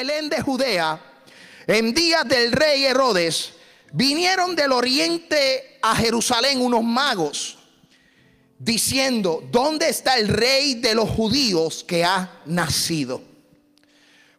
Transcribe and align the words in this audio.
Belén 0.00 0.30
de 0.30 0.40
Judea, 0.40 0.98
en 1.66 1.92
días 1.92 2.26
del 2.26 2.52
rey 2.52 2.86
Herodes, 2.86 3.52
vinieron 3.92 4.56
del 4.56 4.72
oriente 4.72 5.78
a 5.82 5.94
Jerusalén 5.94 6.62
unos 6.62 6.82
magos, 6.82 7.58
diciendo, 8.58 9.46
¿dónde 9.50 9.90
está 9.90 10.16
el 10.16 10.28
rey 10.28 10.76
de 10.76 10.94
los 10.94 11.06
judíos 11.10 11.84
que 11.86 12.02
ha 12.02 12.40
nacido? 12.46 13.20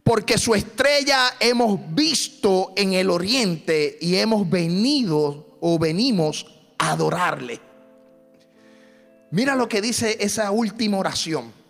Porque 0.03 0.39
su 0.39 0.55
estrella 0.55 1.35
hemos 1.39 1.79
visto 1.93 2.73
en 2.75 2.93
el 2.93 3.11
oriente 3.11 3.99
y 4.01 4.15
hemos 4.15 4.49
venido 4.49 5.59
o 5.61 5.77
venimos 5.77 6.47
a 6.79 6.93
adorarle. 6.93 7.61
Mira 9.29 9.53
lo 9.53 9.69
que 9.69 9.79
dice 9.79 10.17
esa 10.21 10.49
última 10.49 10.97
oración. 10.97 11.60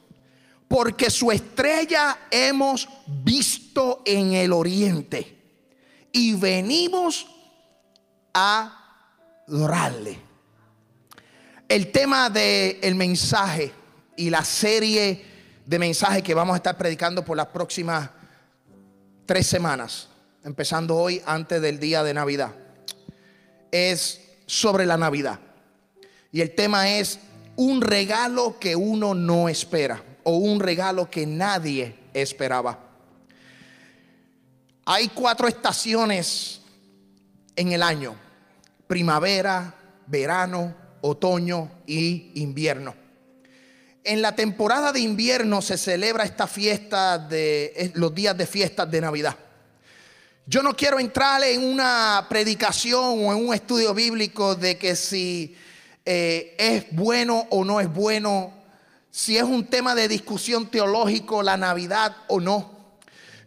Porque 0.72 1.10
su 1.10 1.30
estrella 1.34 2.18
hemos 2.32 2.88
visto 3.06 4.04
en 4.06 4.32
el 4.32 4.54
oriente 4.54 5.38
y 6.14 6.34
venimos 6.36 7.28
a 8.34 9.04
adorarle. 9.46 10.18
El 11.68 11.92
tema 11.92 12.30
del 12.30 12.96
mensaje 12.96 13.74
y 14.16 14.30
la 14.30 14.46
serie 14.46 15.26
de 15.66 15.78
mensajes 15.78 16.24
que 16.24 16.34
vamos 16.34 16.54
a 16.54 16.58
estar 16.58 16.78
predicando 16.78 17.26
por 17.26 17.36
las 17.36 17.48
próximas 17.48 18.10
tres 19.26 19.48
semanas, 19.48 20.08
empezando 20.42 20.96
hoy 20.96 21.22
antes 21.26 21.62
del 21.62 21.82
día 21.82 22.02
de 22.02 22.14
Navidad, 22.14 22.56
es 23.72 24.22
sobre 24.46 24.86
la 24.86 24.96
Navidad. 24.96 25.38
Y 26.32 26.40
el 26.40 26.56
tema 26.56 26.90
es 26.90 27.20
un 27.58 27.82
regalo 27.82 28.58
que 28.58 28.78
uno 28.78 29.14
no 29.14 29.50
espera 29.50 30.02
o 30.24 30.38
un 30.38 30.60
regalo 30.60 31.10
que 31.10 31.26
nadie 31.26 31.96
esperaba. 32.14 32.80
Hay 34.86 35.10
cuatro 35.10 35.48
estaciones 35.48 36.62
en 37.56 37.72
el 37.72 37.84
año. 37.84 38.16
Primavera, 38.88 39.76
verano, 40.08 40.76
otoño 41.02 41.72
y 41.86 42.32
invierno. 42.36 42.96
En 44.04 44.22
la 44.22 44.36
temporada 44.36 44.92
de 44.92 45.00
invierno 45.00 45.62
se 45.62 45.78
celebra 45.78 46.24
esta 46.24 46.48
fiesta 46.48 47.20
de 47.20 47.92
los 47.94 48.14
días 48.14 48.36
de 48.36 48.48
fiestas 48.48 48.90
de 48.90 49.02
Navidad. 49.02 49.38
Yo 50.48 50.64
no 50.64 50.76
quiero 50.76 51.00
entrar 51.00 51.44
en 51.44 51.64
una 51.64 52.26
predicación 52.28 53.26
o 53.26 53.32
en 53.32 53.48
un 53.48 53.54
estudio 53.54 53.94
bíblico 53.94 54.56
de 54.56 54.78
que 54.78 54.96
si 54.96 55.56
eh, 56.04 56.56
es 56.58 56.86
bueno 56.92 57.46
o 57.52 57.64
no 57.64 57.80
es 57.80 57.94
bueno, 57.94 58.52
si 59.12 59.38
es 59.38 59.44
un 59.44 59.66
tema 59.66 59.94
de 59.94 60.08
discusión 60.08 60.68
teológico 60.68 61.44
la 61.44 61.58
Navidad 61.58 62.16
o 62.28 62.40
no. 62.40 62.72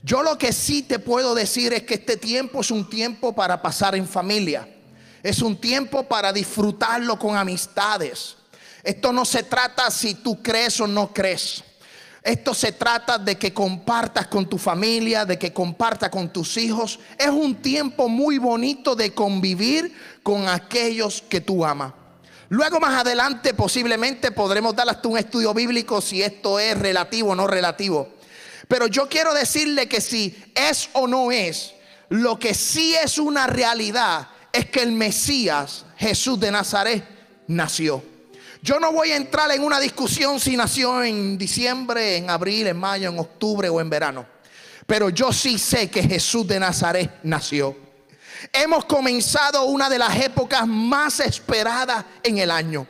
Yo 0.02 0.22
lo 0.22 0.36
que 0.36 0.52
sí 0.52 0.82
te 0.82 0.98
puedo 0.98 1.34
decir 1.34 1.72
es 1.72 1.84
que 1.84 1.94
este 1.94 2.18
tiempo 2.18 2.60
es 2.60 2.70
un 2.70 2.88
tiempo 2.88 3.34
para 3.34 3.62
pasar 3.62 3.94
en 3.94 4.06
familia. 4.06 4.68
Es 5.22 5.40
un 5.40 5.56
tiempo 5.56 6.06
para 6.06 6.30
disfrutarlo 6.30 7.18
con 7.18 7.34
amistades. 7.34 8.36
Esto 8.82 9.10
no 9.10 9.24
se 9.24 9.44
trata 9.44 9.90
si 9.90 10.16
tú 10.16 10.42
crees 10.42 10.78
o 10.80 10.86
no 10.86 11.10
crees. 11.14 11.64
Esto 12.22 12.52
se 12.52 12.72
trata 12.72 13.16
de 13.16 13.38
que 13.38 13.54
compartas 13.54 14.26
con 14.26 14.46
tu 14.46 14.58
familia, 14.58 15.24
de 15.24 15.38
que 15.38 15.54
compartas 15.54 16.10
con 16.10 16.30
tus 16.30 16.58
hijos. 16.58 16.98
Es 17.18 17.30
un 17.30 17.54
tiempo 17.54 18.08
muy 18.10 18.36
bonito 18.36 18.94
de 18.94 19.14
convivir 19.14 19.94
con 20.22 20.46
aquellos 20.46 21.22
que 21.22 21.40
tú 21.40 21.64
amas. 21.64 21.94
Luego 22.54 22.78
más 22.78 23.00
adelante 23.00 23.52
posiblemente 23.52 24.30
podremos 24.30 24.76
dar 24.76 24.88
hasta 24.88 25.08
un 25.08 25.18
estudio 25.18 25.52
bíblico 25.52 26.00
si 26.00 26.22
esto 26.22 26.60
es 26.60 26.78
relativo 26.78 27.30
o 27.30 27.34
no 27.34 27.48
relativo. 27.48 28.10
Pero 28.68 28.86
yo 28.86 29.08
quiero 29.08 29.34
decirle 29.34 29.88
que 29.88 30.00
si 30.00 30.40
es 30.54 30.88
o 30.92 31.08
no 31.08 31.32
es, 31.32 31.74
lo 32.10 32.38
que 32.38 32.54
sí 32.54 32.94
es 32.94 33.18
una 33.18 33.48
realidad 33.48 34.28
es 34.52 34.66
que 34.66 34.82
el 34.82 34.92
Mesías, 34.92 35.84
Jesús 35.96 36.38
de 36.38 36.52
Nazaret, 36.52 37.04
nació. 37.48 38.04
Yo 38.62 38.78
no 38.78 38.92
voy 38.92 39.10
a 39.10 39.16
entrar 39.16 39.50
en 39.50 39.64
una 39.64 39.80
discusión 39.80 40.38
si 40.38 40.56
nació 40.56 41.02
en 41.02 41.36
diciembre, 41.36 42.18
en 42.18 42.30
abril, 42.30 42.68
en 42.68 42.76
mayo, 42.76 43.10
en 43.10 43.18
octubre 43.18 43.68
o 43.68 43.80
en 43.80 43.90
verano. 43.90 44.26
Pero 44.86 45.08
yo 45.08 45.32
sí 45.32 45.58
sé 45.58 45.90
que 45.90 46.04
Jesús 46.04 46.46
de 46.46 46.60
Nazaret 46.60 47.10
nació. 47.24 47.83
Hemos 48.52 48.84
comenzado 48.84 49.64
una 49.64 49.88
de 49.88 49.98
las 49.98 50.16
épocas 50.16 50.66
más 50.66 51.20
esperadas 51.20 52.04
en 52.22 52.38
el 52.38 52.50
año. 52.50 52.86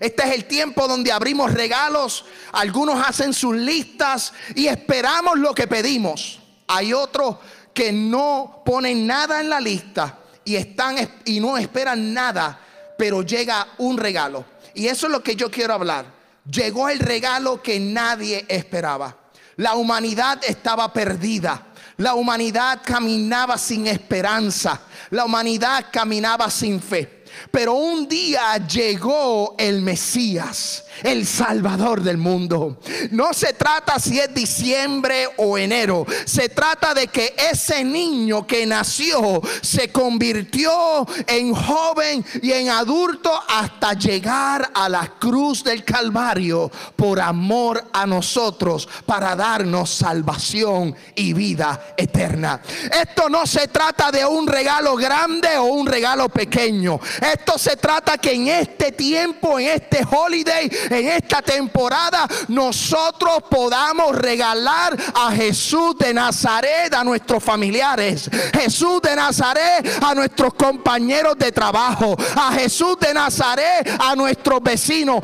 Este 0.00 0.22
es 0.22 0.34
el 0.34 0.46
tiempo 0.46 0.88
donde 0.88 1.12
abrimos 1.12 1.52
regalos, 1.52 2.24
algunos 2.52 3.06
hacen 3.06 3.34
sus 3.34 3.54
listas 3.54 4.32
y 4.54 4.66
esperamos 4.66 5.38
lo 5.38 5.54
que 5.54 5.66
pedimos. 5.66 6.40
Hay 6.66 6.94
otros 6.94 7.36
que 7.74 7.92
no 7.92 8.62
ponen 8.64 9.06
nada 9.06 9.40
en 9.40 9.50
la 9.50 9.60
lista 9.60 10.18
y 10.44 10.56
están 10.56 10.96
y 11.26 11.38
no 11.38 11.58
esperan 11.58 12.14
nada, 12.14 12.58
pero 12.96 13.22
llega 13.22 13.68
un 13.78 13.98
regalo. 13.98 14.44
Y 14.74 14.86
eso 14.86 15.06
es 15.06 15.12
lo 15.12 15.22
que 15.22 15.36
yo 15.36 15.50
quiero 15.50 15.74
hablar. 15.74 16.06
Llegó 16.50 16.88
el 16.88 16.98
regalo 16.98 17.62
que 17.62 17.78
nadie 17.78 18.46
esperaba. 18.48 19.16
La 19.56 19.74
humanidad 19.74 20.40
estaba 20.46 20.92
perdida. 20.92 21.66
La 22.00 22.14
humanidad 22.14 22.80
caminaba 22.82 23.58
sin 23.58 23.86
esperanza. 23.86 24.80
La 25.10 25.26
humanidad 25.26 25.84
caminaba 25.92 26.48
sin 26.48 26.80
fe. 26.80 27.19
Pero 27.50 27.74
un 27.74 28.08
día 28.08 28.56
llegó 28.66 29.54
el 29.58 29.82
Mesías, 29.82 30.84
el 31.02 31.26
Salvador 31.26 32.02
del 32.02 32.16
mundo. 32.16 32.78
No 33.10 33.32
se 33.32 33.52
trata 33.52 33.98
si 33.98 34.18
es 34.18 34.32
diciembre 34.34 35.28
o 35.36 35.58
enero. 35.58 36.06
Se 36.24 36.48
trata 36.48 36.94
de 36.94 37.08
que 37.08 37.34
ese 37.50 37.84
niño 37.84 38.46
que 38.46 38.66
nació 38.66 39.40
se 39.62 39.90
convirtió 39.90 41.06
en 41.26 41.54
joven 41.54 42.24
y 42.42 42.52
en 42.52 42.70
adulto 42.70 43.32
hasta 43.48 43.94
llegar 43.94 44.70
a 44.74 44.88
la 44.88 45.14
cruz 45.18 45.64
del 45.64 45.84
Calvario 45.84 46.70
por 46.96 47.20
amor 47.20 47.84
a 47.92 48.06
nosotros 48.06 48.88
para 49.06 49.34
darnos 49.34 49.90
salvación 49.90 50.94
y 51.14 51.32
vida 51.32 51.94
eterna. 51.96 52.60
Esto 52.90 53.28
no 53.28 53.46
se 53.46 53.68
trata 53.68 54.10
de 54.10 54.24
un 54.24 54.46
regalo 54.46 54.96
grande 54.96 55.56
o 55.56 55.64
un 55.64 55.86
regalo 55.86 56.28
pequeño. 56.28 57.00
Esto 57.20 57.58
se 57.58 57.76
trata 57.76 58.18
que 58.18 58.32
en 58.32 58.48
este 58.48 58.92
tiempo, 58.92 59.58
en 59.58 59.68
este 59.68 60.04
holiday, 60.10 60.70
en 60.90 61.08
esta 61.08 61.42
temporada, 61.42 62.26
nosotros 62.48 63.44
podamos 63.50 64.14
regalar 64.16 64.96
a 65.14 65.30
Jesús 65.32 65.96
de 65.98 66.14
Nazaret 66.14 66.92
a 66.94 67.04
nuestros 67.04 67.42
familiares. 67.42 68.30
Jesús 68.54 69.02
de 69.02 69.14
Nazaret 69.14 69.86
a 70.02 70.14
nuestros 70.14 70.54
compañeros 70.54 71.36
de 71.38 71.52
trabajo. 71.52 72.16
A 72.36 72.52
Jesús 72.52 72.98
de 73.00 73.12
Nazaret 73.12 73.88
a 73.98 74.14
nuestros 74.16 74.62
vecinos. 74.62 75.20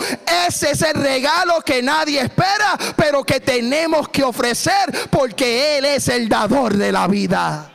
Ese 0.47 0.73
es 0.73 0.83
el 0.83 0.95
regalo 0.95 1.61
que 1.63 1.83
nadie 1.83 2.21
espera, 2.21 2.77
pero 2.97 3.25
que 3.25 3.41
tenemos 3.41 4.09
que 4.09 4.23
ofrecer 4.23 5.09
porque 5.11 5.79
Él 5.79 5.85
es 5.85 6.09
el 6.09 6.29
dador 6.29 6.77
de 6.77 6.93
la 6.93 7.07
vida. 7.07 7.73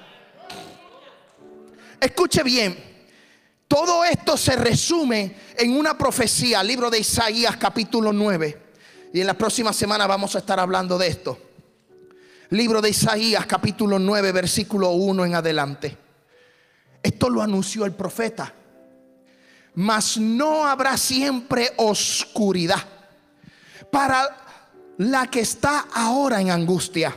Escuche 1.99 2.43
bien. 2.43 2.91
Todo 3.71 4.03
esto 4.03 4.35
se 4.35 4.57
resume 4.57 5.33
en 5.57 5.77
una 5.77 5.97
profecía, 5.97 6.61
libro 6.61 6.89
de 6.89 6.99
Isaías 6.99 7.55
capítulo 7.55 8.11
9. 8.11 8.61
Y 9.13 9.21
en 9.21 9.25
la 9.25 9.33
próxima 9.33 9.71
semana 9.71 10.05
vamos 10.07 10.35
a 10.35 10.39
estar 10.39 10.59
hablando 10.59 10.97
de 10.97 11.07
esto. 11.07 11.39
Libro 12.49 12.81
de 12.81 12.89
Isaías 12.89 13.45
capítulo 13.45 13.97
9, 13.97 14.33
versículo 14.33 14.89
1 14.89 15.23
en 15.23 15.35
adelante. 15.35 15.97
Esto 17.01 17.29
lo 17.29 17.41
anunció 17.41 17.85
el 17.85 17.93
profeta. 17.93 18.53
Mas 19.75 20.17
no 20.17 20.67
habrá 20.67 20.97
siempre 20.97 21.72
oscuridad 21.78 22.84
para 23.90 24.35
la 24.97 25.28
que 25.28 25.40
está 25.40 25.87
ahora 25.93 26.41
en 26.41 26.51
angustia 26.51 27.16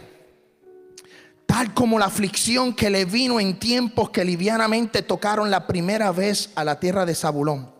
tal 1.46 1.74
como 1.74 1.98
la 1.98 2.06
aflicción 2.06 2.74
que 2.74 2.90
le 2.90 3.04
vino 3.04 3.40
en 3.40 3.58
tiempos 3.58 4.10
que 4.10 4.24
livianamente 4.24 5.02
tocaron 5.02 5.50
la 5.50 5.66
primera 5.66 6.10
vez 6.12 6.50
a 6.54 6.64
la 6.64 6.80
tierra 6.80 7.06
de 7.06 7.14
Zabulón 7.14 7.70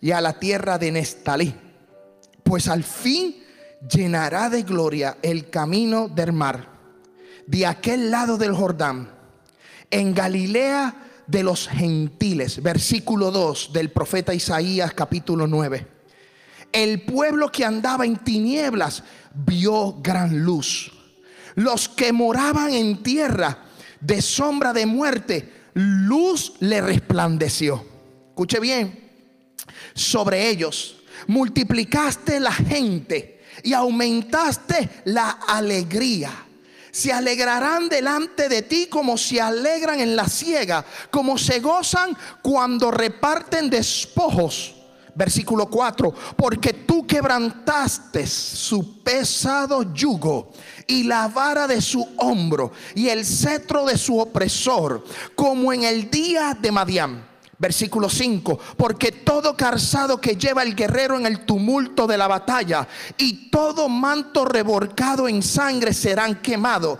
y 0.00 0.12
a 0.12 0.20
la 0.20 0.38
tierra 0.38 0.78
de 0.78 0.92
Nestalí. 0.92 1.54
Pues 2.42 2.68
al 2.68 2.84
fin 2.84 3.36
llenará 3.90 4.48
de 4.48 4.62
gloria 4.62 5.18
el 5.22 5.50
camino 5.50 6.08
del 6.08 6.32
mar, 6.32 6.68
de 7.46 7.66
aquel 7.66 8.10
lado 8.10 8.38
del 8.38 8.54
Jordán, 8.54 9.10
en 9.90 10.14
Galilea 10.14 11.22
de 11.26 11.42
los 11.42 11.68
gentiles. 11.68 12.62
Versículo 12.62 13.30
2 13.30 13.72
del 13.72 13.90
profeta 13.90 14.32
Isaías 14.32 14.94
capítulo 14.94 15.46
9. 15.46 15.86
El 16.72 17.02
pueblo 17.02 17.50
que 17.50 17.64
andaba 17.64 18.04
en 18.04 18.16
tinieblas 18.16 19.02
vio 19.34 19.96
gran 20.00 20.44
luz 20.44 20.95
los 21.56 21.88
que 21.88 22.12
moraban 22.12 22.72
en 22.72 23.02
tierra 23.02 23.58
de 24.00 24.22
sombra 24.22 24.72
de 24.72 24.86
muerte, 24.86 25.52
luz 25.74 26.54
le 26.60 26.80
resplandeció. 26.80 27.84
Escuche 28.30 28.60
bien, 28.60 29.10
sobre 29.94 30.48
ellos 30.48 30.96
multiplicaste 31.26 32.38
la 32.40 32.52
gente 32.52 33.40
y 33.62 33.72
aumentaste 33.72 35.02
la 35.06 35.30
alegría. 35.30 36.42
se 36.92 37.12
alegrarán 37.12 37.90
delante 37.90 38.48
de 38.48 38.62
ti 38.62 38.86
como 38.86 39.18
se 39.18 39.38
alegran 39.38 40.00
en 40.00 40.16
la 40.16 40.26
siega, 40.26 40.82
como 41.10 41.36
se 41.36 41.60
gozan 41.60 42.16
cuando 42.40 42.90
reparten 42.90 43.68
despojos. 43.68 44.75
Versículo 45.16 45.66
4, 45.66 46.12
porque 46.36 46.74
tú 46.74 47.06
quebrantaste 47.06 48.26
su 48.26 49.02
pesado 49.02 49.94
yugo 49.94 50.52
y 50.86 51.04
la 51.04 51.28
vara 51.28 51.66
de 51.66 51.80
su 51.80 52.06
hombro 52.18 52.72
y 52.94 53.08
el 53.08 53.24
cetro 53.24 53.86
de 53.86 53.96
su 53.96 54.18
opresor, 54.18 55.02
como 55.34 55.72
en 55.72 55.84
el 55.84 56.10
día 56.10 56.56
de 56.60 56.70
Madián. 56.70 57.26
Versículo 57.58 58.10
5, 58.10 58.58
porque 58.76 59.10
todo 59.10 59.56
calzado 59.56 60.20
que 60.20 60.36
lleva 60.36 60.62
el 60.62 60.76
guerrero 60.76 61.16
en 61.16 61.24
el 61.24 61.46
tumulto 61.46 62.06
de 62.06 62.18
la 62.18 62.28
batalla 62.28 62.86
y 63.16 63.48
todo 63.48 63.88
manto 63.88 64.44
reborcado 64.44 65.26
en 65.26 65.42
sangre 65.42 65.94
serán 65.94 66.42
quemados, 66.42 66.98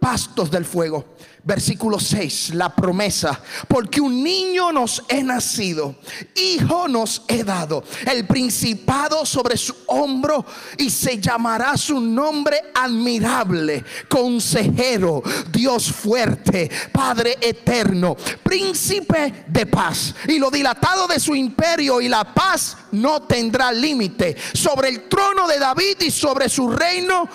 pastos 0.00 0.50
del 0.50 0.64
fuego. 0.64 1.04
Versículo 1.44 1.98
6, 1.98 2.54
la 2.54 2.74
promesa, 2.74 3.40
porque 3.68 4.00
un 4.00 4.22
niño 4.22 4.72
nos 4.72 5.04
he 5.08 5.22
nacido, 5.22 5.96
hijo 6.34 6.88
nos 6.88 7.22
he 7.28 7.44
dado, 7.44 7.84
el 8.10 8.26
principado 8.26 9.24
sobre 9.24 9.56
su 9.56 9.74
hombro 9.86 10.44
y 10.76 10.90
se 10.90 11.18
llamará 11.18 11.76
su 11.76 12.00
nombre 12.00 12.60
admirable, 12.74 13.84
consejero, 14.08 15.22
Dios 15.50 15.92
fuerte, 15.92 16.70
Padre 16.92 17.38
eterno, 17.40 18.16
príncipe 18.42 19.44
de 19.46 19.66
paz. 19.66 20.14
Y 20.26 20.38
lo 20.38 20.50
dilatado 20.50 21.06
de 21.06 21.20
su 21.20 21.34
imperio 21.34 22.00
y 22.00 22.08
la 22.08 22.34
paz 22.34 22.76
no 22.92 23.22
tendrá 23.22 23.72
límite. 23.72 24.36
Sobre 24.52 24.88
el 24.88 25.08
trono 25.08 25.46
de 25.46 25.58
David 25.58 26.00
y 26.00 26.10
sobre 26.10 26.48
su 26.48 26.70
reino 26.70 27.28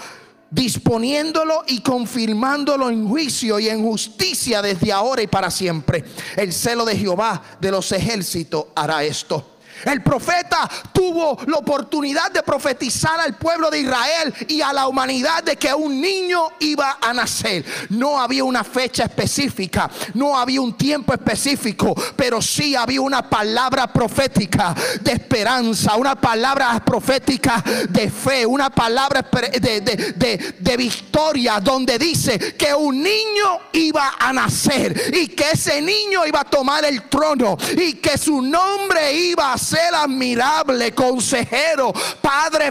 disponiéndolo 0.54 1.64
y 1.68 1.82
confirmándolo 1.82 2.90
en 2.90 3.08
juicio 3.08 3.60
y 3.60 3.70
en 3.70 3.84
justicia 3.84 4.62
desde 4.62 4.92
ahora 4.92 5.24
y 5.24 5.28
para 5.28 5.50
siempre. 5.50 6.04
El 6.36 6.54
celo 6.54 6.86
de 6.86 6.96
Jehová 6.96 7.42
de 7.60 7.72
los 7.72 7.92
ejércitos 7.92 8.68
hará 8.76 9.04
esto. 9.04 9.53
El 9.86 10.02
profeta 10.02 10.70
tuvo 10.92 11.38
la 11.48 11.58
oportunidad 11.58 12.32
de 12.32 12.44
profetizar 12.44 13.20
al 13.20 13.36
pueblo 13.36 13.70
de 13.70 13.82
Israel 13.82 14.34
y 14.48 14.62
a 14.62 14.72
la 14.72 14.88
humanidad 14.88 15.44
de 15.44 15.56
que 15.58 15.74
un 15.74 16.00
niño 16.00 16.50
iba 16.60 16.98
a 17.02 17.14
nacer. 17.14 17.66
No 17.90 18.20
había 18.20 18.44
una 18.44 18.64
fecha 18.64 19.04
específica, 19.04 19.90
no 20.14 20.38
había 20.38 20.62
un 20.62 20.78
tiempo 20.78 21.14
específico, 21.14 21.94
pero 22.16 22.42
sí 22.42 22.76
había 22.76 23.02
una 23.02 23.30
palabra 23.30 23.92
profética 23.92 24.74
de 25.02 25.12
esperanza, 25.12 25.96
una 25.96 26.16
palabra 26.16 26.84
profética 26.84 27.64
de 27.90 28.10
fe, 28.10 28.46
una 28.46 28.70
palabra 28.70 29.26
de, 29.60 30.56
de 30.60 30.78
victoria 30.78 31.60
donde 31.60 31.98
dice 31.98 32.56
que 32.56 32.74
un 32.74 33.02
niño 33.02 33.60
iba 33.74 34.14
a 34.20 34.32
nacer 34.32 35.14
y 35.14 35.28
que 35.28 35.52
ese 35.52 35.82
niño 35.82 36.26
iba 36.26 36.42
a 36.42 36.46
tomar 36.46 36.86
el 36.86 37.04
trono 37.10 37.58
y 37.78 37.94
que 37.94 38.18
su 38.18 38.42
nombre 38.42 39.14
iba 39.14 39.54
a 39.54 39.58
ser 39.58 39.73
ser 39.74 39.96
admirable, 39.96 40.94
consejero, 40.94 41.92
padre, 42.22 42.70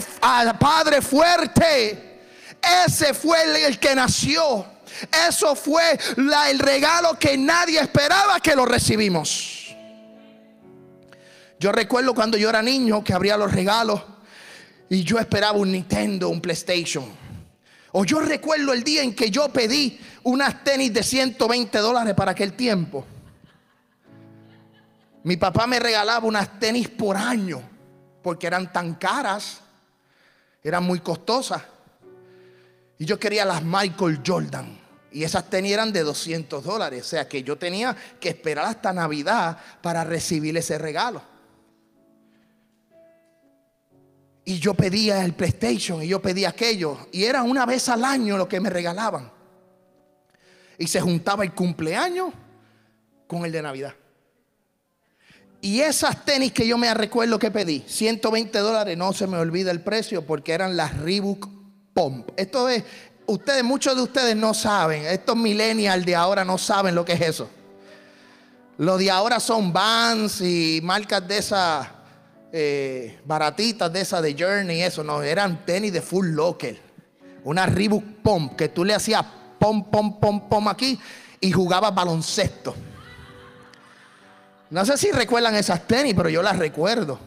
padre 0.58 1.02
fuerte. 1.02 2.20
Ese 2.86 3.12
fue 3.12 3.66
el, 3.66 3.78
que 3.78 3.94
nació. 3.94 4.64
Eso 5.28 5.56
fue 5.56 5.98
el 6.50 6.58
regalo 6.58 7.18
que 7.18 7.36
nadie 7.36 7.80
esperaba 7.80 8.38
que 8.40 8.54
lo 8.54 8.64
recibimos. 8.64 9.74
Yo 11.58 11.72
recuerdo 11.72 12.14
cuando 12.14 12.36
yo 12.36 12.48
era 12.48 12.62
niño 12.62 13.02
que 13.02 13.12
abría 13.12 13.36
los 13.36 13.52
regalos 13.52 14.00
y 14.88 15.02
yo 15.02 15.18
esperaba 15.18 15.58
un 15.58 15.72
Nintendo, 15.72 16.28
un 16.28 16.40
PlayStation. 16.40 17.04
O 17.92 18.04
yo 18.04 18.20
recuerdo 18.20 18.72
el 18.72 18.84
día 18.84 19.02
en 19.02 19.14
que 19.14 19.30
yo 19.30 19.48
pedí 19.48 19.98
unas 20.22 20.62
tenis 20.62 20.92
de 20.92 21.02
120 21.02 21.78
dólares 21.78 22.14
para 22.14 22.32
aquel 22.32 22.52
tiempo. 22.52 23.04
Mi 25.24 25.36
papá 25.36 25.66
me 25.66 25.78
regalaba 25.78 26.26
unas 26.26 26.58
tenis 26.58 26.88
por 26.88 27.16
año 27.16 27.62
porque 28.22 28.46
eran 28.46 28.72
tan 28.72 28.94
caras, 28.94 29.60
eran 30.62 30.84
muy 30.84 31.00
costosas. 31.00 31.62
Y 32.98 33.04
yo 33.04 33.18
quería 33.18 33.44
las 33.44 33.62
Michael 33.62 34.20
Jordan. 34.24 34.78
Y 35.10 35.24
esas 35.24 35.50
tenis 35.50 35.72
eran 35.72 35.92
de 35.92 36.02
200 36.02 36.64
dólares. 36.64 37.02
O 37.02 37.08
sea 37.08 37.28
que 37.28 37.42
yo 37.42 37.58
tenía 37.58 37.96
que 38.18 38.30
esperar 38.30 38.66
hasta 38.66 38.92
Navidad 38.92 39.58
para 39.82 40.04
recibir 40.04 40.56
ese 40.56 40.78
regalo. 40.78 41.22
Y 44.44 44.58
yo 44.58 44.74
pedía 44.74 45.24
el 45.24 45.34
PlayStation 45.34 46.02
y 46.02 46.08
yo 46.08 46.20
pedía 46.20 46.48
aquello. 46.48 47.06
Y 47.12 47.24
era 47.24 47.42
una 47.42 47.66
vez 47.66 47.88
al 47.88 48.04
año 48.04 48.36
lo 48.36 48.48
que 48.48 48.60
me 48.60 48.70
regalaban. 48.70 49.30
Y 50.78 50.86
se 50.86 51.00
juntaba 51.00 51.44
el 51.44 51.52
cumpleaños 51.52 52.32
con 53.26 53.44
el 53.44 53.52
de 53.52 53.62
Navidad. 53.62 53.94
Y 55.64 55.80
esas 55.80 56.24
tenis 56.24 56.50
que 56.50 56.66
yo 56.66 56.76
me 56.76 56.92
recuerdo 56.92 57.38
que 57.38 57.52
pedí, 57.52 57.84
120 57.86 58.58
dólares, 58.58 58.98
no 58.98 59.12
se 59.12 59.28
me 59.28 59.38
olvida 59.38 59.70
el 59.70 59.80
precio 59.80 60.26
porque 60.26 60.52
eran 60.52 60.76
las 60.76 60.98
Reebok 60.98 61.48
Pump. 61.94 62.30
Esto 62.36 62.68
es, 62.68 62.82
ustedes, 63.26 63.62
muchos 63.62 63.94
de 63.94 64.02
ustedes 64.02 64.34
no 64.34 64.54
saben, 64.54 65.04
estos 65.04 65.36
millennials 65.36 66.04
de 66.04 66.16
ahora 66.16 66.44
no 66.44 66.58
saben 66.58 66.96
lo 66.96 67.04
que 67.04 67.12
es 67.12 67.20
eso. 67.20 67.48
Los 68.76 68.98
de 68.98 69.08
ahora 69.12 69.38
son 69.38 69.72
Vans 69.72 70.40
y 70.40 70.80
marcas 70.82 71.28
de 71.28 71.38
esas 71.38 71.86
eh, 72.50 73.20
baratitas, 73.24 73.92
de 73.92 74.00
esas 74.00 74.20
de 74.20 74.34
Journey, 74.36 74.82
eso, 74.82 75.04
no, 75.04 75.22
eran 75.22 75.64
tenis 75.64 75.92
de 75.92 76.02
full 76.02 76.26
local. 76.30 76.76
Una 77.44 77.66
Reebok 77.66 78.02
Pump 78.20 78.56
que 78.56 78.68
tú 78.68 78.84
le 78.84 78.96
hacías 78.96 79.24
pom, 79.60 79.88
pom, 79.88 80.18
pom, 80.18 80.48
pom 80.48 80.66
aquí 80.66 80.98
y 81.40 81.52
jugabas 81.52 81.94
baloncesto. 81.94 82.74
No 84.72 84.86
sé 84.86 84.96
si 84.96 85.12
recuerdan 85.12 85.54
esas 85.54 85.86
tenis, 85.86 86.14
pero 86.16 86.30
yo 86.30 86.42
las 86.42 86.58
recuerdo. 86.58 87.18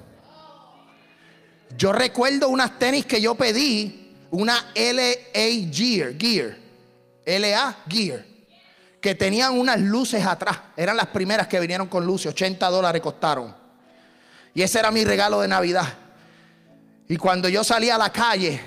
Yo 1.78 1.94
recuerdo 1.94 2.50
unas 2.50 2.80
tenis 2.80 3.06
que 3.06 3.22
yo 3.22 3.36
pedí, 3.36 4.16
una 4.32 4.72
LA 4.74 5.70
Gear, 5.72 6.16
Gear, 6.18 6.58
LA 7.24 7.78
Gear, 7.88 8.26
que 9.00 9.14
tenían 9.14 9.60
unas 9.60 9.80
luces 9.80 10.26
atrás. 10.26 10.60
Eran 10.76 10.98
las 10.98 11.06
primeras 11.06 11.48
que 11.48 11.60
vinieron 11.60 11.88
con 11.88 12.04
luces, 12.04 12.32
80 12.32 12.68
dólares 12.68 13.00
costaron. 13.00 13.56
Y 14.56 14.64
ese 14.64 14.80
era 14.80 14.90
mi 14.90 15.06
regalo 15.06 15.42
de 15.42 15.48
Navidad. 15.48 15.86
Y 17.08 17.16
cuando 17.16 17.48
yo 17.48 17.64
salía 17.64 17.94
a 17.94 18.00
la 18.00 18.12
calle, 18.12 18.60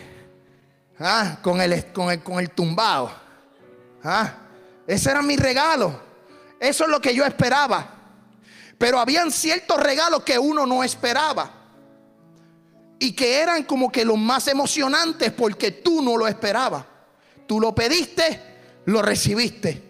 ah, 1.00 1.38
con, 1.42 1.61
el, 1.61 1.87
con, 1.87 2.12
el, 2.12 2.23
con 2.23 2.38
el 2.38 2.50
tumbado, 2.52 3.11
ah, 4.04 4.35
ese 4.87 5.11
era 5.11 5.20
mi 5.20 5.37
regalo. 5.37 6.00
Eso 6.61 6.85
es 6.85 6.90
lo 6.90 7.00
que 7.00 7.12
yo 7.12 7.25
esperaba. 7.25 7.98
Pero 8.78 9.00
habían 9.00 9.30
ciertos 9.32 9.78
regalos 9.78 10.23
que 10.23 10.38
uno 10.38 10.64
no 10.64 10.85
esperaba. 10.85 11.52
Y 13.00 13.12
que 13.12 13.40
eran 13.40 13.64
como 13.64 13.90
que 13.90 14.04
los 14.04 14.16
más 14.16 14.47
emocionantes 14.49 15.32
porque 15.32 15.73
tú 15.73 16.00
no 16.00 16.16
lo 16.16 16.26
esperabas. 16.26 16.85
Tú 17.47 17.61
lo 17.61 17.75
pediste, 17.75 18.40
lo 18.87 19.02
recibiste. 19.02 19.82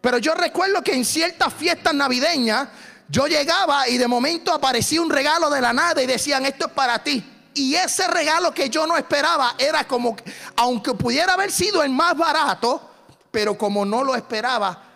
Pero 0.00 0.18
yo 0.18 0.34
recuerdo 0.34 0.82
que 0.82 0.94
en 0.94 1.04
ciertas 1.04 1.52
fiestas 1.52 1.94
navideñas 1.94 2.68
yo 3.08 3.26
llegaba 3.26 3.88
y 3.88 3.98
de 3.98 4.08
momento 4.08 4.52
aparecía 4.52 5.02
un 5.02 5.10
regalo 5.10 5.50
de 5.50 5.60
la 5.60 5.72
nada 5.72 6.02
y 6.02 6.06
decían, 6.06 6.46
esto 6.46 6.66
es 6.66 6.72
para 6.72 7.02
ti. 7.02 7.24
Y 7.54 7.74
ese 7.74 8.08
regalo 8.08 8.54
que 8.54 8.70
yo 8.70 8.86
no 8.86 8.96
esperaba 8.96 9.54
era 9.58 9.84
como, 9.84 10.16
aunque 10.56 10.94
pudiera 10.94 11.34
haber 11.34 11.52
sido 11.52 11.82
el 11.82 11.90
más 11.90 12.16
barato, 12.16 12.90
pero 13.30 13.56
como 13.58 13.84
no 13.84 14.02
lo 14.02 14.14
esperaba, 14.14 14.91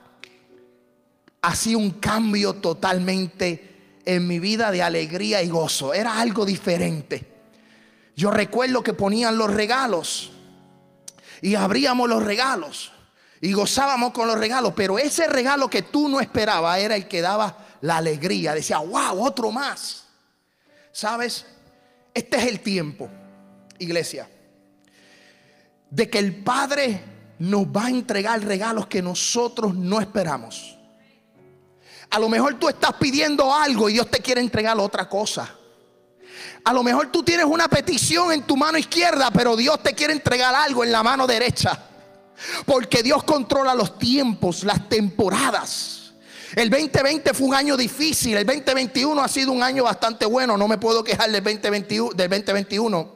hacía 1.46 1.78
un 1.78 1.92
cambio 1.92 2.54
totalmente 2.54 4.00
en 4.04 4.26
mi 4.26 4.40
vida 4.40 4.72
de 4.72 4.82
alegría 4.82 5.42
y 5.42 5.48
gozo. 5.48 5.94
Era 5.94 6.20
algo 6.20 6.44
diferente. 6.44 7.24
Yo 8.16 8.32
recuerdo 8.32 8.82
que 8.82 8.94
ponían 8.94 9.38
los 9.38 9.52
regalos 9.52 10.32
y 11.40 11.54
abríamos 11.54 12.08
los 12.08 12.24
regalos 12.24 12.92
y 13.40 13.52
gozábamos 13.52 14.12
con 14.12 14.26
los 14.26 14.38
regalos, 14.38 14.72
pero 14.74 14.98
ese 14.98 15.28
regalo 15.28 15.70
que 15.70 15.82
tú 15.82 16.08
no 16.08 16.20
esperabas 16.20 16.80
era 16.80 16.96
el 16.96 17.06
que 17.06 17.20
daba 17.20 17.56
la 17.80 17.98
alegría. 17.98 18.52
Decía, 18.52 18.78
wow, 18.78 19.24
otro 19.24 19.52
más. 19.52 20.04
¿Sabes? 20.90 21.46
Este 22.12 22.38
es 22.38 22.46
el 22.46 22.58
tiempo, 22.58 23.08
iglesia, 23.78 24.28
de 25.90 26.10
que 26.10 26.18
el 26.18 26.42
Padre 26.42 27.04
nos 27.38 27.66
va 27.66 27.86
a 27.86 27.90
entregar 27.90 28.42
regalos 28.42 28.88
que 28.88 29.00
nosotros 29.00 29.76
no 29.76 30.00
esperamos. 30.00 30.75
A 32.16 32.18
lo 32.18 32.30
mejor 32.30 32.54
tú 32.54 32.66
estás 32.66 32.94
pidiendo 32.94 33.54
algo 33.54 33.90
y 33.90 33.92
Dios 33.92 34.10
te 34.10 34.20
quiere 34.20 34.40
entregar 34.40 34.74
otra 34.78 35.06
cosa. 35.06 35.54
A 36.64 36.72
lo 36.72 36.82
mejor 36.82 37.12
tú 37.12 37.22
tienes 37.22 37.44
una 37.44 37.68
petición 37.68 38.32
en 38.32 38.44
tu 38.44 38.56
mano 38.56 38.78
izquierda, 38.78 39.30
pero 39.30 39.54
Dios 39.54 39.82
te 39.82 39.92
quiere 39.92 40.14
entregar 40.14 40.54
algo 40.54 40.82
en 40.82 40.92
la 40.92 41.02
mano 41.02 41.26
derecha. 41.26 41.78
Porque 42.64 43.02
Dios 43.02 43.22
controla 43.22 43.74
los 43.74 43.98
tiempos, 43.98 44.64
las 44.64 44.88
temporadas. 44.88 46.14
El 46.54 46.70
2020 46.70 47.34
fue 47.34 47.48
un 47.48 47.54
año 47.54 47.76
difícil, 47.76 48.34
el 48.34 48.46
2021 48.46 49.22
ha 49.22 49.28
sido 49.28 49.52
un 49.52 49.62
año 49.62 49.84
bastante 49.84 50.24
bueno, 50.24 50.56
no 50.56 50.66
me 50.68 50.78
puedo 50.78 51.04
quejar 51.04 51.30
del 51.30 51.44
2021, 51.44 52.14
del 52.14 52.30
2021. 52.30 53.15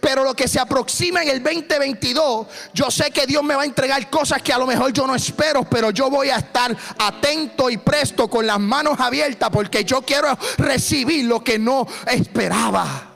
Pero 0.00 0.24
lo 0.24 0.34
que 0.34 0.48
se 0.48 0.60
aproxima 0.60 1.22
en 1.22 1.28
el 1.28 1.42
2022, 1.42 2.46
yo 2.74 2.90
sé 2.90 3.10
que 3.10 3.26
Dios 3.26 3.42
me 3.42 3.54
va 3.54 3.62
a 3.62 3.66
entregar 3.66 4.08
cosas 4.10 4.42
que 4.42 4.52
a 4.52 4.58
lo 4.58 4.66
mejor 4.66 4.92
yo 4.92 5.06
no 5.06 5.14
espero, 5.14 5.64
pero 5.64 5.90
yo 5.90 6.10
voy 6.10 6.30
a 6.30 6.36
estar 6.36 6.76
atento 6.98 7.70
y 7.70 7.76
presto 7.76 8.28
con 8.28 8.46
las 8.46 8.60
manos 8.60 8.98
abiertas 9.00 9.50
porque 9.50 9.84
yo 9.84 10.02
quiero 10.02 10.36
recibir 10.58 11.24
lo 11.24 11.42
que 11.42 11.58
no 11.58 11.86
esperaba. 12.06 13.08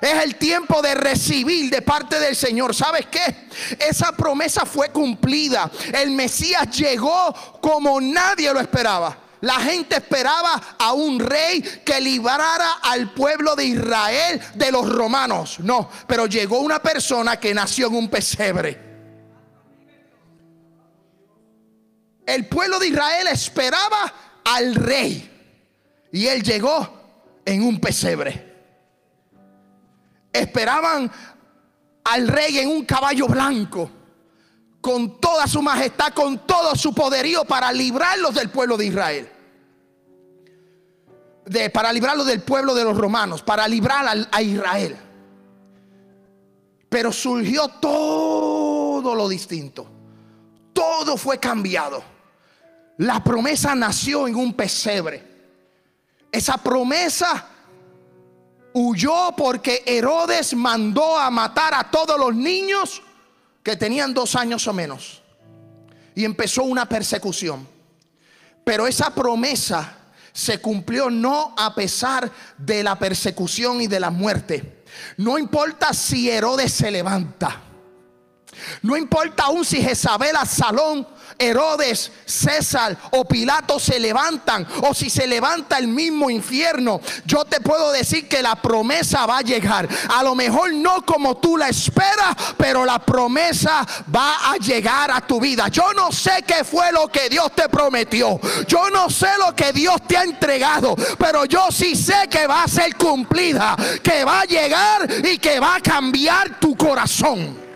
Es 0.00 0.22
el 0.22 0.36
tiempo 0.36 0.80
de 0.80 0.94
recibir 0.94 1.70
de 1.70 1.82
parte 1.82 2.20
del 2.20 2.36
Señor. 2.36 2.74
¿Sabes 2.74 3.06
qué? 3.06 3.48
Esa 3.78 4.12
promesa 4.12 4.64
fue 4.64 4.90
cumplida. 4.90 5.70
El 5.92 6.12
Mesías 6.12 6.70
llegó 6.70 7.34
como 7.60 8.00
nadie 8.00 8.52
lo 8.52 8.60
esperaba. 8.60 9.27
La 9.40 9.60
gente 9.60 9.96
esperaba 9.96 10.76
a 10.78 10.92
un 10.92 11.20
rey 11.20 11.62
que 11.84 12.00
librara 12.00 12.78
al 12.82 13.12
pueblo 13.12 13.54
de 13.54 13.64
Israel 13.64 14.40
de 14.54 14.72
los 14.72 14.88
romanos. 14.88 15.60
No, 15.60 15.88
pero 16.06 16.26
llegó 16.26 16.58
una 16.60 16.80
persona 16.80 17.38
que 17.38 17.54
nació 17.54 17.86
en 17.86 17.94
un 17.94 18.08
pesebre. 18.08 18.88
El 22.26 22.46
pueblo 22.46 22.78
de 22.78 22.88
Israel 22.88 23.28
esperaba 23.28 24.12
al 24.44 24.74
rey 24.74 26.08
y 26.12 26.26
él 26.26 26.42
llegó 26.42 27.40
en 27.44 27.62
un 27.62 27.80
pesebre. 27.80 28.46
Esperaban 30.32 31.10
al 32.04 32.28
rey 32.28 32.58
en 32.58 32.68
un 32.68 32.84
caballo 32.84 33.26
blanco, 33.26 33.90
con 34.80 35.20
toda 35.20 35.46
su 35.46 35.60
majestad, 35.62 36.12
con 36.12 36.46
todo 36.46 36.74
su 36.76 36.94
poderío 36.94 37.44
para 37.44 37.72
librarlos 37.72 38.34
del 38.34 38.50
pueblo 38.50 38.76
de 38.76 38.86
Israel. 38.86 39.28
De, 41.46 41.70
para 41.70 41.92
librarlos 41.92 42.26
del 42.26 42.42
pueblo 42.42 42.74
de 42.74 42.84
los 42.84 42.96
romanos, 42.96 43.42
para 43.42 43.66
librar 43.66 44.06
a 44.30 44.42
Israel. 44.42 44.96
Pero 46.88 47.12
surgió 47.12 47.68
todo 47.68 49.14
lo 49.14 49.28
distinto. 49.28 49.86
Todo 50.72 51.16
fue 51.16 51.38
cambiado. 51.38 52.02
La 52.98 53.22
promesa 53.22 53.74
nació 53.74 54.28
en 54.28 54.36
un 54.36 54.54
pesebre. 54.54 55.26
Esa 56.30 56.58
promesa 56.58 57.46
huyó 58.72 59.32
porque 59.36 59.82
Herodes 59.86 60.54
mandó 60.54 61.18
a 61.18 61.30
matar 61.30 61.74
a 61.74 61.90
todos 61.90 62.18
los 62.18 62.34
niños 62.34 63.02
que 63.68 63.76
tenían 63.76 64.14
dos 64.14 64.34
años 64.34 64.66
o 64.66 64.72
menos. 64.72 65.20
Y 66.14 66.24
empezó 66.24 66.62
una 66.62 66.88
persecución. 66.88 67.68
Pero 68.64 68.86
esa 68.86 69.14
promesa 69.14 69.94
se 70.32 70.58
cumplió 70.58 71.10
no 71.10 71.54
a 71.54 71.74
pesar 71.74 72.32
de 72.56 72.82
la 72.82 72.98
persecución 72.98 73.82
y 73.82 73.86
de 73.86 74.00
la 74.00 74.08
muerte. 74.08 74.84
No 75.18 75.38
importa 75.38 75.92
si 75.92 76.30
Herodes 76.30 76.72
se 76.72 76.90
levanta. 76.90 77.60
No 78.80 78.96
importa 78.96 79.42
aún 79.42 79.66
si 79.66 79.82
Jezabel 79.82 80.36
Salón 80.46 81.06
Herodes, 81.38 82.10
César 82.24 82.96
o 83.12 83.24
Pilato 83.24 83.78
se 83.78 83.98
levantan 84.00 84.66
o 84.82 84.92
si 84.92 85.08
se 85.08 85.26
levanta 85.26 85.78
el 85.78 85.88
mismo 85.88 86.30
infierno, 86.30 87.00
yo 87.24 87.44
te 87.44 87.60
puedo 87.60 87.92
decir 87.92 88.28
que 88.28 88.42
la 88.42 88.56
promesa 88.56 89.26
va 89.26 89.38
a 89.38 89.42
llegar. 89.42 89.88
A 90.16 90.22
lo 90.22 90.34
mejor 90.34 90.72
no 90.74 91.04
como 91.06 91.36
tú 91.36 91.56
la 91.56 91.68
esperas, 91.68 92.36
pero 92.56 92.84
la 92.84 92.98
promesa 92.98 93.86
va 94.14 94.50
a 94.50 94.56
llegar 94.56 95.10
a 95.10 95.20
tu 95.20 95.40
vida. 95.40 95.68
Yo 95.68 95.92
no 95.94 96.10
sé 96.10 96.44
qué 96.46 96.64
fue 96.64 96.90
lo 96.92 97.08
que 97.08 97.28
Dios 97.28 97.52
te 97.54 97.68
prometió. 97.68 98.40
Yo 98.66 98.90
no 98.90 99.08
sé 99.08 99.28
lo 99.38 99.54
que 99.54 99.72
Dios 99.72 99.96
te 100.06 100.16
ha 100.16 100.24
entregado, 100.24 100.96
pero 101.18 101.44
yo 101.44 101.68
sí 101.70 101.94
sé 101.94 102.28
que 102.28 102.46
va 102.46 102.64
a 102.64 102.68
ser 102.68 102.96
cumplida, 102.96 103.76
que 104.02 104.24
va 104.24 104.40
a 104.40 104.44
llegar 104.44 105.08
y 105.24 105.38
que 105.38 105.60
va 105.60 105.76
a 105.76 105.80
cambiar 105.80 106.58
tu 106.58 106.76
corazón. 106.76 107.67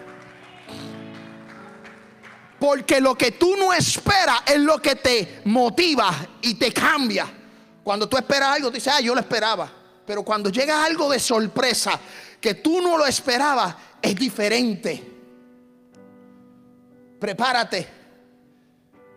Porque 2.63 3.01
lo 3.01 3.17
que 3.17 3.33
tú 3.33 3.57
no 3.57 3.73
esperas 3.73 4.43
es 4.47 4.61
lo 4.61 4.81
que 4.81 4.95
te 4.95 5.41
motiva 5.47 6.15
y 6.43 6.55
te 6.55 6.73
cambia. 6.73 7.27
Cuando 7.83 8.09
tú 8.09 8.17
esperas 8.17 8.51
algo, 8.51 8.69
tú 8.69 8.75
dices, 8.75 8.93
ah, 8.97 9.01
yo 9.01 9.17
lo 9.17 9.21
esperaba. 9.21 9.69
Pero 10.07 10.23
cuando 10.23 10.49
llega 10.49 10.85
algo 10.85 11.11
de 11.11 11.19
sorpresa 11.19 11.99
que 12.41 12.55
tú 12.55 12.81
no 12.81 12.97
lo 12.97 13.05
esperabas, 13.05 13.75
es 14.01 14.15
diferente. 14.15 15.03
Prepárate. 17.19 17.89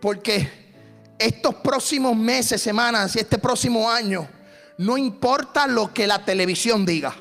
Porque 0.02 1.14
estos 1.20 1.54
próximos 1.54 2.16
meses, 2.16 2.60
semanas 2.60 3.16
y 3.16 3.20
este 3.20 3.38
próximo 3.38 3.92
año, 3.92 4.28
no 4.80 4.98
importa 4.98 5.68
lo 5.68 5.94
que 5.94 6.08
la 6.08 6.25
televisión 6.25 6.84
diga. 6.84 7.16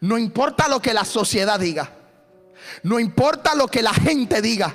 No 0.00 0.18
importa 0.18 0.68
lo 0.68 0.82
que 0.82 0.92
la 0.92 1.06
sociedad 1.06 1.58
diga. 1.58 2.01
No 2.82 2.98
importa 2.98 3.54
lo 3.54 3.68
que 3.68 3.82
la 3.82 3.94
gente 3.94 4.40
diga. 4.42 4.74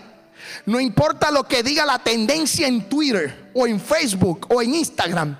No 0.65 0.79
importa 0.79 1.31
lo 1.31 1.43
que 1.47 1.63
diga 1.63 1.85
la 1.85 1.99
tendencia 1.99 2.67
en 2.67 2.87
Twitter 2.89 3.46
o 3.57 3.65
en 3.65 3.79
Facebook 3.79 4.45
o 4.49 4.61
en 4.61 4.75
Instagram. 4.75 5.35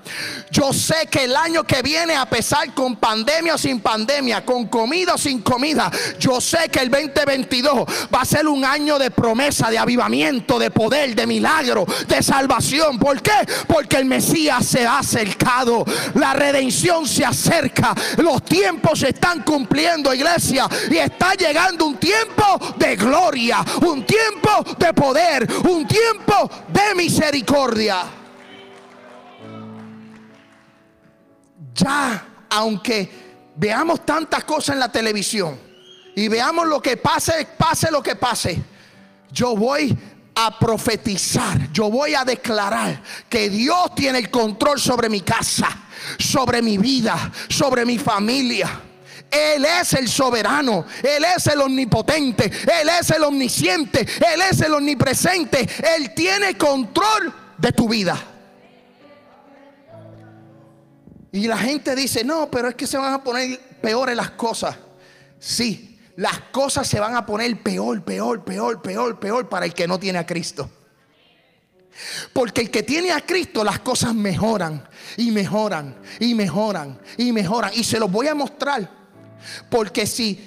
Yo 0.50 0.74
sé 0.74 1.08
que 1.10 1.26
el 1.26 1.36
año 1.36 1.64
que 1.64 1.84
viene, 1.84 2.16
a 2.16 2.26
pesar 2.26 2.74
con 2.74 2.96
pandemia 2.96 3.54
o 3.54 3.58
sin 3.58 3.80
pandemia, 3.80 4.44
con 4.44 4.68
comida 4.68 5.14
o 5.14 5.18
sin 5.18 5.42
comida, 5.42 5.92
yo 6.20 6.42
sé 6.42 6.70
que 6.70 6.80
el 6.80 6.90
2022 6.90 7.88
va 8.14 8.22
a 8.22 8.26
ser 8.26 8.48
un 8.48 8.66
año 8.66 8.98
de 8.98 9.12
promesa, 9.12 9.70
de 9.70 9.78
avivamiento, 9.78 10.58
de 10.58 10.72
poder, 10.72 11.14
de 11.14 11.28
milagro, 11.28 11.86
de 12.08 12.24
salvación. 12.24 12.98
¿Por 12.98 13.22
qué? 13.22 13.48
Porque 13.68 13.98
el 13.98 14.06
Mesías 14.06 14.66
se 14.66 14.88
ha 14.88 15.00
acercado, 15.00 15.86
la 16.16 16.34
redención 16.34 17.08
se 17.08 17.24
acerca, 17.24 17.94
los 18.18 18.44
tiempos 18.44 19.00
se 19.00 19.10
están 19.10 19.44
cumpliendo, 19.44 20.14
iglesia, 20.14 20.68
y 20.90 20.98
está 20.98 21.36
llegando 21.36 21.86
un 21.86 21.98
tiempo 21.98 22.76
de 22.78 22.96
gloria, 22.96 23.64
un 23.82 24.04
tiempo 24.06 24.66
de 24.80 24.94
poder, 24.94 25.48
un 25.70 25.88
tiempo 25.88 26.50
de 26.70 26.96
misericordia. 26.96 28.07
Ya, 31.78 32.28
aunque 32.50 33.10
veamos 33.56 34.06
tantas 34.06 34.44
cosas 34.44 34.74
en 34.74 34.80
la 34.80 34.92
televisión 34.92 35.58
y 36.16 36.28
veamos 36.28 36.68
lo 36.68 36.82
que 36.82 36.98
pase, 36.98 37.48
pase 37.58 37.92
lo 37.92 38.02
que 38.02 38.16
pase, 38.16 38.60
yo 39.32 39.56
voy 39.56 39.96
a 40.36 40.58
profetizar, 40.60 41.72
yo 41.72 41.90
voy 41.90 42.16
a 42.16 42.24
declarar 42.24 43.02
que 43.30 43.50
Dios 43.50 43.94
tiene 43.96 44.20
el 44.20 44.30
control 44.30 44.80
sobre 44.80 45.10
mi 45.10 45.22
casa, 45.22 45.68
sobre 46.18 46.62
mi 46.62 46.78
vida, 46.78 47.32
sobre 47.50 47.86
mi 47.86 47.98
familia. 47.98 48.82
Él 49.30 49.66
es 49.66 49.94
el 49.94 50.08
soberano, 50.08 50.86
Él 51.04 51.26
es 51.36 51.48
el 51.48 51.60
omnipotente, 51.62 52.46
Él 52.46 52.90
es 53.00 53.12
el 53.12 53.24
omnisciente, 53.24 54.02
Él 54.02 54.42
es 54.50 54.62
el 54.62 54.74
omnipresente, 54.74 55.68
Él 55.98 56.14
tiene 56.14 56.58
control 56.58 57.34
de 57.58 57.72
tu 57.74 57.90
vida. 57.90 58.37
Y 61.32 61.48
la 61.48 61.58
gente 61.58 61.96
dice, 61.96 62.24
no, 62.24 62.50
pero 62.50 62.70
es 62.70 62.76
que 62.76 62.88
se 62.88 62.98
van 62.98 63.14
a 63.14 63.24
poner 63.24 63.60
peores 63.82 64.16
las 64.16 64.32
cosas. 64.32 64.78
Sí, 65.40 66.00
las 66.16 66.40
cosas 66.52 66.88
se 66.88 67.00
van 67.00 67.16
a 67.16 67.26
poner 67.26 67.62
peor, 67.62 68.04
peor, 68.04 68.44
peor, 68.44 68.82
peor, 68.82 69.20
peor 69.20 69.50
para 69.50 69.66
el 69.66 69.74
que 69.74 69.88
no 69.88 70.00
tiene 70.00 70.20
a 70.20 70.26
Cristo. 70.26 70.70
Porque 72.32 72.62
el 72.62 72.72
que 72.72 72.84
tiene 72.84 73.12
a 73.12 73.22
Cristo 73.22 73.64
las 73.64 73.80
cosas 73.80 74.14
mejoran 74.14 74.88
y 75.18 75.32
mejoran 75.32 75.98
y 76.20 76.34
mejoran 76.34 77.00
y 77.18 77.32
mejoran. 77.32 77.72
Y 77.76 77.84
se 77.84 78.00
los 78.00 78.12
voy 78.12 78.28
a 78.28 78.36
mostrar. 78.36 78.90
Porque 79.70 80.06
si, 80.06 80.40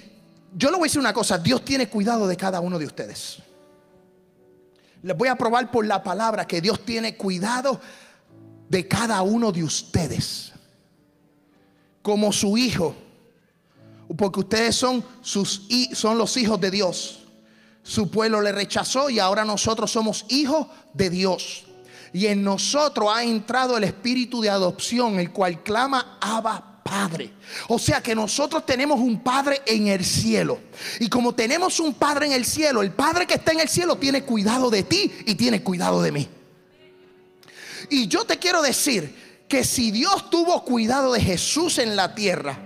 yo 0.55 0.71
le 0.71 0.77
voy 0.77 0.87
a 0.87 0.89
decir 0.89 1.01
una 1.01 1.13
cosa, 1.13 1.39
Dios 1.39 1.65
tiene 1.65 1.89
cuidado 1.89 2.27
de 2.27 2.37
cada 2.37 2.61
uno 2.61 2.79
de 2.79 2.87
ustedes. 2.87 3.39
Les 5.03 5.17
voy 5.17 5.29
a 5.29 5.37
probar 5.37 5.71
por 5.71 5.87
la 5.87 6.03
palabra 6.03 6.47
que 6.47 6.61
Dios 6.61 6.85
tiene 6.85 7.17
cuidado 7.17 7.81
de 8.69 8.87
cada 8.87 9.23
uno 9.23 9.51
de 9.51 9.65
ustedes 9.65 10.53
como 12.03 12.33
su 12.33 12.57
hijo, 12.57 12.95
porque 14.17 14.41
ustedes 14.41 14.77
son, 14.77 15.05
sus, 15.21 15.69
son 15.93 16.19
los 16.19 16.37
hijos 16.37 16.61
de 16.61 16.71
Dios. 16.71 17.21
Su 17.83 18.11
pueblo 18.11 18.41
le 18.41 18.53
rechazó 18.53 19.11
y 19.11 19.19
ahora 19.19 19.45
nosotros 19.45 19.91
somos 19.91 20.27
hijos 20.29 20.67
de 20.93 21.11
Dios. 21.11 21.65
Y 22.13 22.27
en 22.27 22.43
nosotros 22.43 23.09
ha 23.15 23.23
entrado 23.23 23.77
el 23.77 23.85
espíritu 23.85 24.41
de 24.41 24.51
adopción, 24.51 25.19
el 25.21 25.31
cual 25.31 25.63
clama 25.63 26.19
Abba 26.21 26.83
Padre. 26.83 27.33
O 27.69 27.79
sea 27.79 28.03
que 28.03 28.15
nosotros 28.15 28.67
tenemos 28.67 28.99
un 28.99 29.21
Padre 29.21 29.63
en 29.65 29.89
el 29.89 30.05
cielo. 30.05 30.59
Y 30.99 31.09
como 31.09 31.35
tenemos 31.35 31.79
un 31.79 31.95
Padre 31.95 32.27
en 32.27 32.33
el 32.33 32.45
cielo, 32.45 32.83
el 32.83 32.91
Padre 32.91 33.27
que 33.27 33.35
está 33.35 33.53
en 33.53 33.61
el 33.61 33.69
cielo 33.69 33.97
tiene 33.97 34.25
cuidado 34.25 34.71
de 34.71 34.83
ti 34.83 35.11
y 35.25 35.37
tiene 35.37 35.63
cuidado 35.63 36.03
de 36.03 36.13
mí. 36.13 36.29
Y 37.91 38.09
yo 38.09 38.25
te 38.25 38.39
quiero 38.39 38.61
decir 38.61 39.30
que 39.51 39.65
si 39.65 39.91
Dios 39.91 40.31
tuvo 40.31 40.65
cuidado 40.65 41.13
de 41.13 41.21
Jesús 41.21 41.79
en 41.79 41.97
la 41.97 42.15
tierra, 42.15 42.57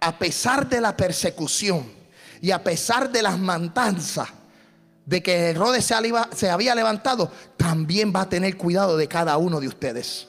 a 0.00 0.18
pesar 0.18 0.68
de 0.68 0.80
la 0.80 0.96
persecución 0.96 1.90
y 2.40 2.50
a 2.50 2.62
pesar 2.64 3.08
de 3.10 3.22
las 3.22 3.38
mantanzas 3.38 4.28
de 5.06 5.22
que 5.22 5.50
Herodes 5.50 5.84
se 5.84 6.50
había 6.50 6.74
levantado, 6.74 7.30
también 7.56 8.12
va 8.14 8.22
a 8.22 8.28
tener 8.28 8.56
cuidado 8.56 8.96
de 8.96 9.06
cada 9.06 9.38
uno 9.38 9.60
de 9.60 9.68
ustedes. 9.68 10.26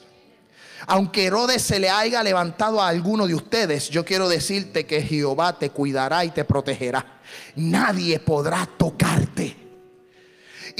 Aunque 0.86 1.26
Herodes 1.26 1.62
se 1.62 1.80
le 1.80 1.90
haya 1.90 2.22
levantado 2.22 2.80
a 2.80 2.86
alguno 2.86 3.26
de 3.26 3.34
ustedes, 3.34 3.90
yo 3.90 4.04
quiero 4.04 4.28
decirte 4.28 4.86
que 4.86 5.02
Jehová 5.02 5.58
te 5.58 5.70
cuidará 5.70 6.24
y 6.24 6.30
te 6.30 6.44
protegerá. 6.44 7.20
Nadie 7.56 8.20
podrá 8.20 8.64
tocarte. 8.78 9.59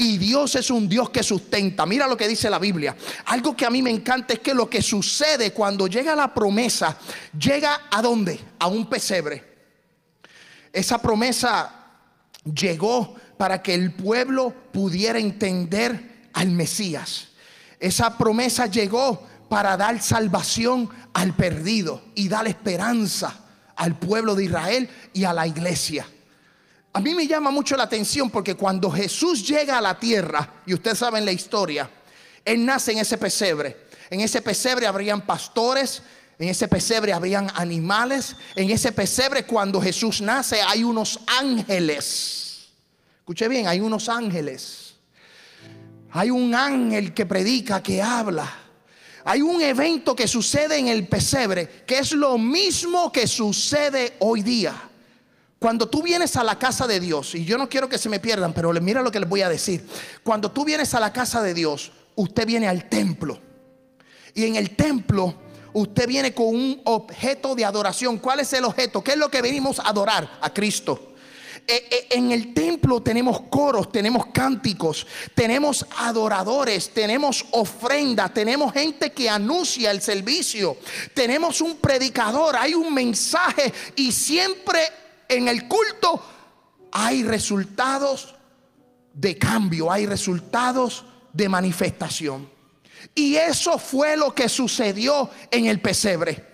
Y 0.01 0.17
Dios 0.17 0.55
es 0.55 0.71
un 0.71 0.89
Dios 0.89 1.11
que 1.11 1.21
sustenta. 1.21 1.85
Mira 1.85 2.07
lo 2.07 2.17
que 2.17 2.27
dice 2.27 2.49
la 2.49 2.57
Biblia. 2.57 2.97
Algo 3.25 3.55
que 3.55 3.67
a 3.67 3.69
mí 3.69 3.83
me 3.83 3.91
encanta 3.91 4.33
es 4.33 4.39
que 4.39 4.51
lo 4.51 4.67
que 4.67 4.81
sucede 4.81 5.53
cuando 5.53 5.85
llega 5.85 6.15
la 6.15 6.33
promesa, 6.33 6.97
llega 7.37 7.81
a 7.91 8.01
dónde? 8.01 8.39
A 8.57 8.65
un 8.65 8.89
pesebre. 8.89 9.43
Esa 10.73 10.99
promesa 10.99 11.85
llegó 12.43 13.13
para 13.37 13.61
que 13.61 13.75
el 13.75 13.93
pueblo 13.93 14.51
pudiera 14.73 15.19
entender 15.19 16.29
al 16.33 16.49
Mesías. 16.49 17.27
Esa 17.79 18.17
promesa 18.17 18.65
llegó 18.65 19.27
para 19.49 19.77
dar 19.77 20.01
salvación 20.01 20.89
al 21.13 21.35
perdido 21.35 22.01
y 22.15 22.27
dar 22.27 22.47
esperanza 22.47 23.39
al 23.75 23.99
pueblo 23.99 24.33
de 24.33 24.45
Israel 24.45 24.89
y 25.13 25.25
a 25.25 25.33
la 25.33 25.45
iglesia. 25.45 26.07
A 26.93 26.99
mí 26.99 27.15
me 27.15 27.25
llama 27.25 27.51
mucho 27.51 27.77
la 27.77 27.83
atención 27.83 28.29
porque 28.29 28.55
cuando 28.55 28.91
Jesús 28.91 29.47
llega 29.47 29.77
a 29.77 29.81
la 29.81 29.97
tierra, 29.97 30.61
y 30.65 30.73
ustedes 30.73 30.97
saben 30.97 31.23
la 31.23 31.31
historia, 31.31 31.89
Él 32.43 32.65
nace 32.65 32.91
en 32.91 32.97
ese 32.97 33.17
pesebre. 33.17 33.87
En 34.09 34.19
ese 34.19 34.41
pesebre 34.41 34.87
habrían 34.87 35.21
pastores, 35.21 36.01
en 36.37 36.49
ese 36.49 36.67
pesebre 36.67 37.13
habrían 37.13 37.49
animales, 37.55 38.35
en 38.55 38.69
ese 38.69 38.91
pesebre 38.91 39.45
cuando 39.45 39.81
Jesús 39.81 40.19
nace 40.19 40.61
hay 40.61 40.83
unos 40.83 41.19
ángeles. 41.27 42.67
Escuche 43.19 43.47
bien, 43.47 43.67
hay 43.67 43.79
unos 43.79 44.09
ángeles. 44.09 44.95
Hay 46.11 46.29
un 46.29 46.53
ángel 46.53 47.13
que 47.13 47.25
predica, 47.25 47.81
que 47.81 48.01
habla. 48.01 48.51
Hay 49.23 49.41
un 49.41 49.61
evento 49.61 50.13
que 50.13 50.27
sucede 50.27 50.77
en 50.77 50.87
el 50.87 51.07
pesebre 51.07 51.83
que 51.85 51.99
es 51.99 52.11
lo 52.11 52.37
mismo 52.37 53.11
que 53.13 53.27
sucede 53.27 54.17
hoy 54.19 54.41
día. 54.41 54.90
Cuando 55.61 55.87
tú 55.87 56.01
vienes 56.01 56.37
a 56.37 56.43
la 56.43 56.57
casa 56.57 56.87
de 56.87 56.99
Dios, 56.99 57.35
y 57.35 57.45
yo 57.45 57.55
no 57.55 57.69
quiero 57.69 57.87
que 57.87 57.99
se 57.99 58.09
me 58.09 58.19
pierdan, 58.19 58.51
pero 58.51 58.73
mira 58.81 59.03
lo 59.03 59.11
que 59.11 59.19
les 59.19 59.29
voy 59.29 59.43
a 59.43 59.47
decir. 59.47 59.87
Cuando 60.23 60.49
tú 60.49 60.65
vienes 60.65 60.95
a 60.95 60.99
la 60.99 61.13
casa 61.13 61.39
de 61.43 61.53
Dios, 61.53 61.91
usted 62.15 62.47
viene 62.47 62.67
al 62.67 62.89
templo. 62.89 63.39
Y 64.33 64.45
en 64.45 64.55
el 64.55 64.75
templo, 64.75 65.35
usted 65.73 66.07
viene 66.07 66.33
con 66.33 66.47
un 66.47 66.81
objeto 66.85 67.53
de 67.53 67.63
adoración. 67.63 68.17
¿Cuál 68.17 68.39
es 68.39 68.51
el 68.53 68.65
objeto? 68.65 69.03
¿Qué 69.03 69.11
es 69.11 69.17
lo 69.17 69.29
que 69.29 69.43
venimos 69.43 69.77
a 69.77 69.89
adorar? 69.89 70.39
A 70.41 70.51
Cristo. 70.51 71.13
Eh, 71.67 71.87
eh, 71.91 72.07
en 72.09 72.31
el 72.31 72.55
templo 72.55 73.03
tenemos 73.03 73.41
coros, 73.41 73.91
tenemos 73.91 74.25
cánticos, 74.33 75.05
tenemos 75.35 75.85
adoradores, 75.95 76.89
tenemos 76.89 77.45
ofrenda, 77.51 78.29
tenemos 78.29 78.73
gente 78.73 79.11
que 79.11 79.29
anuncia 79.29 79.91
el 79.91 80.01
servicio, 80.01 80.77
tenemos 81.13 81.61
un 81.61 81.75
predicador, 81.75 82.55
hay 82.55 82.73
un 82.73 82.91
mensaje 82.91 83.71
y 83.95 84.11
siempre 84.11 85.00
en 85.31 85.47
el 85.47 85.67
culto 85.67 86.21
hay 86.91 87.23
resultados 87.23 88.35
de 89.13 89.37
cambio, 89.37 89.91
hay 89.91 90.05
resultados 90.05 91.05
de 91.31 91.47
manifestación. 91.47 92.49
Y 93.15 93.35
eso 93.35 93.79
fue 93.79 94.17
lo 94.17 94.35
que 94.35 94.49
sucedió 94.49 95.29
en 95.49 95.65
el 95.65 95.79
pesebre. 95.79 96.51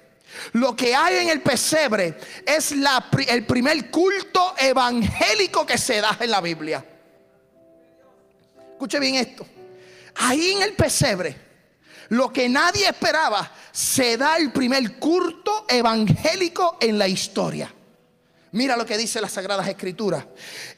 Lo 0.54 0.76
que 0.76 0.96
hay 0.96 1.18
en 1.18 1.30
el 1.30 1.42
pesebre 1.42 2.18
es 2.46 2.74
el 3.28 3.46
primer 3.46 3.90
culto 3.90 4.54
evangélico 4.58 5.66
que 5.66 5.78
se 5.78 6.00
da 6.00 6.16
en 6.20 6.30
la 6.30 6.42
Biblia. 6.42 6.86
Escuche 8.74 9.00
bien 9.00 9.16
esto. 9.16 9.46
Ahí 10.16 10.52
en 10.52 10.62
el 10.62 10.74
pesebre, 10.74 11.36
lo 12.10 12.32
que 12.32 12.48
nadie 12.48 12.88
esperaba, 12.88 13.52
se 13.72 14.18
da 14.18 14.38
el 14.38 14.52
primer 14.52 15.00
culto 15.00 15.66
evangélico 15.68 16.78
en 16.80 16.98
la 17.00 17.08
historia. 17.08 17.74
Mira 18.58 18.76
lo 18.76 18.88
que 18.88 18.98
dice 18.98 19.22
las 19.22 19.34
Sagradas 19.34 19.68
Escrituras. 19.68 20.26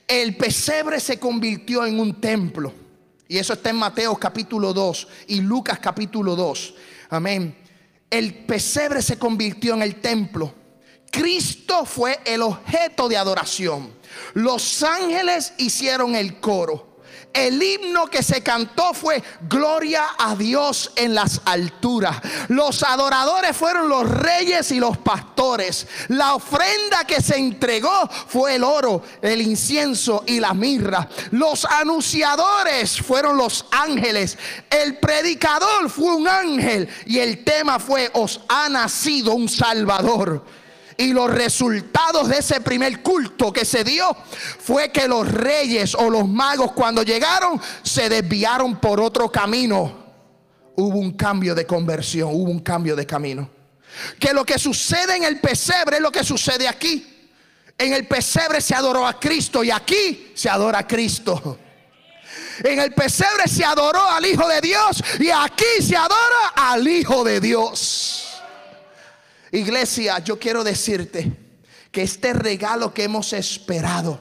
El 0.06 0.36
pesebre 0.36 1.00
se 1.00 1.18
convirtió 1.18 1.86
en 1.86 1.98
un 1.98 2.20
templo. 2.20 2.74
Y 3.26 3.38
eso 3.38 3.54
está 3.54 3.70
en 3.70 3.78
Mateo 3.78 4.18
capítulo 4.18 4.74
2 4.74 5.08
y 5.28 5.40
Lucas 5.40 5.80
capítulo 5.80 6.36
2. 6.36 6.74
Amén. 7.12 7.58
El 8.10 8.44
pesebre 8.44 9.02
se 9.02 9.18
convirtió 9.18 9.76
en 9.76 9.84
el 9.84 10.02
templo. 10.02 10.54
Cristo 11.10 11.86
fue 11.86 12.20
el 12.26 12.42
objeto 12.42 13.08
de 13.08 13.16
adoración. 13.16 13.94
Los 14.34 14.84
ángeles 14.84 15.54
hicieron 15.58 16.16
el 16.16 16.42
coro. 16.42 16.89
El 17.34 17.62
himno 17.62 18.08
que 18.08 18.24
se 18.24 18.42
cantó 18.42 18.94
fue 18.94 19.22
Gloria 19.48 20.04
a 20.18 20.36
Dios 20.36 20.92
en 20.96 21.14
las 21.14 21.42
alturas. 21.46 22.18
Los 22.48 22.82
adoradores 22.82 23.56
fueron 23.56 23.88
los 23.88 24.10
reyes 24.10 24.72
y 24.72 24.80
los 24.80 24.98
pastores. 24.98 25.88
La 26.08 26.34
ofrenda 26.34 27.06
que 27.06 27.22
se 27.22 27.38
entregó 27.38 28.10
fue 28.28 28.56
el 28.56 28.64
oro, 28.64 29.04
el 29.22 29.42
incienso 29.42 30.24
y 30.26 30.40
la 30.40 30.54
mirra. 30.56 31.08
Los 31.32 31.66
anunciadores 31.66 33.00
fueron 33.00 33.38
los 33.38 33.66
ángeles. 33.72 34.38
El 34.70 34.98
predicador 34.98 35.90
fue 35.90 36.16
un 36.16 36.28
ángel 36.28 36.90
y 37.06 37.20
el 37.20 37.44
tema 37.44 37.80
fue 37.80 38.10
os 38.14 38.42
ha 38.50 38.70
nacido 38.70 39.34
un 39.34 39.48
salvador. 39.48 40.44
Y 41.00 41.14
los 41.14 41.32
resultados 41.32 42.28
de 42.28 42.40
ese 42.40 42.60
primer 42.60 43.02
culto 43.02 43.54
que 43.54 43.64
se 43.64 43.86
dio 43.86 44.14
fue 44.60 44.92
que 44.92 45.08
los 45.08 45.26
reyes 45.32 45.96
o 45.96 46.10
los 46.10 46.28
magos 46.28 46.74
cuando 46.74 47.04
llegaron 47.04 47.60
se 47.84 48.10
desviaron 48.10 48.82
por 48.82 49.00
otro 49.00 49.32
camino. 49.32 49.94
Hubo 50.76 51.00
un 51.00 51.14
cambio 51.14 51.56
de 51.56 51.66
conversión, 51.66 52.32
hubo 52.34 52.52
un 52.52 52.60
cambio 52.60 52.98
de 52.98 53.06
camino. 53.06 53.50
Que 54.20 54.34
lo 54.34 54.44
que 54.44 54.60
sucede 54.60 55.16
en 55.16 55.24
el 55.24 55.40
pesebre 55.40 55.96
es 55.96 56.02
lo 56.02 56.12
que 56.12 56.26
sucede 56.26 56.68
aquí. 56.68 57.32
En 57.78 57.94
el 57.94 58.06
pesebre 58.06 58.60
se 58.60 58.76
adoró 58.76 59.08
a 59.08 59.18
Cristo 59.18 59.64
y 59.64 59.72
aquí 59.72 60.34
se 60.36 60.50
adora 60.50 60.80
a 60.80 60.88
Cristo. 60.88 61.58
En 62.62 62.78
el 62.78 62.94
pesebre 62.94 63.48
se 63.48 63.64
adoró 63.64 64.02
al 64.02 64.26
Hijo 64.26 64.46
de 64.50 64.60
Dios 64.60 65.02
y 65.18 65.30
aquí 65.30 65.82
se 65.82 65.96
adora 65.96 66.50
al 66.58 66.86
Hijo 66.86 67.24
de 67.24 67.40
Dios. 67.40 68.29
Iglesia, 69.52 70.20
yo 70.20 70.38
quiero 70.38 70.64
decirte 70.64 71.32
que 71.92 72.04
este 72.04 72.34
regalo 72.34 72.94
que 72.94 73.04
hemos 73.04 73.34
esperado 73.34 74.20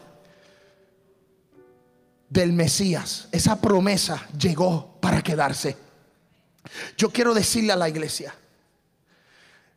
del 2.29 2.53
Mesías, 2.53 3.29
esa 3.33 3.61
promesa 3.61 4.27
llegó 4.39 4.99
para 5.01 5.23
quedarse. 5.23 5.77
Yo 6.97 7.11
quiero 7.11 7.35
decirle 7.35 7.73
a 7.73 7.77
la 7.77 7.89
iglesia, 7.89 8.35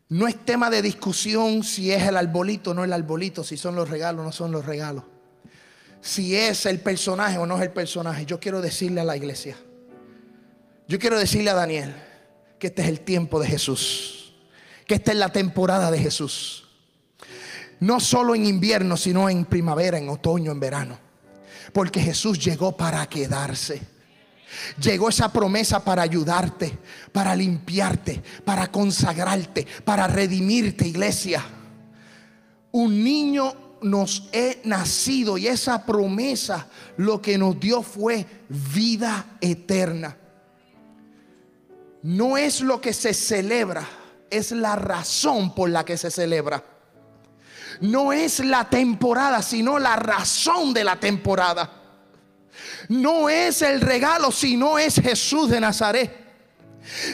no 0.09 0.27
es 0.27 0.45
tema 0.45 0.69
de 0.69 0.81
discusión 0.81 1.63
si 1.63 1.91
es 1.91 2.03
el 2.03 2.17
arbolito 2.17 2.71
o 2.71 2.73
no 2.73 2.83
el 2.83 2.91
arbolito, 2.91 3.43
si 3.43 3.55
son 3.55 3.75
los 3.75 3.89
regalos 3.89 4.21
o 4.21 4.25
no 4.25 4.31
son 4.31 4.51
los 4.51 4.65
regalos, 4.65 5.03
si 6.01 6.35
es 6.35 6.65
el 6.65 6.79
personaje 6.79 7.37
o 7.37 7.45
no 7.45 7.55
es 7.57 7.63
el 7.63 7.71
personaje. 7.71 8.25
Yo 8.25 8.39
quiero 8.39 8.61
decirle 8.61 9.01
a 9.01 9.05
la 9.05 9.15
iglesia, 9.15 9.57
yo 10.87 10.99
quiero 10.99 11.17
decirle 11.17 11.49
a 11.49 11.55
Daniel 11.55 11.95
que 12.59 12.67
este 12.67 12.81
es 12.81 12.89
el 12.89 13.01
tiempo 13.01 13.39
de 13.39 13.47
Jesús 13.47 14.20
que 14.87 14.95
esta 14.95 15.11
es 15.11 15.17
la 15.17 15.29
temporada 15.29 15.91
de 15.91 15.99
Jesús. 15.99 16.67
No 17.79 17.99
solo 17.99 18.35
en 18.35 18.45
invierno, 18.45 18.95
sino 18.97 19.29
en 19.29 19.45
primavera, 19.45 19.97
en 19.97 20.09
otoño, 20.09 20.51
en 20.51 20.59
verano. 20.59 20.99
Porque 21.73 21.99
Jesús 21.99 22.37
llegó 22.39 22.75
para 22.77 23.07
quedarse. 23.07 23.81
Llegó 24.81 25.09
esa 25.09 25.31
promesa 25.31 25.83
para 25.83 26.01
ayudarte, 26.01 26.77
para 27.11 27.35
limpiarte, 27.35 28.21
para 28.43 28.69
consagrarte, 28.69 29.65
para 29.83 30.07
redimirte, 30.07 30.87
iglesia. 30.87 31.43
Un 32.71 33.03
niño 33.03 33.53
nos 33.81 34.29
he 34.31 34.61
nacido 34.65 35.37
y 35.37 35.47
esa 35.47 35.85
promesa 35.85 36.67
lo 36.97 37.21
que 37.21 37.37
nos 37.37 37.59
dio 37.59 37.81
fue 37.81 38.25
vida 38.49 39.37
eterna. 39.41 40.17
No 42.03 42.37
es 42.37 42.61
lo 42.61 42.81
que 42.81 42.93
se 42.93 43.13
celebra 43.13 43.87
es 44.31 44.51
la 44.51 44.75
razón 44.75 45.53
por 45.53 45.69
la 45.69 45.85
que 45.85 45.97
se 45.97 46.09
celebra. 46.09 46.63
No 47.81 48.13
es 48.13 48.39
la 48.39 48.69
temporada, 48.69 49.41
sino 49.41 49.77
la 49.77 49.95
razón 49.95 50.73
de 50.73 50.83
la 50.83 50.99
temporada. 50.99 51.69
No 52.89 53.29
es 53.29 53.61
el 53.61 53.81
regalo, 53.81 54.31
sino 54.31 54.79
es 54.79 54.95
Jesús 54.95 55.49
de 55.49 55.59
Nazaret. 55.59 56.21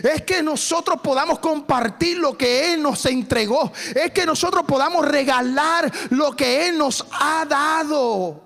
Es 0.02 0.22
que 0.22 0.42
nosotros 0.42 1.02
podamos 1.02 1.40
compartir 1.40 2.18
lo 2.18 2.38
que 2.38 2.74
Él 2.74 2.82
nos 2.82 3.06
entregó. 3.06 3.72
Es 3.94 4.12
que 4.12 4.26
nosotros 4.26 4.64
podamos 4.66 5.06
regalar 5.06 5.92
lo 6.12 6.36
que 6.36 6.70
Él 6.70 6.78
nos 6.78 7.06
ha 7.12 7.46
dado. 7.46 8.44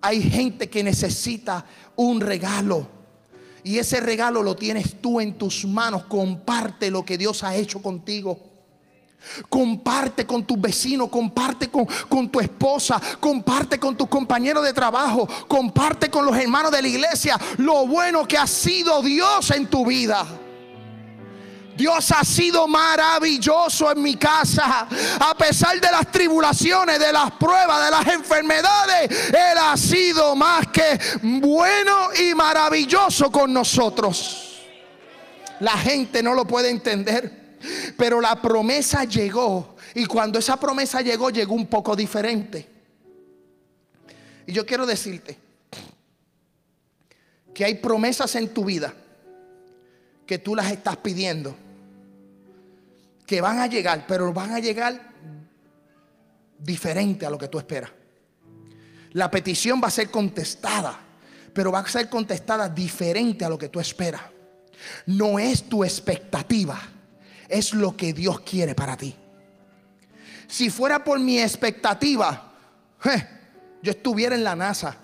Hay 0.00 0.22
gente 0.22 0.68
que 0.68 0.82
necesita 0.82 1.64
un 1.96 2.20
regalo. 2.20 2.95
Y 3.66 3.80
ese 3.80 3.98
regalo 3.98 4.44
lo 4.44 4.54
tienes 4.54 5.00
tú 5.00 5.20
en 5.20 5.36
tus 5.36 5.64
manos. 5.64 6.04
Comparte 6.04 6.88
lo 6.88 7.04
que 7.04 7.18
Dios 7.18 7.42
ha 7.42 7.56
hecho 7.56 7.82
contigo. 7.82 8.38
Comparte 9.48 10.24
con 10.24 10.44
tus 10.44 10.60
vecinos, 10.60 11.08
comparte 11.08 11.68
con, 11.68 12.30
tu 12.30 12.38
esposa, 12.38 13.02
comparte 13.18 13.80
con 13.80 13.96
tus 13.96 14.06
compañeros 14.06 14.62
de 14.62 14.72
trabajo, 14.72 15.28
comparte 15.48 16.08
con 16.08 16.24
los 16.24 16.36
hermanos 16.36 16.70
de 16.70 16.80
la 16.80 16.86
iglesia 16.86 17.40
lo 17.56 17.88
bueno 17.88 18.28
que 18.28 18.38
ha 18.38 18.46
sido 18.46 19.02
Dios 19.02 19.50
en 19.50 19.66
tu 19.66 19.84
vida. 19.84 20.24
Dios 21.76 22.10
ha 22.12 22.24
sido 22.24 22.66
maravilloso 22.66 23.92
en 23.92 24.02
mi 24.02 24.16
casa. 24.16 24.88
A 25.20 25.36
pesar 25.36 25.80
de 25.80 25.90
las 25.90 26.10
tribulaciones, 26.10 26.98
de 26.98 27.12
las 27.12 27.32
pruebas, 27.32 27.84
de 27.84 27.90
las 27.90 28.06
enfermedades, 28.08 29.28
Él 29.28 29.58
ha 29.60 29.76
sido 29.76 30.34
más 30.34 30.68
que 30.68 30.98
bueno 31.22 32.08
y 32.14 32.34
maravilloso 32.34 33.30
con 33.30 33.52
nosotros. 33.52 34.62
La 35.60 35.76
gente 35.76 36.22
no 36.22 36.34
lo 36.34 36.46
puede 36.46 36.70
entender, 36.70 37.58
pero 37.96 38.20
la 38.20 38.40
promesa 38.40 39.04
llegó. 39.04 39.76
Y 39.94 40.06
cuando 40.06 40.38
esa 40.38 40.58
promesa 40.58 41.00
llegó, 41.00 41.30
llegó 41.30 41.54
un 41.54 41.66
poco 41.66 41.94
diferente. 41.94 42.68
Y 44.46 44.52
yo 44.52 44.64
quiero 44.64 44.86
decirte 44.86 45.38
que 47.52 47.64
hay 47.64 47.74
promesas 47.76 48.34
en 48.36 48.52
tu 48.52 48.64
vida 48.64 48.94
que 50.26 50.38
tú 50.38 50.54
las 50.54 50.70
estás 50.70 50.96
pidiendo 50.98 51.56
que 53.26 53.40
van 53.40 53.58
a 53.58 53.66
llegar, 53.66 54.06
pero 54.06 54.32
van 54.32 54.52
a 54.52 54.60
llegar 54.60 55.12
diferente 56.58 57.26
a 57.26 57.30
lo 57.30 57.38
que 57.38 57.48
tú 57.48 57.58
esperas. 57.58 57.90
La 59.12 59.30
petición 59.30 59.80
va 59.82 59.88
a 59.88 59.90
ser 59.90 60.10
contestada, 60.10 60.98
pero 61.52 61.72
va 61.72 61.80
a 61.80 61.88
ser 61.88 62.08
contestada 62.08 62.68
diferente 62.68 63.44
a 63.44 63.48
lo 63.48 63.58
que 63.58 63.68
tú 63.68 63.80
esperas. 63.80 64.22
No 65.06 65.38
es 65.38 65.68
tu 65.68 65.82
expectativa, 65.84 66.80
es 67.48 67.72
lo 67.74 67.96
que 67.96 68.12
Dios 68.12 68.40
quiere 68.40 68.74
para 68.74 68.96
ti. 68.96 69.14
Si 70.46 70.70
fuera 70.70 71.02
por 71.02 71.18
mi 71.18 71.40
expectativa, 71.40 72.52
yo 73.82 73.90
estuviera 73.90 74.34
en 74.34 74.44
la 74.44 74.54
NASA, 74.54 74.96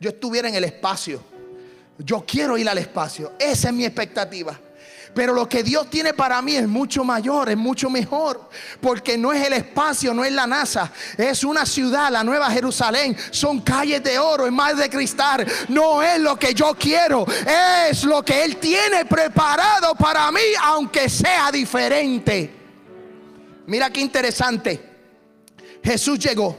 yo 0.00 0.10
estuviera 0.10 0.48
en 0.48 0.54
el 0.54 0.64
espacio. 0.64 1.22
Yo 1.98 2.24
quiero 2.26 2.58
ir 2.58 2.68
al 2.68 2.78
espacio. 2.78 3.32
Esa 3.38 3.68
es 3.68 3.74
mi 3.74 3.84
expectativa. 3.84 4.58
Pero 5.14 5.32
lo 5.32 5.48
que 5.48 5.62
Dios 5.62 5.88
tiene 5.88 6.12
para 6.12 6.42
mí 6.42 6.56
es 6.56 6.66
mucho 6.66 7.04
mayor, 7.04 7.48
es 7.48 7.56
mucho 7.56 7.88
mejor. 7.88 8.48
Porque 8.80 9.16
no 9.16 9.32
es 9.32 9.46
el 9.46 9.52
espacio, 9.52 10.12
no 10.12 10.24
es 10.24 10.32
la 10.32 10.46
NASA. 10.46 10.90
Es 11.16 11.44
una 11.44 11.64
ciudad, 11.64 12.10
la 12.10 12.24
Nueva 12.24 12.50
Jerusalén. 12.50 13.16
Son 13.30 13.60
calles 13.60 14.02
de 14.02 14.18
oro, 14.18 14.46
es 14.46 14.52
más 14.52 14.76
de 14.76 14.90
cristal. 14.90 15.46
No 15.68 16.02
es 16.02 16.18
lo 16.18 16.36
que 16.36 16.52
yo 16.52 16.74
quiero. 16.74 17.24
Es 17.88 18.02
lo 18.04 18.24
que 18.24 18.44
Él 18.44 18.56
tiene 18.56 19.04
preparado 19.04 19.94
para 19.94 20.30
mí, 20.32 20.40
aunque 20.62 21.08
sea 21.08 21.52
diferente. 21.52 22.52
Mira 23.66 23.90
qué 23.90 24.00
interesante. 24.00 24.94
Jesús 25.82 26.18
llegó. 26.18 26.58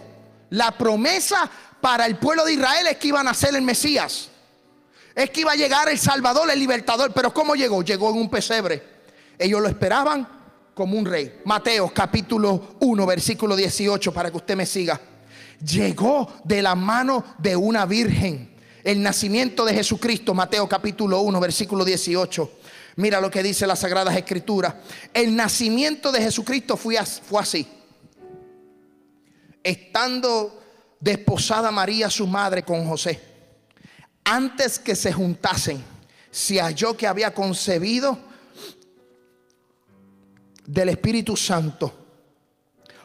La 0.52 0.72
promesa 0.72 1.50
para 1.82 2.06
el 2.06 2.18
pueblo 2.18 2.46
de 2.46 2.54
Israel 2.54 2.88
es 2.88 2.98
que 2.98 3.10
iban 3.10 3.28
a 3.28 3.34
ser 3.34 3.54
el 3.56 3.64
Mesías 3.64 4.30
es 5.16 5.30
que 5.30 5.42
iba 5.42 5.54
a 5.54 5.56
llegar 5.56 5.88
el 5.88 5.98
Salvador, 5.98 6.52
el 6.52 6.60
libertador. 6.60 7.14
Pero 7.14 7.34
¿cómo 7.34 7.56
llegó? 7.56 7.82
Llegó 7.82 8.10
en 8.10 8.18
un 8.18 8.30
pesebre. 8.30 8.84
Ellos 9.40 9.62
lo 9.62 9.70
esperaban 9.70 10.28
como 10.74 10.98
un 10.98 11.06
rey. 11.06 11.40
Mateo 11.46 11.90
capítulo 11.94 12.76
1, 12.82 13.06
versículo 13.06 13.56
18, 13.56 14.14
para 14.14 14.30
que 14.30 14.38
usted 14.38 14.58
me 14.58 14.66
siga. 14.66 15.00
Llegó 15.66 16.34
de 16.44 16.62
la 16.62 16.76
mano 16.76 17.24
de 17.38 17.56
una 17.56 17.86
virgen. 17.86 18.54
El 18.84 19.02
nacimiento 19.02 19.64
de 19.64 19.74
Jesucristo, 19.74 20.34
Mateo 20.34 20.68
capítulo 20.68 21.22
1, 21.22 21.40
versículo 21.40 21.86
18. 21.86 22.52
Mira 22.98 23.22
lo 23.22 23.32
que 23.32 23.42
dice 23.42 23.66
las 23.66 23.80
Sagradas 23.80 24.18
Escrituras. 24.18 24.76
El 25.14 25.34
nacimiento 25.34 26.12
de 26.12 26.22
Jesucristo 26.22 26.76
fue, 26.76 26.98
fue 27.28 27.42
así. 27.42 27.66
Estando 29.64 30.62
desposada 31.00 31.72
María, 31.72 32.10
su 32.10 32.28
madre, 32.28 32.64
con 32.64 32.86
José 32.86 33.35
antes 34.26 34.80
que 34.80 34.96
se 34.96 35.14
juntasen, 35.14 35.82
se 36.32 36.60
halló 36.60 36.98
que 36.98 37.08
había 37.08 37.34
concebido 37.34 38.18
del 40.66 40.90
Espíritu 40.90 41.38
Santo. 41.38 41.94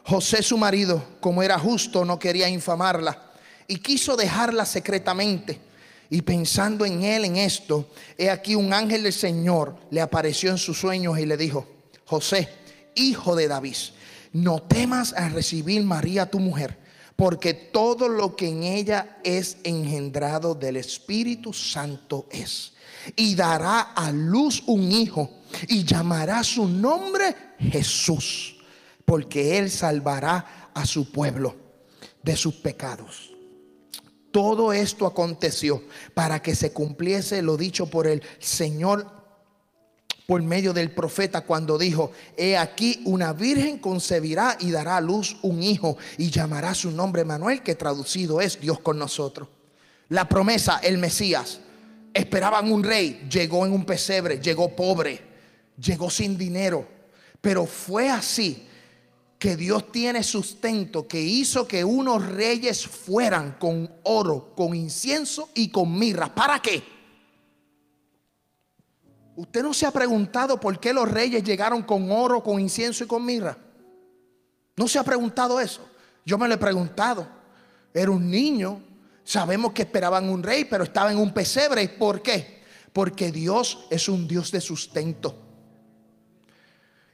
José 0.03 0.41
su 0.41 0.57
marido, 0.57 1.01
como 1.21 1.43
era 1.43 1.57
justo, 1.57 2.03
no 2.03 2.17
quería 2.17 2.49
infamarla 2.49 3.31
y 3.67 3.77
quiso 3.77 4.17
dejarla 4.17 4.65
secretamente. 4.65 5.61
Y 6.09 6.23
pensando 6.23 6.85
en 6.85 7.03
él, 7.03 7.23
en 7.23 7.37
esto, 7.37 7.89
he 8.17 8.29
aquí 8.29 8.55
un 8.55 8.73
ángel 8.73 9.03
del 9.03 9.13
Señor 9.13 9.77
le 9.91 10.01
apareció 10.01 10.49
en 10.49 10.57
sus 10.57 10.77
sueños 10.77 11.17
y 11.19 11.25
le 11.25 11.37
dijo, 11.37 11.65
José, 12.05 12.49
hijo 12.95 13.35
de 13.35 13.47
David, 13.47 13.77
no 14.33 14.61
temas 14.61 15.13
a 15.13 15.29
recibir 15.29 15.83
María 15.83 16.29
tu 16.29 16.39
mujer 16.39 16.80
porque 17.21 17.53
todo 17.53 18.09
lo 18.09 18.35
que 18.35 18.47
en 18.47 18.63
ella 18.63 19.19
es 19.23 19.57
engendrado 19.63 20.55
del 20.55 20.77
Espíritu 20.77 21.53
Santo 21.53 22.25
es. 22.31 22.73
Y 23.15 23.35
dará 23.35 23.93
a 23.93 24.11
luz 24.11 24.63
un 24.65 24.91
hijo 24.91 25.29
y 25.67 25.83
llamará 25.83 26.43
su 26.43 26.67
nombre 26.67 27.35
Jesús, 27.59 28.57
porque 29.05 29.59
él 29.59 29.69
salvará 29.69 30.71
a 30.73 30.83
su 30.87 31.11
pueblo 31.11 31.55
de 32.23 32.35
sus 32.35 32.55
pecados. 32.55 33.31
Todo 34.31 34.73
esto 34.73 35.05
aconteció 35.05 35.83
para 36.15 36.41
que 36.41 36.55
se 36.55 36.73
cumpliese 36.73 37.43
lo 37.43 37.55
dicho 37.55 37.85
por 37.85 38.07
el 38.07 38.23
Señor 38.39 39.20
por 40.31 40.41
medio 40.43 40.71
del 40.71 40.91
profeta 40.91 41.41
cuando 41.41 41.77
dijo, 41.77 42.13
he 42.37 42.55
aquí 42.55 43.01
una 43.03 43.33
virgen 43.33 43.79
concebirá 43.79 44.55
y 44.61 44.71
dará 44.71 44.95
a 44.95 45.01
luz 45.01 45.35
un 45.41 45.61
hijo 45.61 45.97
y 46.17 46.29
llamará 46.29 46.73
su 46.73 46.89
nombre 46.89 47.25
Manuel, 47.25 47.61
que 47.61 47.75
traducido 47.75 48.39
es 48.39 48.57
Dios 48.61 48.79
con 48.79 48.97
nosotros. 48.97 49.49
La 50.07 50.29
promesa, 50.29 50.79
el 50.83 50.99
Mesías, 50.99 51.59
esperaban 52.13 52.71
un 52.71 52.81
rey, 52.81 53.27
llegó 53.29 53.65
en 53.65 53.73
un 53.73 53.83
pesebre, 53.83 54.39
llegó 54.39 54.73
pobre, 54.73 55.19
llegó 55.77 56.09
sin 56.09 56.37
dinero, 56.37 56.87
pero 57.41 57.65
fue 57.65 58.09
así 58.09 58.65
que 59.37 59.57
Dios 59.57 59.91
tiene 59.91 60.23
sustento, 60.23 61.09
que 61.09 61.19
hizo 61.19 61.67
que 61.67 61.83
unos 61.83 62.25
reyes 62.25 62.87
fueran 62.87 63.57
con 63.59 63.93
oro, 64.03 64.53
con 64.55 64.73
incienso 64.75 65.49
y 65.55 65.67
con 65.71 65.99
mirra. 65.99 66.33
¿Para 66.33 66.61
qué? 66.61 66.81
¿Usted 69.35 69.63
no 69.63 69.73
se 69.73 69.85
ha 69.85 69.91
preguntado 69.91 70.59
por 70.59 70.79
qué 70.79 70.93
los 70.93 71.09
reyes 71.09 71.43
llegaron 71.43 71.83
con 71.83 72.11
oro, 72.11 72.43
con 72.43 72.59
incienso 72.59 73.03
y 73.03 73.07
con 73.07 73.25
mirra? 73.25 73.57
¿No 74.75 74.87
se 74.87 74.99
ha 74.99 75.03
preguntado 75.03 75.59
eso? 75.59 75.87
Yo 76.25 76.37
me 76.37 76.47
lo 76.47 76.55
he 76.55 76.57
preguntado. 76.57 77.27
Era 77.93 78.11
un 78.11 78.29
niño. 78.29 78.81
Sabemos 79.23 79.73
que 79.73 79.83
esperaban 79.83 80.29
un 80.29 80.43
rey, 80.43 80.65
pero 80.65 80.83
estaba 80.83 81.11
en 81.11 81.17
un 81.17 81.33
pesebre. 81.33 81.87
¿Por 81.87 82.21
qué? 82.21 82.61
Porque 82.91 83.31
Dios 83.31 83.85
es 83.89 84.09
un 84.09 84.27
Dios 84.27 84.51
de 84.51 84.61
sustento. 84.61 85.35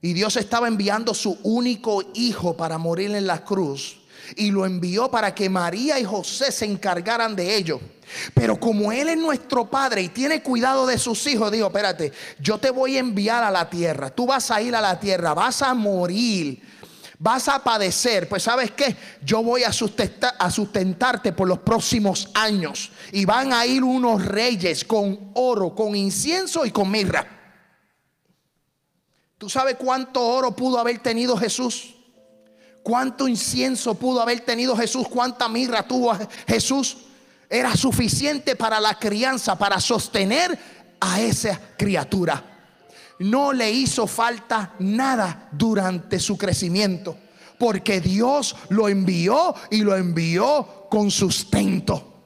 Y 0.01 0.13
Dios 0.13 0.37
estaba 0.37 0.67
enviando 0.67 1.13
su 1.13 1.37
único 1.43 2.03
hijo 2.13 2.55
para 2.55 2.77
morir 2.77 3.11
en 3.11 3.27
la 3.27 3.43
cruz. 3.43 4.01
Y 4.35 4.51
lo 4.51 4.65
envió 4.65 5.09
para 5.09 5.33
que 5.33 5.49
María 5.49 5.99
y 5.99 6.03
José 6.03 6.51
se 6.51 6.65
encargaran 6.65 7.35
de 7.35 7.55
ello. 7.55 7.79
Pero 8.33 8.59
como 8.59 8.91
Él 8.91 9.09
es 9.09 9.17
nuestro 9.17 9.69
Padre 9.69 10.01
y 10.01 10.09
tiene 10.09 10.41
cuidado 10.41 10.85
de 10.85 10.97
sus 10.97 11.25
hijos, 11.27 11.51
dijo, 11.51 11.67
espérate, 11.67 12.11
yo 12.39 12.57
te 12.57 12.69
voy 12.69 12.97
a 12.97 12.99
enviar 12.99 13.43
a 13.43 13.51
la 13.51 13.69
tierra, 13.69 14.09
tú 14.09 14.25
vas 14.25 14.51
a 14.51 14.61
ir 14.61 14.75
a 14.75 14.81
la 14.81 14.99
tierra, 14.99 15.33
vas 15.33 15.61
a 15.61 15.73
morir, 15.73 16.61
vas 17.19 17.47
a 17.47 17.63
padecer. 17.63 18.27
Pues 18.29 18.43
sabes 18.43 18.71
qué, 18.71 18.95
yo 19.23 19.43
voy 19.43 19.63
a, 19.63 19.69
a 19.69 20.51
sustentarte 20.51 21.33
por 21.33 21.47
los 21.47 21.59
próximos 21.59 22.29
años. 22.33 22.91
Y 23.11 23.25
van 23.25 23.53
a 23.53 23.65
ir 23.65 23.83
unos 23.83 24.25
reyes 24.25 24.83
con 24.83 25.31
oro, 25.33 25.75
con 25.75 25.95
incienso 25.95 26.65
y 26.65 26.71
con 26.71 26.89
mirra. 26.89 27.27
¿Tú 29.37 29.49
sabes 29.49 29.75
cuánto 29.75 30.21
oro 30.25 30.55
pudo 30.55 30.79
haber 30.79 30.99
tenido 30.99 31.37
Jesús? 31.37 31.93
¿Cuánto 32.81 33.27
incienso 33.27 33.95
pudo 33.95 34.21
haber 34.21 34.39
tenido 34.39 34.75
Jesús? 34.75 35.07
¿Cuánta 35.09 35.47
mirra 35.49 35.85
tuvo 35.85 36.17
Jesús? 36.47 36.97
Era 37.49 37.75
suficiente 37.75 38.55
para 38.55 38.79
la 38.79 38.95
crianza, 38.95 39.57
para 39.57 39.79
sostener 39.79 40.57
a 40.99 41.21
esa 41.21 41.59
criatura. 41.77 42.43
No 43.19 43.53
le 43.53 43.71
hizo 43.71 44.05
falta 44.05 44.73
nada 44.79 45.49
durante 45.51 46.19
su 46.19 46.37
crecimiento, 46.37 47.17
porque 47.57 47.99
Dios 48.01 48.55
lo 48.69 48.89
envió 48.89 49.55
y 49.71 49.79
lo 49.79 49.95
envió 49.95 50.87
con 50.89 51.09
sustento. 51.09 52.16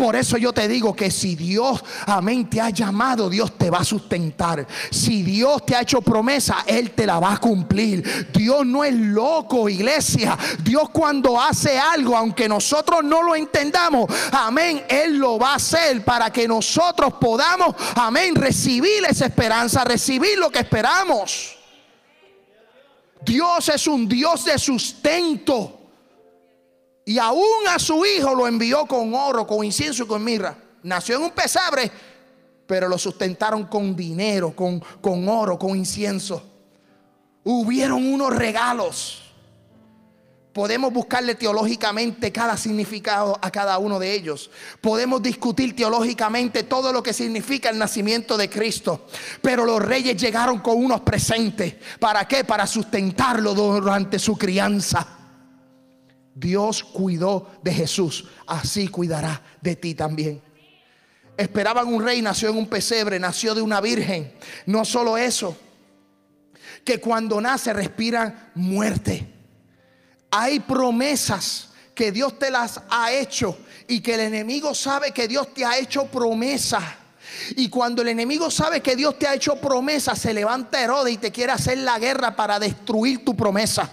Por 0.00 0.16
eso 0.16 0.38
yo 0.38 0.50
te 0.54 0.66
digo 0.66 0.96
que 0.96 1.10
si 1.10 1.36
Dios, 1.36 1.84
amén, 2.06 2.48
te 2.48 2.58
ha 2.58 2.70
llamado, 2.70 3.28
Dios 3.28 3.58
te 3.58 3.68
va 3.68 3.80
a 3.80 3.84
sustentar. 3.84 4.66
Si 4.90 5.22
Dios 5.22 5.66
te 5.66 5.76
ha 5.76 5.82
hecho 5.82 6.00
promesa, 6.00 6.64
Él 6.66 6.92
te 6.92 7.04
la 7.04 7.20
va 7.20 7.34
a 7.34 7.36
cumplir. 7.38 8.30
Dios 8.32 8.64
no 8.64 8.82
es 8.82 8.94
loco, 8.94 9.68
iglesia. 9.68 10.38
Dios 10.64 10.88
cuando 10.88 11.38
hace 11.38 11.78
algo, 11.78 12.16
aunque 12.16 12.48
nosotros 12.48 13.04
no 13.04 13.22
lo 13.22 13.34
entendamos, 13.36 14.10
amén, 14.32 14.86
Él 14.88 15.18
lo 15.18 15.38
va 15.38 15.52
a 15.52 15.56
hacer 15.56 16.02
para 16.02 16.32
que 16.32 16.48
nosotros 16.48 17.12
podamos, 17.20 17.74
amén, 17.94 18.34
recibir 18.34 19.04
esa 19.06 19.26
esperanza, 19.26 19.84
recibir 19.84 20.38
lo 20.38 20.48
que 20.48 20.60
esperamos. 20.60 21.58
Dios 23.20 23.68
es 23.68 23.86
un 23.86 24.08
Dios 24.08 24.46
de 24.46 24.58
sustento. 24.58 25.79
Y 27.10 27.18
aún 27.18 27.66
a 27.68 27.76
su 27.80 28.06
hijo 28.06 28.36
lo 28.36 28.46
envió 28.46 28.86
con 28.86 29.12
oro, 29.14 29.44
con 29.44 29.64
incienso 29.64 30.04
y 30.04 30.06
con 30.06 30.22
mirra. 30.22 30.56
Nació 30.84 31.16
en 31.16 31.24
un 31.24 31.32
pesebre, 31.32 31.90
pero 32.68 32.88
lo 32.88 32.96
sustentaron 32.96 33.64
con 33.64 33.96
dinero, 33.96 34.54
con, 34.54 34.78
con 35.00 35.28
oro, 35.28 35.58
con 35.58 35.76
incienso. 35.76 36.40
Hubieron 37.42 38.06
unos 38.12 38.36
regalos. 38.36 39.22
Podemos 40.52 40.92
buscarle 40.92 41.34
teológicamente 41.34 42.30
cada 42.30 42.56
significado 42.56 43.36
a 43.42 43.50
cada 43.50 43.76
uno 43.78 43.98
de 43.98 44.14
ellos. 44.14 44.48
Podemos 44.80 45.20
discutir 45.20 45.74
teológicamente 45.74 46.62
todo 46.62 46.92
lo 46.92 47.02
que 47.02 47.12
significa 47.12 47.70
el 47.70 47.78
nacimiento 47.78 48.36
de 48.36 48.48
Cristo. 48.48 49.08
Pero 49.42 49.64
los 49.64 49.82
reyes 49.82 50.16
llegaron 50.16 50.60
con 50.60 50.76
unos 50.76 51.00
presentes. 51.00 51.74
¿Para 51.98 52.28
qué? 52.28 52.44
Para 52.44 52.68
sustentarlo 52.68 53.52
durante 53.52 54.16
su 54.20 54.38
crianza. 54.38 55.16
Dios 56.34 56.84
cuidó 56.84 57.50
de 57.62 57.72
Jesús. 57.72 58.28
Así 58.46 58.88
cuidará 58.88 59.42
de 59.60 59.76
ti 59.76 59.94
también. 59.94 60.42
Esperaban 61.36 61.86
un 61.88 62.02
rey, 62.02 62.20
nació 62.20 62.50
en 62.50 62.58
un 62.58 62.66
pesebre, 62.66 63.18
nació 63.18 63.54
de 63.54 63.62
una 63.62 63.80
virgen. 63.80 64.32
No 64.66 64.84
solo 64.84 65.16
eso, 65.16 65.56
que 66.84 67.00
cuando 67.00 67.40
nace 67.40 67.72
respiran 67.72 68.50
muerte 68.54 69.26
hay 70.30 70.60
promesas 70.60 71.68
que 71.94 72.12
Dios 72.12 72.38
te 72.38 72.50
las 72.50 72.80
ha 72.88 73.12
hecho 73.12 73.58
y 73.88 74.00
que 74.00 74.14
el 74.14 74.20
enemigo 74.20 74.74
sabe 74.74 75.12
que 75.12 75.26
Dios 75.26 75.52
te 75.52 75.64
ha 75.64 75.78
hecho 75.78 76.06
promesa. 76.06 76.96
Y 77.56 77.68
cuando 77.68 78.02
el 78.02 78.08
enemigo 78.08 78.50
sabe 78.50 78.80
que 78.80 78.96
Dios 78.96 79.18
te 79.18 79.26
ha 79.26 79.34
hecho 79.34 79.56
promesa, 79.56 80.14
se 80.14 80.32
levanta 80.32 80.82
Herodes 80.82 81.14
y 81.14 81.18
te 81.18 81.32
quiere 81.32 81.52
hacer 81.52 81.78
la 81.78 81.98
guerra 81.98 82.34
para 82.34 82.58
destruir 82.58 83.24
tu 83.24 83.36
promesa. 83.36 83.90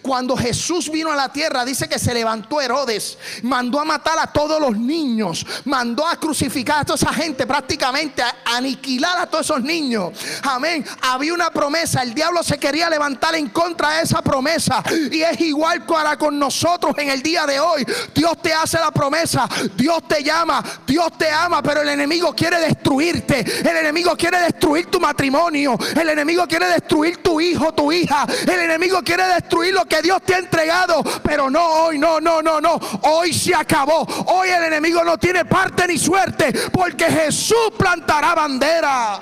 Cuando 0.00 0.36
Jesús 0.36 0.90
vino 0.90 1.10
a 1.10 1.16
la 1.16 1.32
tierra, 1.32 1.64
dice 1.64 1.88
que 1.88 1.98
se 1.98 2.14
levantó 2.14 2.60
Herodes, 2.60 3.18
mandó 3.42 3.80
a 3.80 3.84
matar 3.84 4.18
a 4.18 4.26
todos 4.26 4.60
los 4.60 4.76
niños, 4.76 5.46
mandó 5.64 6.06
a 6.06 6.16
crucificar 6.16 6.80
a 6.80 6.84
toda 6.84 6.96
esa 6.96 7.12
gente, 7.12 7.46
prácticamente 7.46 8.22
a 8.22 8.34
aniquilar 8.56 9.18
a 9.18 9.26
todos 9.26 9.46
esos 9.46 9.62
niños. 9.62 10.12
Amén. 10.42 10.84
Había 11.02 11.34
una 11.34 11.50
promesa, 11.50 12.02
el 12.02 12.14
diablo 12.14 12.42
se 12.42 12.58
quería 12.58 12.90
levantar 12.90 13.34
en 13.34 13.48
contra 13.48 13.96
de 13.96 14.02
esa 14.02 14.22
promesa. 14.22 14.82
Y 15.10 15.22
es 15.22 15.40
igual 15.40 15.84
para 15.86 16.16
con 16.16 16.38
nosotros 16.38 16.94
en 16.98 17.10
el 17.10 17.22
día 17.22 17.46
de 17.46 17.60
hoy. 17.60 17.84
Dios 18.14 18.40
te 18.42 18.52
hace 18.52 18.78
la 18.78 18.90
promesa, 18.90 19.48
Dios 19.76 20.06
te 20.06 20.22
llama, 20.22 20.62
Dios 20.86 21.16
te 21.16 21.30
ama, 21.30 21.62
pero 21.62 21.82
el 21.82 21.88
enemigo 21.88 22.34
quiere 22.34 22.60
destruirte. 22.60 23.40
El 23.40 23.76
enemigo 23.76 24.16
quiere 24.16 24.38
destruir 24.40 24.86
tu 24.86 25.00
matrimonio. 25.00 25.76
El 25.98 26.08
enemigo 26.08 26.46
quiere 26.46 26.66
destruir 26.66 27.22
tu 27.22 27.40
hijo, 27.40 27.72
tu 27.72 27.92
hija. 27.92 28.26
El 28.42 28.60
enemigo 28.60 29.02
quiere 29.02 29.24
destruir 29.26 29.61
lo 29.70 29.84
que 29.86 30.02
Dios 30.02 30.22
te 30.22 30.34
ha 30.34 30.38
entregado. 30.38 31.02
Pero 31.22 31.50
no 31.50 31.64
hoy, 31.84 31.98
no, 31.98 32.20
no, 32.20 32.42
no, 32.42 32.60
no. 32.60 32.80
Hoy 33.02 33.32
se 33.32 33.54
acabó. 33.54 34.00
Hoy 34.26 34.48
el 34.48 34.64
enemigo 34.64 35.04
no 35.04 35.18
tiene 35.18 35.44
parte 35.44 35.86
ni 35.86 35.98
suerte 35.98 36.52
porque 36.72 37.04
Jesús 37.04 37.72
plantará 37.76 38.34
bandera. 38.34 39.20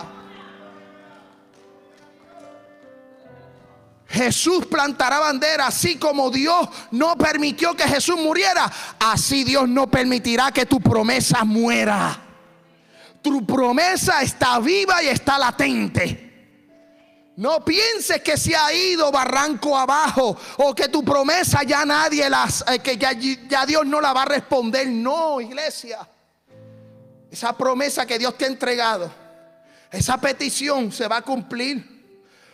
Jesús 4.09 4.67
plantará 4.67 5.21
bandera, 5.21 5.69
así 5.69 5.97
como 5.97 6.31
Dios 6.31 6.69
no 6.91 7.17
permitió 7.17 7.77
que 7.77 7.85
Jesús 7.85 8.17
muriera, 8.17 8.71
así 8.99 9.45
Dios 9.45 9.69
no 9.69 9.89
permitirá 9.89 10.51
que 10.51 10.67
tu 10.67 10.81
promesa 10.81 11.45
muera. 11.45 12.21
Tu 13.23 13.47
promesa 13.47 14.23
está 14.23 14.59
viva 14.59 15.01
y 15.03 15.09
está 15.09 15.39
latente. 15.39 16.30
No 17.41 17.65
pienses 17.65 18.21
que 18.21 18.37
se 18.37 18.55
ha 18.55 18.71
ido 18.71 19.11
barranco 19.11 19.75
abajo 19.75 20.37
o 20.59 20.75
que 20.75 20.89
tu 20.89 21.03
promesa 21.03 21.63
ya 21.63 21.87
nadie 21.87 22.29
las, 22.29 22.63
eh, 22.71 22.81
que 22.81 22.99
ya, 22.99 23.13
ya 23.13 23.65
Dios 23.65 23.87
no 23.87 23.99
la 23.99 24.13
va 24.13 24.25
a 24.25 24.27
responder. 24.27 24.87
No, 24.87 25.41
iglesia. 25.41 26.07
Esa 27.31 27.57
promesa 27.57 28.05
que 28.05 28.19
Dios 28.19 28.37
te 28.37 28.45
ha 28.45 28.49
entregado, 28.49 29.11
esa 29.91 30.21
petición 30.21 30.93
se 30.93 31.09
va 31.09 31.17
a 31.17 31.23
cumplir. 31.23 31.83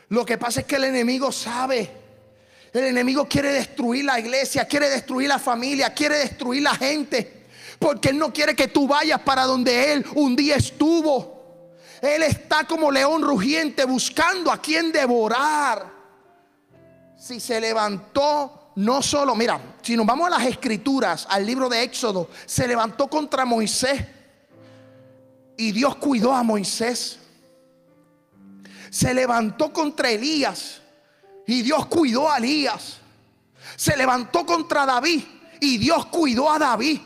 Lo 0.08 0.24
que 0.24 0.38
pasa 0.38 0.60
es 0.60 0.66
que 0.66 0.76
el 0.76 0.84
enemigo 0.84 1.32
sabe. 1.32 1.90
El 2.72 2.84
enemigo 2.84 3.26
quiere 3.26 3.50
destruir 3.50 4.04
la 4.04 4.20
iglesia, 4.20 4.68
quiere 4.68 4.88
destruir 4.88 5.28
la 5.28 5.40
familia, 5.40 5.92
quiere 5.92 6.18
destruir 6.18 6.62
la 6.62 6.76
gente. 6.76 7.46
Porque 7.80 8.10
Él 8.10 8.18
no 8.18 8.32
quiere 8.32 8.54
que 8.54 8.68
tú 8.68 8.86
vayas 8.86 9.20
para 9.22 9.46
donde 9.46 9.94
Él 9.94 10.06
un 10.14 10.36
día 10.36 10.54
estuvo. 10.54 11.35
Él 12.06 12.22
está 12.22 12.64
como 12.64 12.90
león 12.90 13.22
rugiente 13.22 13.84
buscando 13.84 14.50
a 14.52 14.58
quien 14.60 14.92
devorar. 14.92 15.92
Si 17.18 17.40
se 17.40 17.60
levantó, 17.60 18.72
no 18.76 19.02
solo, 19.02 19.34
mira, 19.34 19.60
si 19.82 19.96
nos 19.96 20.06
vamos 20.06 20.26
a 20.28 20.38
las 20.38 20.46
escrituras, 20.46 21.26
al 21.28 21.44
libro 21.44 21.68
de 21.68 21.82
Éxodo, 21.82 22.28
se 22.44 22.68
levantó 22.68 23.08
contra 23.08 23.44
Moisés. 23.44 24.04
Y 25.56 25.72
Dios 25.72 25.96
cuidó 25.96 26.32
a 26.32 26.42
Moisés. 26.42 27.18
Se 28.90 29.14
levantó 29.14 29.72
contra 29.72 30.10
Elías. 30.10 30.82
Y 31.46 31.62
Dios 31.62 31.86
cuidó 31.86 32.30
a 32.30 32.38
Elías. 32.38 32.98
Se 33.76 33.96
levantó 33.96 34.44
contra 34.44 34.84
David. 34.84 35.22
Y 35.60 35.78
Dios 35.78 36.06
cuidó 36.06 36.52
a 36.52 36.58
David. 36.58 37.00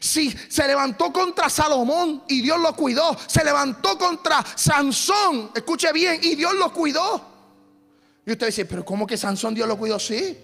Si 0.00 0.30
se 0.30 0.66
levantó 0.66 1.12
contra 1.12 1.48
Salomón 1.48 2.22
y 2.28 2.40
Dios 2.40 2.60
lo 2.60 2.74
cuidó, 2.74 3.16
se 3.26 3.44
levantó 3.44 3.98
contra 3.98 4.44
Sansón, 4.54 5.50
escuche 5.54 5.92
bien, 5.92 6.20
y 6.22 6.34
Dios 6.34 6.54
lo 6.54 6.72
cuidó. 6.72 7.20
Y 8.24 8.32
usted 8.32 8.46
dice, 8.46 8.64
pero 8.64 8.84
¿cómo 8.84 9.06
que 9.06 9.16
Sansón 9.16 9.54
Dios 9.54 9.66
lo 9.66 9.76
cuidó? 9.76 9.98
Sí. 9.98 10.38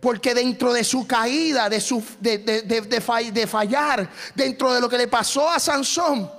Porque 0.00 0.32
dentro 0.32 0.72
de 0.72 0.82
su 0.82 1.06
caída, 1.06 1.68
de, 1.68 1.80
su, 1.80 2.02
de, 2.20 2.38
de, 2.38 3.46
fallar, 3.46 4.08
dentro 4.34 4.72
de 4.72 4.80
lo 4.80 4.88
que 4.88 4.96
le 4.96 5.08
pasó 5.08 5.50
a 5.50 5.58
Sansón, 5.58 6.30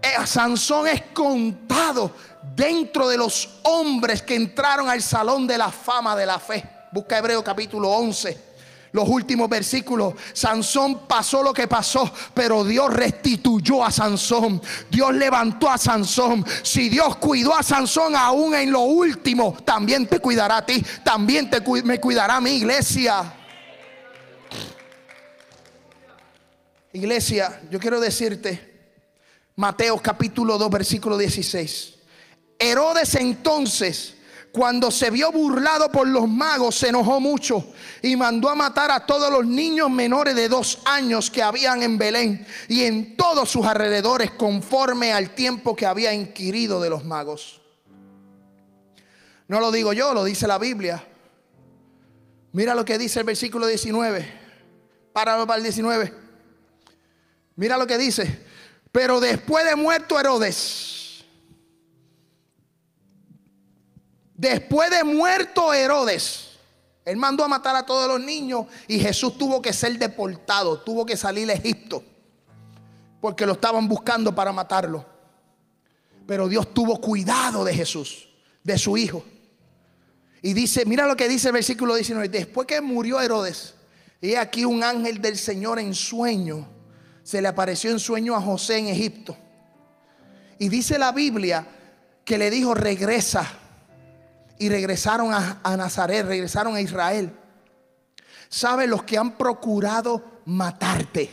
eh, 0.00 0.26
Sansón 0.26 0.86
es 0.86 1.02
contado 1.12 2.14
dentro 2.54 3.08
de 3.08 3.16
los 3.16 3.48
hombres 3.62 4.22
que 4.22 4.36
entraron 4.36 4.88
al 4.88 5.02
salón 5.02 5.46
de 5.46 5.58
la 5.58 5.72
fama 5.72 6.14
de 6.14 6.26
la 6.26 6.38
fe. 6.38 6.62
Busca 6.92 7.18
Hebreo 7.18 7.42
capítulo 7.42 7.90
11 7.90 8.51
los 8.92 9.08
últimos 9.08 9.48
versículos. 9.48 10.14
Sansón 10.32 11.06
pasó 11.06 11.42
lo 11.42 11.52
que 11.52 11.66
pasó, 11.66 12.10
pero 12.34 12.64
Dios 12.64 12.92
restituyó 12.92 13.84
a 13.84 13.90
Sansón. 13.90 14.62
Dios 14.90 15.14
levantó 15.14 15.68
a 15.68 15.78
Sansón. 15.78 16.44
Si 16.62 16.88
Dios 16.88 17.16
cuidó 17.16 17.54
a 17.54 17.62
Sansón 17.62 18.14
aún 18.14 18.54
en 18.54 18.70
lo 18.70 18.80
último, 18.80 19.56
también 19.64 20.06
te 20.06 20.20
cuidará 20.20 20.58
a 20.58 20.66
ti. 20.66 20.84
También 21.02 21.50
te, 21.50 21.60
me 21.82 21.98
cuidará 21.98 22.40
mi 22.40 22.52
iglesia. 22.52 23.34
Iglesia, 26.92 27.62
yo 27.70 27.80
quiero 27.80 28.00
decirte, 28.00 28.70
Mateo 29.56 29.98
capítulo 29.98 30.58
2, 30.58 30.70
versículo 30.70 31.16
16. 31.16 31.94
Herodes 32.58 33.14
entonces 33.14 34.16
cuando 34.52 34.90
se 34.90 35.10
vio 35.10 35.32
burlado 35.32 35.90
por 35.90 36.06
los 36.06 36.28
magos, 36.28 36.76
se 36.76 36.88
enojó 36.88 37.20
mucho 37.20 37.72
y 38.02 38.16
mandó 38.16 38.50
a 38.50 38.54
matar 38.54 38.90
a 38.90 39.06
todos 39.06 39.32
los 39.32 39.46
niños 39.46 39.90
menores 39.90 40.34
de 40.34 40.48
dos 40.50 40.80
años 40.84 41.30
que 41.30 41.42
habían 41.42 41.82
en 41.82 41.96
Belén 41.96 42.46
y 42.68 42.84
en 42.84 43.16
todos 43.16 43.50
sus 43.50 43.64
alrededores, 43.64 44.32
conforme 44.32 45.14
al 45.14 45.34
tiempo 45.34 45.74
que 45.74 45.86
había 45.86 46.12
inquirido 46.12 46.82
de 46.82 46.90
los 46.90 47.02
magos. 47.02 47.62
No 49.48 49.58
lo 49.58 49.72
digo 49.72 49.94
yo, 49.94 50.12
lo 50.12 50.22
dice 50.22 50.46
la 50.46 50.58
Biblia. 50.58 51.02
Mira 52.52 52.74
lo 52.74 52.84
que 52.84 52.98
dice 52.98 53.20
el 53.20 53.24
versículo 53.24 53.66
19. 53.66 54.40
Páralo 55.14 55.46
para 55.46 55.56
el 55.56 55.62
19. 55.62 56.12
Mira 57.56 57.78
lo 57.78 57.86
que 57.86 57.96
dice. 57.96 58.44
Pero 58.90 59.18
después 59.18 59.64
de 59.64 59.76
muerto 59.76 60.20
Herodes 60.20 60.91
Después 64.42 64.90
de 64.90 65.04
muerto 65.04 65.72
Herodes, 65.72 66.58
él 67.04 67.16
mandó 67.16 67.44
a 67.44 67.48
matar 67.48 67.76
a 67.76 67.86
todos 67.86 68.08
los 68.08 68.20
niños 68.20 68.66
y 68.88 68.98
Jesús 68.98 69.38
tuvo 69.38 69.62
que 69.62 69.72
ser 69.72 69.96
deportado, 69.96 70.80
tuvo 70.80 71.06
que 71.06 71.16
salir 71.16 71.48
a 71.48 71.52
Egipto, 71.52 72.02
porque 73.20 73.46
lo 73.46 73.52
estaban 73.52 73.86
buscando 73.86 74.34
para 74.34 74.50
matarlo. 74.50 75.06
Pero 76.26 76.48
Dios 76.48 76.74
tuvo 76.74 77.00
cuidado 77.00 77.62
de 77.62 77.72
Jesús, 77.72 78.30
de 78.64 78.76
su 78.78 78.96
hijo. 78.96 79.24
Y 80.42 80.54
dice, 80.54 80.86
mira 80.86 81.06
lo 81.06 81.16
que 81.16 81.28
dice 81.28 81.46
el 81.46 81.54
versículo 81.54 81.94
19, 81.94 82.28
después 82.28 82.66
que 82.66 82.80
murió 82.80 83.20
Herodes, 83.20 83.76
y 84.20 84.34
aquí 84.34 84.64
un 84.64 84.82
ángel 84.82 85.22
del 85.22 85.38
Señor 85.38 85.78
en 85.78 85.94
sueño, 85.94 86.66
se 87.22 87.40
le 87.40 87.46
apareció 87.46 87.92
en 87.92 88.00
sueño 88.00 88.34
a 88.34 88.40
José 88.40 88.78
en 88.78 88.88
Egipto. 88.88 89.36
Y 90.58 90.68
dice 90.68 90.98
la 90.98 91.12
Biblia 91.12 91.64
que 92.24 92.38
le 92.38 92.50
dijo, 92.50 92.74
regresa 92.74 93.60
y 94.58 94.68
regresaron 94.68 95.32
a, 95.32 95.76
Nazaret, 95.76 96.26
regresaron 96.26 96.76
a 96.76 96.80
Israel. 96.80 97.32
¿Sabe 98.48 98.86
los 98.86 99.02
que 99.02 99.18
han 99.18 99.36
procurado 99.36 100.40
matarte? 100.44 101.30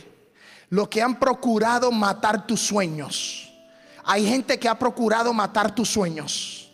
Los 0.70 0.88
que 0.88 1.02
han 1.02 1.18
procurado 1.18 1.90
matar 1.90 2.46
tus 2.46 2.60
sueños. 2.60 3.52
Hay 4.04 4.26
gente 4.26 4.58
que 4.58 4.68
ha 4.68 4.78
procurado 4.78 5.32
matar 5.32 5.74
tus 5.74 5.88
sueños. 5.88 6.72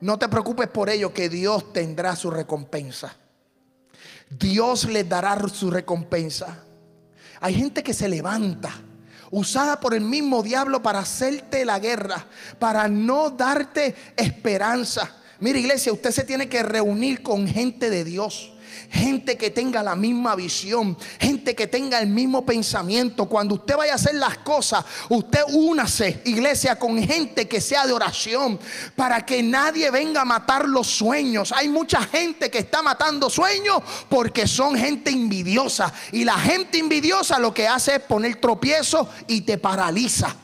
No 0.00 0.18
te 0.18 0.28
preocupes 0.28 0.68
por 0.68 0.88
ello, 0.88 1.12
que 1.12 1.28
Dios 1.28 1.72
tendrá 1.72 2.16
su 2.16 2.30
recompensa. 2.30 3.14
Dios 4.30 4.84
les 4.84 5.08
dará 5.08 5.38
su 5.48 5.70
recompensa. 5.70 6.64
Hay 7.40 7.54
gente 7.54 7.82
que 7.82 7.94
se 7.94 8.08
levanta 8.08 8.70
usada 9.30 9.78
por 9.78 9.94
el 9.94 10.00
mismo 10.00 10.42
diablo 10.42 10.82
para 10.82 11.00
hacerte 11.00 11.64
la 11.64 11.78
guerra, 11.78 12.26
para 12.58 12.88
no 12.88 13.30
darte 13.30 13.94
esperanza. 14.16 15.16
Mira 15.40 15.58
iglesia, 15.58 15.92
usted 15.92 16.10
se 16.10 16.24
tiene 16.24 16.48
que 16.48 16.62
reunir 16.62 17.22
con 17.22 17.46
gente 17.46 17.90
de 17.90 18.04
Dios 18.04 18.52
gente 18.90 19.36
que 19.36 19.50
tenga 19.50 19.82
la 19.82 19.94
misma 19.94 20.34
visión, 20.34 20.96
gente 21.18 21.54
que 21.54 21.66
tenga 21.66 22.00
el 22.00 22.08
mismo 22.08 22.44
pensamiento. 22.44 23.26
Cuando 23.26 23.56
usted 23.56 23.76
vaya 23.76 23.92
a 23.92 23.96
hacer 23.96 24.14
las 24.14 24.38
cosas, 24.38 24.84
usted 25.08 25.40
únase, 25.52 26.22
iglesia, 26.24 26.78
con 26.78 27.02
gente 27.02 27.48
que 27.48 27.60
sea 27.60 27.86
de 27.86 27.92
oración, 27.92 28.58
para 28.96 29.24
que 29.24 29.42
nadie 29.42 29.90
venga 29.90 30.22
a 30.22 30.24
matar 30.24 30.68
los 30.68 30.86
sueños. 30.86 31.52
Hay 31.52 31.68
mucha 31.68 32.02
gente 32.02 32.50
que 32.50 32.58
está 32.58 32.82
matando 32.82 33.28
sueños 33.30 33.82
porque 34.08 34.46
son 34.46 34.76
gente 34.76 35.10
envidiosa. 35.10 35.92
Y 36.12 36.24
la 36.24 36.38
gente 36.38 36.78
envidiosa 36.78 37.38
lo 37.38 37.52
que 37.52 37.68
hace 37.68 37.96
es 37.96 38.00
poner 38.00 38.36
tropiezo 38.36 39.08
y 39.26 39.42
te 39.42 39.58
paraliza. 39.58 40.34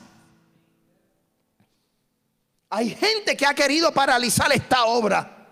Hay 2.77 2.91
gente 2.91 3.37
que 3.37 3.47
ha 3.47 3.55
querido 3.55 3.93
paralizar 3.93 4.51
esta 4.53 4.87
obra. 4.87 5.47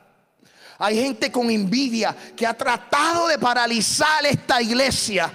Hay 0.77 1.01
gente 1.01 1.31
con 1.31 1.49
envidia 1.53 2.17
que 2.35 2.45
ha 2.45 2.53
tratado 2.53 3.29
de 3.29 3.39
paralizar 3.39 4.27
esta 4.27 4.61
iglesia. 4.61 5.33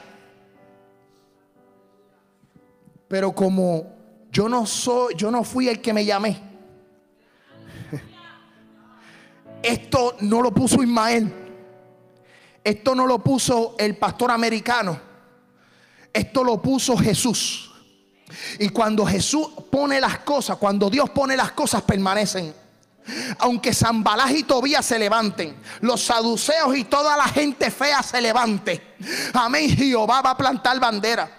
Pero 3.08 3.34
como 3.34 3.88
yo 4.30 4.50
no 4.50 4.65
soy, 4.65 5.15
yo 5.15 5.32
no 5.32 5.45
fui 5.45 5.69
el 5.69 5.82
que 5.82 5.93
me 5.93 6.04
llamé. 6.04 6.38
Esto 9.63 10.17
no 10.19 10.41
lo 10.41 10.54
puso 10.54 10.84
Ismael. 10.84 11.34
Esto 12.65 12.95
no 12.95 13.08
lo 13.08 13.19
puso 13.19 13.78
el 13.80 13.95
pastor 13.95 14.32
americano. 14.32 15.00
Esto 16.12 16.43
lo 16.43 16.62
puso 16.62 16.97
Jesús. 16.97 17.66
Y 18.59 18.69
cuando 18.69 19.05
Jesús 19.05 19.47
pone 19.71 19.99
las 19.99 20.19
cosas, 20.19 20.57
cuando 20.57 20.89
Dios 20.89 21.09
pone 21.09 21.37
las 21.37 21.51
cosas, 21.51 21.81
permanecen. 21.81 22.53
Aunque 23.39 23.73
Zambalás 23.73 24.31
y 24.31 24.43
Tobías 24.43 24.85
se 24.85 24.99
levanten, 24.99 25.55
los 25.79 26.01
saduceos 26.01 26.75
y 26.75 26.83
toda 26.83 27.15
la 27.15 27.27
gente 27.27 27.71
fea 27.71 28.03
se 28.03 28.19
levante. 28.19 28.95
Amén. 29.33 29.69
Jehová 29.69 30.21
va 30.21 30.31
a 30.31 30.37
plantar 30.37 30.79
bandera. 30.79 31.37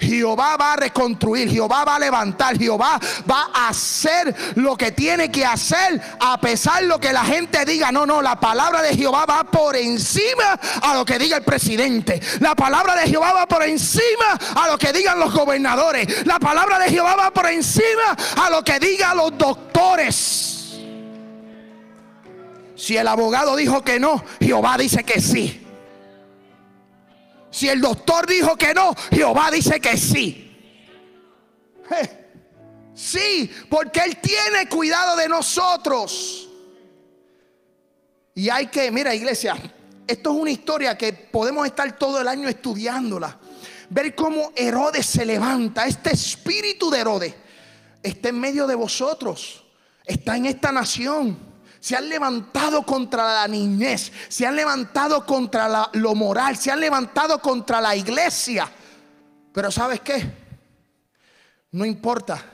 Jehová 0.00 0.56
va 0.56 0.72
a 0.72 0.76
reconstruir, 0.76 1.48
Jehová 1.48 1.84
va 1.84 1.96
a 1.96 1.98
levantar, 1.98 2.58
Jehová 2.58 2.98
va 3.30 3.50
a 3.54 3.68
hacer 3.68 4.34
lo 4.56 4.76
que 4.76 4.90
tiene 4.90 5.30
que 5.30 5.44
hacer 5.44 6.00
a 6.18 6.40
pesar 6.40 6.82
de 6.82 6.88
lo 6.88 6.98
que 6.98 7.12
la 7.12 7.24
gente 7.24 7.64
diga. 7.64 7.92
No, 7.92 8.04
no, 8.04 8.20
la 8.20 8.38
palabra 8.38 8.82
de 8.82 8.96
Jehová 8.96 9.26
va 9.26 9.44
por 9.44 9.76
encima 9.76 10.58
a 10.82 10.94
lo 10.94 11.04
que 11.04 11.18
diga 11.18 11.36
el 11.36 11.44
presidente. 11.44 12.20
La 12.40 12.54
palabra 12.54 12.96
de 12.96 13.08
Jehová 13.08 13.32
va 13.32 13.46
por 13.46 13.62
encima 13.62 14.38
a 14.56 14.68
lo 14.68 14.78
que 14.78 14.92
digan 14.92 15.18
los 15.20 15.32
gobernadores. 15.32 16.26
La 16.26 16.38
palabra 16.38 16.78
de 16.78 16.90
Jehová 16.90 17.14
va 17.16 17.30
por 17.30 17.46
encima 17.46 18.16
a 18.36 18.50
lo 18.50 18.64
que 18.64 18.78
digan 18.80 19.16
los 19.16 19.36
doctores. 19.38 20.80
Si 22.74 22.96
el 22.96 23.06
abogado 23.06 23.56
dijo 23.56 23.82
que 23.82 24.00
no, 24.00 24.24
Jehová 24.40 24.78
dice 24.78 25.04
que 25.04 25.20
sí. 25.20 25.59
Si 27.50 27.68
el 27.68 27.80
doctor 27.80 28.26
dijo 28.26 28.56
que 28.56 28.72
no, 28.72 28.94
Jehová 29.10 29.50
dice 29.50 29.80
que 29.80 29.96
sí. 29.96 30.46
Sí, 32.94 33.50
porque 33.68 34.00
Él 34.00 34.18
tiene 34.18 34.68
cuidado 34.68 35.16
de 35.16 35.28
nosotros. 35.28 36.48
Y 38.34 38.48
hay 38.48 38.68
que, 38.68 38.90
mira 38.90 39.14
iglesia, 39.14 39.56
esto 40.06 40.32
es 40.32 40.36
una 40.36 40.50
historia 40.50 40.96
que 40.96 41.12
podemos 41.12 41.66
estar 41.66 41.96
todo 41.98 42.20
el 42.20 42.28
año 42.28 42.48
estudiándola. 42.48 43.38
Ver 43.88 44.14
cómo 44.14 44.52
Herodes 44.54 45.06
se 45.06 45.24
levanta. 45.24 45.86
Este 45.86 46.12
espíritu 46.14 46.90
de 46.90 47.00
Herodes 47.00 47.34
está 48.02 48.28
en 48.28 48.38
medio 48.38 48.66
de 48.66 48.76
vosotros. 48.76 49.64
Está 50.04 50.36
en 50.36 50.46
esta 50.46 50.70
nación 50.70 51.49
se 51.80 51.96
han 51.96 52.08
levantado 52.08 52.84
contra 52.84 53.34
la 53.34 53.48
niñez, 53.48 54.12
se 54.28 54.46
han 54.46 54.54
levantado 54.54 55.24
contra 55.24 55.90
lo 55.94 56.14
moral, 56.14 56.56
se 56.56 56.70
han 56.70 56.78
levantado 56.78 57.40
contra 57.40 57.80
la 57.80 57.96
iglesia. 57.96 58.70
Pero 59.52 59.70
¿sabes 59.70 60.00
qué? 60.00 60.30
No 61.72 61.84
importa 61.84 62.44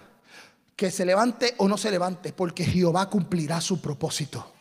que 0.76 0.90
se 0.90 1.04
levante 1.04 1.54
o 1.58 1.68
no 1.68 1.76
se 1.76 1.90
levante, 1.90 2.32
porque 2.32 2.64
Jehová 2.64 3.10
cumplirá 3.10 3.60
su 3.60 3.80
propósito. 3.80 4.52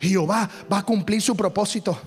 Jehová 0.00 0.48
va 0.70 0.78
a 0.78 0.82
cumplir 0.84 1.22
su 1.22 1.36
propósito. 1.36 1.98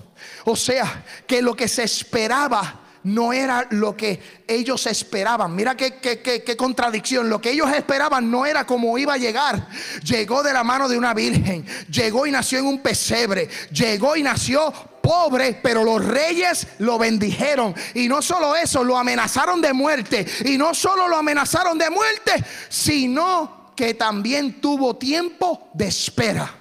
O 0.44 0.54
sea, 0.54 1.04
que 1.26 1.42
lo 1.42 1.54
que 1.54 1.68
se 1.68 1.84
esperaba 1.84 2.81
no 3.04 3.32
era 3.32 3.66
lo 3.70 3.96
que 3.96 4.20
ellos 4.46 4.86
esperaban. 4.86 5.54
Mira 5.54 5.76
qué, 5.76 5.94
qué, 5.94 6.56
contradicción. 6.56 7.28
Lo 7.28 7.40
que 7.40 7.50
ellos 7.50 7.70
esperaban 7.72 8.30
no 8.30 8.46
era 8.46 8.66
como 8.66 8.96
iba 8.98 9.14
a 9.14 9.18
llegar. 9.18 9.68
Llegó 10.04 10.42
de 10.42 10.52
la 10.52 10.62
mano 10.62 10.88
de 10.88 10.96
una 10.96 11.14
virgen. 11.14 11.66
Llegó 11.90 12.26
y 12.26 12.30
nació 12.30 12.60
en 12.60 12.66
un 12.66 12.80
pesebre. 12.80 13.48
Llegó 13.72 14.16
y 14.16 14.22
nació 14.22 14.72
pobre, 15.02 15.58
pero 15.62 15.82
los 15.84 16.04
reyes 16.04 16.66
lo 16.78 16.98
bendijeron. 16.98 17.74
Y 17.94 18.08
no 18.08 18.22
solo 18.22 18.54
eso, 18.54 18.84
lo 18.84 18.96
amenazaron 18.96 19.60
de 19.60 19.72
muerte. 19.72 20.24
Y 20.44 20.56
no 20.56 20.74
solo 20.74 21.08
lo 21.08 21.16
amenazaron 21.16 21.76
de 21.78 21.90
muerte, 21.90 22.32
sino 22.68 23.72
que 23.74 23.94
también 23.94 24.60
tuvo 24.60 24.96
tiempo 24.96 25.70
de 25.74 25.86
espera. 25.86 26.54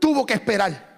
Tuvo 0.00 0.24
que 0.24 0.34
esperar. 0.34 0.93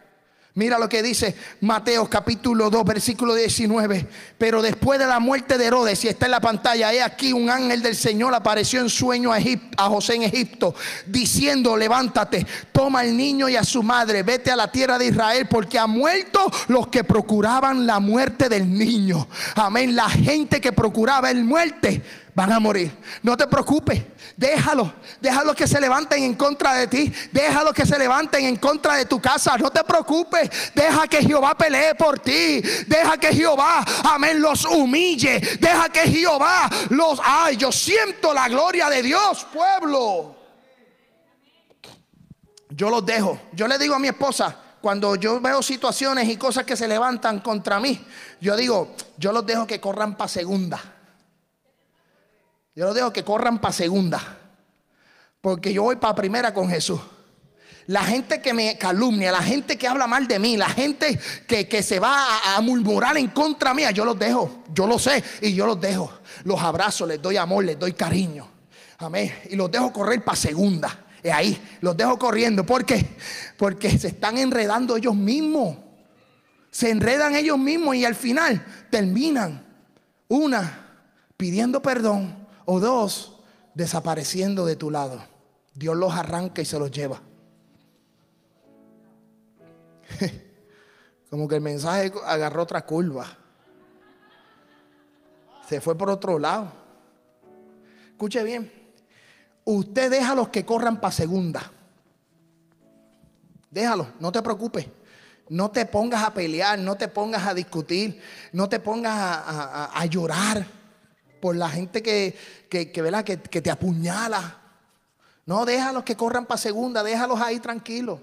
Mira 0.56 0.78
lo 0.78 0.88
que 0.88 1.02
dice 1.02 1.34
Mateo 1.60 2.08
capítulo 2.08 2.70
2 2.70 2.82
versículo 2.82 3.34
19. 3.34 4.08
Pero 4.38 4.62
después 4.62 4.98
de 4.98 5.04
la 5.06 5.20
muerte 5.20 5.58
de 5.58 5.66
Herodes, 5.66 6.02
y 6.02 6.08
está 6.08 6.24
en 6.24 6.30
la 6.30 6.40
pantalla, 6.40 6.94
he 6.94 7.02
aquí 7.02 7.34
un 7.34 7.50
ángel 7.50 7.82
del 7.82 7.94
Señor 7.94 8.34
apareció 8.34 8.80
en 8.80 8.88
sueño 8.88 9.34
a, 9.34 9.88
José 9.88 10.14
en 10.14 10.22
Egipto, 10.22 10.74
diciendo, 11.06 11.76
levántate, 11.76 12.46
toma 12.72 13.00
al 13.00 13.14
niño 13.14 13.50
y 13.50 13.56
a 13.56 13.64
su 13.64 13.82
madre, 13.82 14.22
vete 14.22 14.50
a 14.50 14.56
la 14.56 14.72
tierra 14.72 14.98
de 14.98 15.08
Israel, 15.08 15.46
porque 15.46 15.78
ha 15.78 15.86
muerto 15.86 16.50
los 16.68 16.88
que 16.88 17.04
procuraban 17.04 17.86
la 17.86 18.00
muerte 18.00 18.48
del 18.48 18.72
niño. 18.72 19.28
Amén, 19.56 19.94
la 19.94 20.08
gente 20.08 20.62
que 20.62 20.72
procuraba 20.72 21.30
el 21.30 21.44
muerte 21.44 22.02
van 22.36 22.52
a 22.52 22.60
morir. 22.60 22.94
No 23.22 23.34
te 23.34 23.46
preocupes. 23.46 24.02
Déjalo. 24.36 24.92
Déjalo 25.22 25.54
que 25.54 25.66
se 25.66 25.80
levanten 25.80 26.22
en 26.22 26.34
contra 26.34 26.74
de 26.74 26.86
ti. 26.86 27.10
Déjalo 27.32 27.72
que 27.72 27.86
se 27.86 27.98
levanten 27.98 28.44
en 28.44 28.56
contra 28.56 28.96
de 28.96 29.06
tu 29.06 29.18
casa. 29.18 29.56
No 29.56 29.70
te 29.70 29.82
preocupes. 29.82 30.50
Deja 30.74 31.08
que 31.08 31.22
Jehová 31.22 31.56
pelee 31.56 31.94
por 31.94 32.18
ti. 32.18 32.60
Deja 32.86 33.16
que 33.16 33.32
Jehová, 33.32 33.82
amén, 34.04 34.42
los 34.42 34.66
humille. 34.66 35.40
Deja 35.58 35.88
que 35.88 36.00
Jehová 36.00 36.68
los... 36.90 37.18
Ay, 37.24 37.56
yo 37.56 37.72
siento 37.72 38.34
la 38.34 38.50
gloria 38.50 38.90
de 38.90 39.02
Dios, 39.02 39.46
pueblo. 39.50 40.36
Yo 42.68 42.90
los 42.90 43.06
dejo. 43.06 43.40
Yo 43.52 43.66
le 43.66 43.78
digo 43.78 43.94
a 43.94 43.98
mi 43.98 44.08
esposa, 44.08 44.54
cuando 44.82 45.16
yo 45.16 45.40
veo 45.40 45.62
situaciones 45.62 46.28
y 46.28 46.36
cosas 46.36 46.66
que 46.66 46.76
se 46.76 46.86
levantan 46.86 47.40
contra 47.40 47.80
mí, 47.80 48.04
yo 48.42 48.54
digo, 48.58 48.94
yo 49.16 49.32
los 49.32 49.46
dejo 49.46 49.66
que 49.66 49.80
corran 49.80 50.18
para 50.18 50.28
segunda. 50.28 50.95
Yo 52.76 52.84
los 52.84 52.94
dejo 52.94 53.10
que 53.10 53.24
corran 53.24 53.58
para 53.58 53.72
segunda. 53.72 54.20
Porque 55.40 55.72
yo 55.72 55.84
voy 55.84 55.96
para 55.96 56.14
primera 56.14 56.52
con 56.52 56.68
Jesús. 56.68 57.00
La 57.86 58.04
gente 58.04 58.42
que 58.42 58.52
me 58.52 58.76
calumnia, 58.76 59.32
la 59.32 59.42
gente 59.42 59.78
que 59.78 59.88
habla 59.88 60.06
mal 60.06 60.28
de 60.28 60.38
mí, 60.38 60.56
la 60.56 60.68
gente 60.68 61.18
que, 61.46 61.82
se 61.82 61.98
va 61.98 62.54
a, 62.54 62.60
murmurar 62.60 63.16
en 63.16 63.28
contra 63.28 63.72
mía, 63.72 63.92
yo 63.92 64.04
los 64.04 64.18
dejo. 64.18 64.64
Yo 64.74 64.86
lo 64.86 64.98
sé 64.98 65.24
y 65.40 65.54
yo 65.54 65.64
los 65.66 65.80
dejo. 65.80 66.12
Los 66.44 66.60
abrazo, 66.60 67.06
les 67.06 67.22
doy 67.22 67.38
amor, 67.38 67.64
les 67.64 67.78
doy 67.78 67.94
cariño. 67.94 68.46
Amén. 68.98 69.32
Y 69.48 69.56
los 69.56 69.70
dejo 69.70 69.90
correr 69.92 70.22
para 70.22 70.36
segunda. 70.36 71.06
Y 71.22 71.28
ahí, 71.28 71.78
los 71.80 71.96
dejo 71.96 72.18
corriendo. 72.18 72.66
¿Por 72.66 72.84
qué? 72.84 73.06
Porque 73.56 73.98
se 73.98 74.08
están 74.08 74.36
enredando 74.36 74.96
ellos 74.96 75.14
mismos. 75.14 75.78
Se 76.70 76.90
enredan 76.90 77.36
ellos 77.36 77.56
mismos 77.56 77.96
y 77.96 78.04
al 78.04 78.16
final 78.16 78.62
terminan, 78.90 79.64
una, 80.28 80.88
pidiendo 81.38 81.80
perdón 81.80 82.45
o 82.66 82.78
dos 82.80 83.40
desapareciendo 83.74 84.66
de 84.66 84.76
tu 84.76 84.90
lado. 84.90 85.24
Dios 85.74 85.96
los 85.96 86.12
arranca 86.12 86.60
y 86.60 86.66
se 86.66 86.78
los 86.78 86.90
lleva. 86.90 87.22
Como 91.30 91.48
que 91.48 91.56
el 91.56 91.62
mensaje 91.62 92.12
agarró 92.24 92.62
otra 92.64 92.84
curva. 92.84 93.26
Se 95.68 95.80
fue 95.80 95.96
por 95.96 96.10
otro 96.10 96.38
lado. 96.38 96.70
Escuche 98.10 98.42
bien. 98.42 98.70
Usted 99.64 100.10
deja 100.10 100.32
a 100.32 100.36
los 100.36 100.48
que 100.48 100.64
corran 100.64 101.00
para 101.00 101.12
segunda. 101.12 101.70
Déjalo, 103.70 104.08
no 104.20 104.30
te 104.32 104.42
preocupes. 104.42 104.86
No 105.48 105.70
te 105.70 105.86
pongas 105.86 106.24
a 106.24 106.34
pelear, 106.34 106.78
no 106.78 106.96
te 106.96 107.08
pongas 107.08 107.46
a 107.46 107.54
discutir, 107.54 108.20
no 108.52 108.68
te 108.68 108.80
pongas 108.80 109.14
a 109.14 110.06
llorar 110.06 110.66
por 111.40 111.56
la 111.56 111.68
gente 111.68 112.02
que, 112.02 112.36
que, 112.68 112.90
que, 112.90 113.62
te 113.62 113.70
apuñala. 113.70 114.58
No, 115.44 115.64
déjalos 115.64 116.04
que 116.04 116.16
corran 116.16 116.46
para 116.46 116.58
segunda, 116.58 117.02
déjalos 117.02 117.40
ahí 117.40 117.60
tranquilos. 117.60 118.20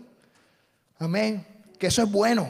Amén. 0.99 1.45
Que 1.79 1.87
eso 1.87 2.03
es 2.03 2.11
bueno. 2.11 2.49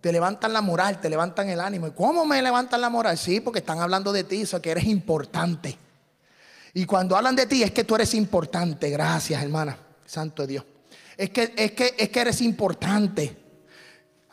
te 0.00 0.12
levantan 0.12 0.52
la 0.52 0.60
moral, 0.60 1.00
te 1.00 1.08
levantan 1.08 1.48
el 1.48 1.60
ánimo. 1.60 1.86
¿Y 1.86 1.92
cómo 1.92 2.26
me 2.26 2.42
levantan 2.42 2.80
la 2.80 2.90
moral? 2.90 3.16
Sí, 3.16 3.40
porque 3.40 3.60
están 3.60 3.80
hablando 3.80 4.12
de 4.12 4.24
ti, 4.24 4.42
eso 4.42 4.60
que 4.60 4.70
eres 4.70 4.84
importante. 4.84 5.78
Y 6.74 6.86
cuando 6.86 7.16
hablan 7.16 7.36
de 7.36 7.46
ti 7.46 7.62
es 7.62 7.70
que 7.70 7.84
tú 7.84 7.94
eres 7.94 8.14
importante. 8.14 8.90
Gracias, 8.90 9.42
hermana. 9.42 9.78
Santo 10.04 10.46
Dios. 10.46 10.64
Es 11.16 11.30
que, 11.30 11.54
es 11.56 11.72
que, 11.72 11.94
es 11.96 12.08
que 12.08 12.20
eres 12.20 12.40
importante. 12.40 13.43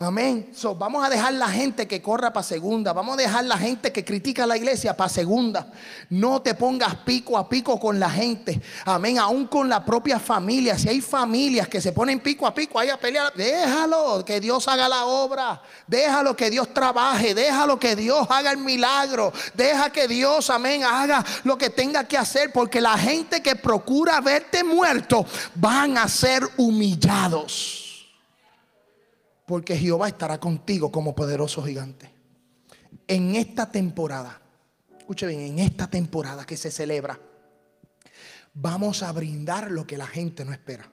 Amén. 0.01 0.49
So, 0.55 0.73
vamos 0.73 1.05
a 1.05 1.09
dejar 1.09 1.31
la 1.33 1.47
gente 1.47 1.87
que 1.87 2.01
corra 2.01 2.33
para 2.33 2.43
segunda. 2.43 2.91
Vamos 2.91 3.13
a 3.13 3.21
dejar 3.21 3.45
la 3.45 3.55
gente 3.55 3.91
que 3.91 4.03
critica 4.03 4.45
a 4.45 4.47
la 4.47 4.57
iglesia 4.57 4.97
para 4.97 5.09
segunda. 5.09 5.71
No 6.09 6.41
te 6.41 6.55
pongas 6.55 6.95
pico 7.05 7.37
a 7.37 7.47
pico 7.47 7.79
con 7.79 7.99
la 7.99 8.09
gente. 8.09 8.59
Amén. 8.85 9.19
Aún 9.19 9.45
con 9.45 9.69
la 9.69 9.85
propia 9.85 10.19
familia. 10.19 10.75
Si 10.75 10.89
hay 10.89 11.01
familias 11.01 11.67
que 11.67 11.79
se 11.79 11.91
ponen 11.91 12.19
pico 12.19 12.47
a 12.47 12.53
pico 12.53 12.79
ahí 12.79 12.89
a 12.89 12.99
pelear, 12.99 13.31
déjalo 13.35 14.25
que 14.25 14.39
Dios 14.39 14.67
haga 14.67 14.89
la 14.89 15.05
obra. 15.05 15.61
Déjalo 15.85 16.35
que 16.35 16.49
Dios 16.49 16.73
trabaje. 16.73 17.35
Déjalo 17.35 17.79
que 17.79 17.95
Dios 17.95 18.25
haga 18.27 18.49
el 18.49 18.57
milagro. 18.57 19.31
Deja 19.53 19.91
que 19.91 20.07
Dios, 20.07 20.49
amén, 20.49 20.83
haga 20.83 21.23
lo 21.43 21.59
que 21.59 21.69
tenga 21.69 22.05
que 22.05 22.17
hacer. 22.17 22.51
Porque 22.51 22.81
la 22.81 22.97
gente 22.97 23.43
que 23.43 23.55
procura 23.55 24.19
verte 24.19 24.63
muerto 24.63 25.27
van 25.53 25.99
a 25.99 26.07
ser 26.07 26.49
humillados 26.57 27.80
porque 29.45 29.77
Jehová 29.77 30.07
estará 30.07 30.39
contigo 30.39 30.91
como 30.91 31.15
poderoso 31.15 31.63
gigante. 31.63 32.09
En 33.07 33.35
esta 33.35 33.71
temporada, 33.71 34.41
escuche 34.97 35.27
bien, 35.27 35.41
en 35.41 35.59
esta 35.59 35.89
temporada 35.89 36.45
que 36.45 36.57
se 36.57 36.71
celebra, 36.71 37.19
vamos 38.53 39.03
a 39.03 39.11
brindar 39.11 39.71
lo 39.71 39.85
que 39.85 39.97
la 39.97 40.07
gente 40.07 40.45
no 40.45 40.53
espera. 40.53 40.89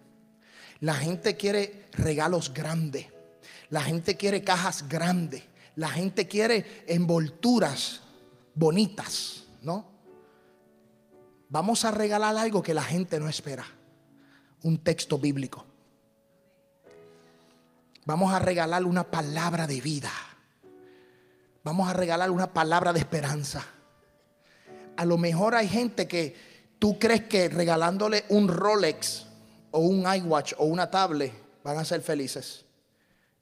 La 0.80 0.94
gente 0.94 1.36
quiere 1.36 1.88
regalos 1.92 2.53
grandes, 2.55 3.07
la 3.70 3.82
gente 3.82 4.16
quiere 4.16 4.44
cajas 4.44 4.88
grandes, 4.88 5.42
la 5.74 5.88
gente 5.88 6.26
quiere 6.26 6.84
envolturas 6.86 8.01
bonitas, 8.55 9.44
¿no? 9.62 9.86
Vamos 11.49 11.84
a 11.84 11.90
regalar 11.90 12.36
algo 12.36 12.62
que 12.62 12.74
la 12.74 12.82
gente 12.82 13.18
no 13.18 13.28
espera, 13.28 13.64
un 14.62 14.78
texto 14.78 15.18
bíblico. 15.18 15.68
Vamos 18.09 18.33
a 18.33 18.39
regalar 18.39 18.87
una 18.87 19.05
palabra 19.05 19.67
de 19.67 19.83
vida. 19.83 20.11
Vamos 21.63 21.91
a 21.91 21.93
regalar 21.93 22.31
una 22.31 22.55
palabra 22.55 22.95
de 22.95 23.01
esperanza. 23.01 23.63
A 24.97 25.05
lo 25.05 25.19
mejor 25.19 25.55
hay 25.55 25.69
gente 25.69 26.09
que 26.09 26.35
tú 26.79 26.99
crees 26.99 27.25
que 27.25 27.51
regalándole 27.51 28.25
un 28.31 28.49
Rolex 28.49 29.27
o 29.73 29.81
un 29.81 30.07
iWatch 30.11 30.55
o 30.57 30.65
una 30.65 30.91
tablet 30.91 31.35
van 31.63 31.77
a 31.77 31.85
ser 31.85 32.01
felices. 32.01 32.65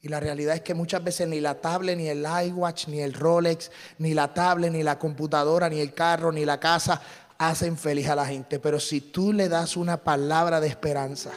Y 0.03 0.09
la 0.09 0.19
realidad 0.19 0.57
es 0.57 0.63
que 0.63 0.75
muchas 0.75 1.05
veces 1.05 1.29
ni 1.29 1.41
la 1.41 1.61
tablet, 1.61 1.97
ni 1.97 2.09
el 2.09 2.27
iWatch, 2.27 2.89
ni 2.89 2.99
el 2.99 3.15
Rolex, 3.15 3.71
ni 3.99 4.15
la 4.15 4.35
tablet, 4.35 4.73
ni 4.73 4.83
la 4.83 4.99
computadora, 4.99 5.69
ni 5.69 5.79
el 5.79 5.95
carro, 5.95 6.33
ni 6.33 6.45
la 6.45 6.59
casa 6.59 7.01
hacen 7.39 7.79
feliz 7.79 8.09
a 8.09 8.17
la 8.17 8.27
gente. 8.27 8.59
Pero 8.59 8.81
si 8.81 9.01
tú 9.01 9.33
le 9.33 9.49
das 9.49 9.77
una 9.77 9.99
palabra 9.99 10.59
de 10.59 10.67
esperanza, 10.67 11.31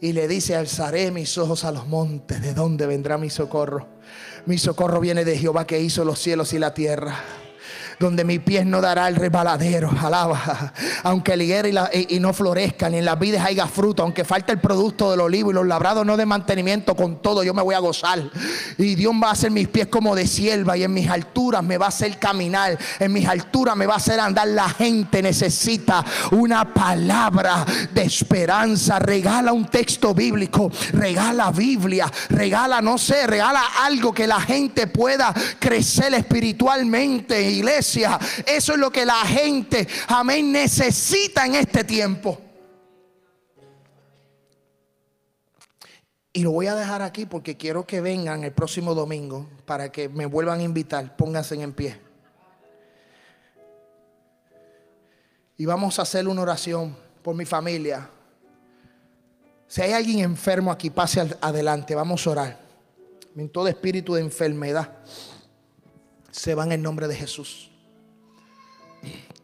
y 0.00 0.12
le 0.12 0.28
dice, 0.28 0.56
alzaré 0.56 1.10
mis 1.10 1.36
ojos 1.38 1.64
a 1.64 1.72
los 1.72 1.86
montes, 1.86 2.40
¿de 2.40 2.54
dónde 2.54 2.86
vendrá 2.86 3.18
mi 3.18 3.30
socorro? 3.30 3.86
Mi 4.46 4.56
socorro 4.56 5.00
viene 5.00 5.24
de 5.24 5.36
Jehová 5.36 5.66
que 5.66 5.80
hizo 5.80 6.04
los 6.04 6.18
cielos 6.18 6.52
y 6.52 6.58
la 6.58 6.72
tierra 6.72 7.22
donde 8.00 8.24
mi 8.24 8.38
pie 8.38 8.64
no 8.64 8.80
dará 8.80 9.08
el 9.08 9.16
rebaladero. 9.16 9.90
Alaba. 10.00 10.72
Aunque 11.02 11.34
el 11.34 11.42
higuera 11.42 11.90
y, 11.92 12.18
no 12.18 12.32
florezca, 12.32 12.88
ni 12.88 12.96
en 12.96 13.04
las 13.04 13.18
vides 13.18 13.42
haya 13.42 13.66
fruto, 13.66 14.02
aunque 14.02 14.24
falte 14.24 14.52
el 14.52 14.58
producto 14.58 15.10
del 15.10 15.20
olivo 15.20 15.50
y 15.50 15.54
los 15.54 15.66
labrados 15.66 16.06
no 16.06 16.16
de 16.16 16.24
mantenimiento, 16.24 16.96
con 16.96 17.20
todo 17.20 17.44
yo 17.44 17.52
me 17.52 17.60
voy 17.60 17.74
a 17.74 17.78
gozar. 17.78 18.22
Y 18.78 18.94
Dios 18.94 19.12
va 19.22 19.28
a 19.28 19.32
hacer 19.32 19.50
mis 19.50 19.68
pies 19.68 19.88
como 19.88 20.16
de 20.16 20.26
sierva 20.26 20.78
y 20.78 20.84
en 20.84 20.94
mis 20.94 21.10
alturas 21.10 21.62
me 21.62 21.76
va 21.76 21.86
a 21.86 21.88
hacer 21.90 22.18
caminar. 22.18 22.78
En 22.98 23.12
mis 23.12 23.28
alturas 23.28 23.76
me 23.76 23.84
va 23.84 23.94
a 23.94 23.98
hacer 23.98 24.18
andar. 24.18 24.48
La 24.48 24.70
gente 24.70 25.22
necesita 25.22 26.02
una 26.30 26.72
palabra 26.72 27.66
de 27.92 28.02
esperanza. 28.02 28.98
Regala 28.98 29.52
un 29.52 29.66
texto 29.66 30.14
bíblico, 30.14 30.72
regala 30.94 31.50
Biblia, 31.50 32.10
regala, 32.30 32.80
no 32.80 32.96
sé, 32.96 33.26
regala 33.26 33.60
algo 33.82 34.14
que 34.14 34.26
la 34.26 34.40
gente 34.40 34.86
pueda 34.86 35.34
crecer 35.58 36.14
espiritualmente, 36.14 37.42
iglesia 37.42 37.89
eso 37.96 38.72
es 38.72 38.78
lo 38.78 38.90
que 38.90 39.04
la 39.04 39.20
gente, 39.26 39.86
amén, 40.08 40.52
necesita 40.52 41.46
en 41.46 41.56
este 41.56 41.84
tiempo. 41.84 42.38
Y 46.32 46.42
lo 46.42 46.52
voy 46.52 46.68
a 46.68 46.74
dejar 46.76 47.02
aquí 47.02 47.26
porque 47.26 47.56
quiero 47.56 47.84
que 47.84 48.00
vengan 48.00 48.44
el 48.44 48.52
próximo 48.52 48.94
domingo 48.94 49.48
para 49.66 49.90
que 49.90 50.08
me 50.08 50.26
vuelvan 50.26 50.60
a 50.60 50.62
invitar. 50.62 51.16
Pónganse 51.16 51.60
en 51.60 51.72
pie. 51.72 52.00
Y 55.56 55.66
vamos 55.66 55.98
a 55.98 56.02
hacer 56.02 56.28
una 56.28 56.42
oración 56.42 56.96
por 57.22 57.34
mi 57.34 57.44
familia. 57.44 58.08
Si 59.66 59.82
hay 59.82 59.92
alguien 59.92 60.20
enfermo 60.20 60.70
aquí, 60.70 60.88
pase 60.88 61.36
adelante. 61.40 61.94
Vamos 61.94 62.26
a 62.26 62.30
orar. 62.30 62.60
En 63.36 63.48
todo 63.48 63.68
espíritu 63.68 64.14
de 64.14 64.20
enfermedad 64.20 64.98
se 66.30 66.54
va 66.54 66.64
en 66.64 66.72
el 66.72 66.82
nombre 66.82 67.08
de 67.08 67.16
Jesús 67.16 67.69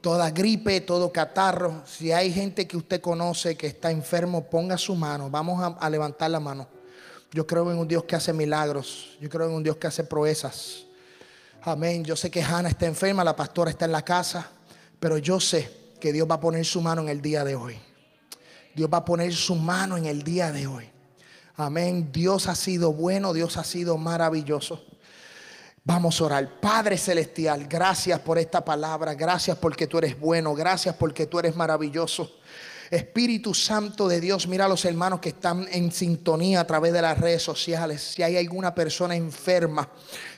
toda 0.01 0.31
gripe, 0.31 0.81
todo 0.81 1.13
catarro. 1.13 1.83
Si 1.85 2.13
hay 2.13 2.33
gente 2.33 2.67
que 2.67 2.77
usted 2.77 3.01
conoce 3.01 3.57
que 3.57 3.67
está 3.67 3.91
enfermo, 3.91 4.45
ponga 4.45 4.79
su 4.79 4.95
mano. 4.95 5.29
Vamos 5.31 5.77
a, 5.79 5.91
levantar 5.91 6.31
la 6.31 6.41
mano. 6.41 6.69
Yo 7.33 7.47
creo 7.47 7.71
en 7.73 7.79
un 7.79 7.89
Dios 7.89 8.05
que 8.05 8.15
hace 8.15 8.33
milagros. 8.33 9.17
Yo 9.21 9.29
creo 9.29 9.49
en 9.49 9.55
un 9.55 9.63
Dios 9.63 9.77
que 9.77 9.89
hace 9.89 10.05
proezas. 10.05 10.85
Amén. 11.63 12.05
Yo 12.05 12.15
sé 12.15 12.31
que 12.31 12.43
Hannah 12.43 12.69
está 12.69 12.87
enferma, 12.87 13.25
la 13.25 13.35
pastora 13.35 13.71
está 13.71 13.87
en 13.87 13.93
la 13.93 14.03
casa, 14.03 14.49
pero 15.01 15.19
yo 15.19 15.41
sé 15.41 15.69
que 16.01 16.13
Dios 16.13 16.29
va 16.31 16.37
a 16.37 16.41
poner 16.41 16.65
su 16.65 16.81
mano 16.81 17.03
en 17.03 17.09
el 17.09 17.21
día 17.21 17.43
de 17.45 17.57
hoy. 17.57 17.77
Dios 18.77 18.89
va 18.93 18.99
a 18.99 19.05
poner 19.05 19.35
su 19.35 19.57
mano 19.57 19.97
en 19.97 20.07
el 20.07 20.23
día 20.23 20.53
de 20.53 20.69
hoy. 20.69 20.89
Amén. 21.57 22.11
Dios 22.13 22.47
ha 22.47 22.55
sido 22.55 22.93
bueno, 22.93 23.33
Dios 23.33 23.57
ha 23.57 23.65
sido 23.65 23.97
maravilloso. 23.97 24.85
Vamos 25.87 26.21
a 26.21 26.25
orar. 26.25 26.61
Padre 26.61 26.99
Celestial, 26.99 27.69
gracias 27.69 28.19
por 28.19 28.39
esta 28.39 28.65
palabra. 28.65 29.15
Gracias 29.15 29.57
porque 29.57 29.87
tú 29.87 29.99
eres 29.99 30.19
bueno. 30.19 30.53
Gracias 30.53 30.97
porque 30.97 31.27
tú 31.27 31.39
eres 31.39 31.55
maravilloso. 31.55 32.29
Espíritu 32.91 33.55
Santo 33.55 34.09
de 34.09 34.21
Dios, 34.21 34.49
mira 34.49 34.65
a 34.65 34.69
los 34.69 34.85
hermanos 34.85 35.21
que 35.21 35.29
están 35.29 35.69
en 35.71 35.93
sintonía 35.93 36.59
a 36.59 36.67
través 36.67 36.93
de 36.93 37.03
las 37.03 37.19
redes 37.19 37.45
sociales. 37.45 38.03
Si 38.03 38.25
hay 38.25 38.37
alguna 38.37 38.75
persona 38.75 39.15
enferma, 39.15 39.89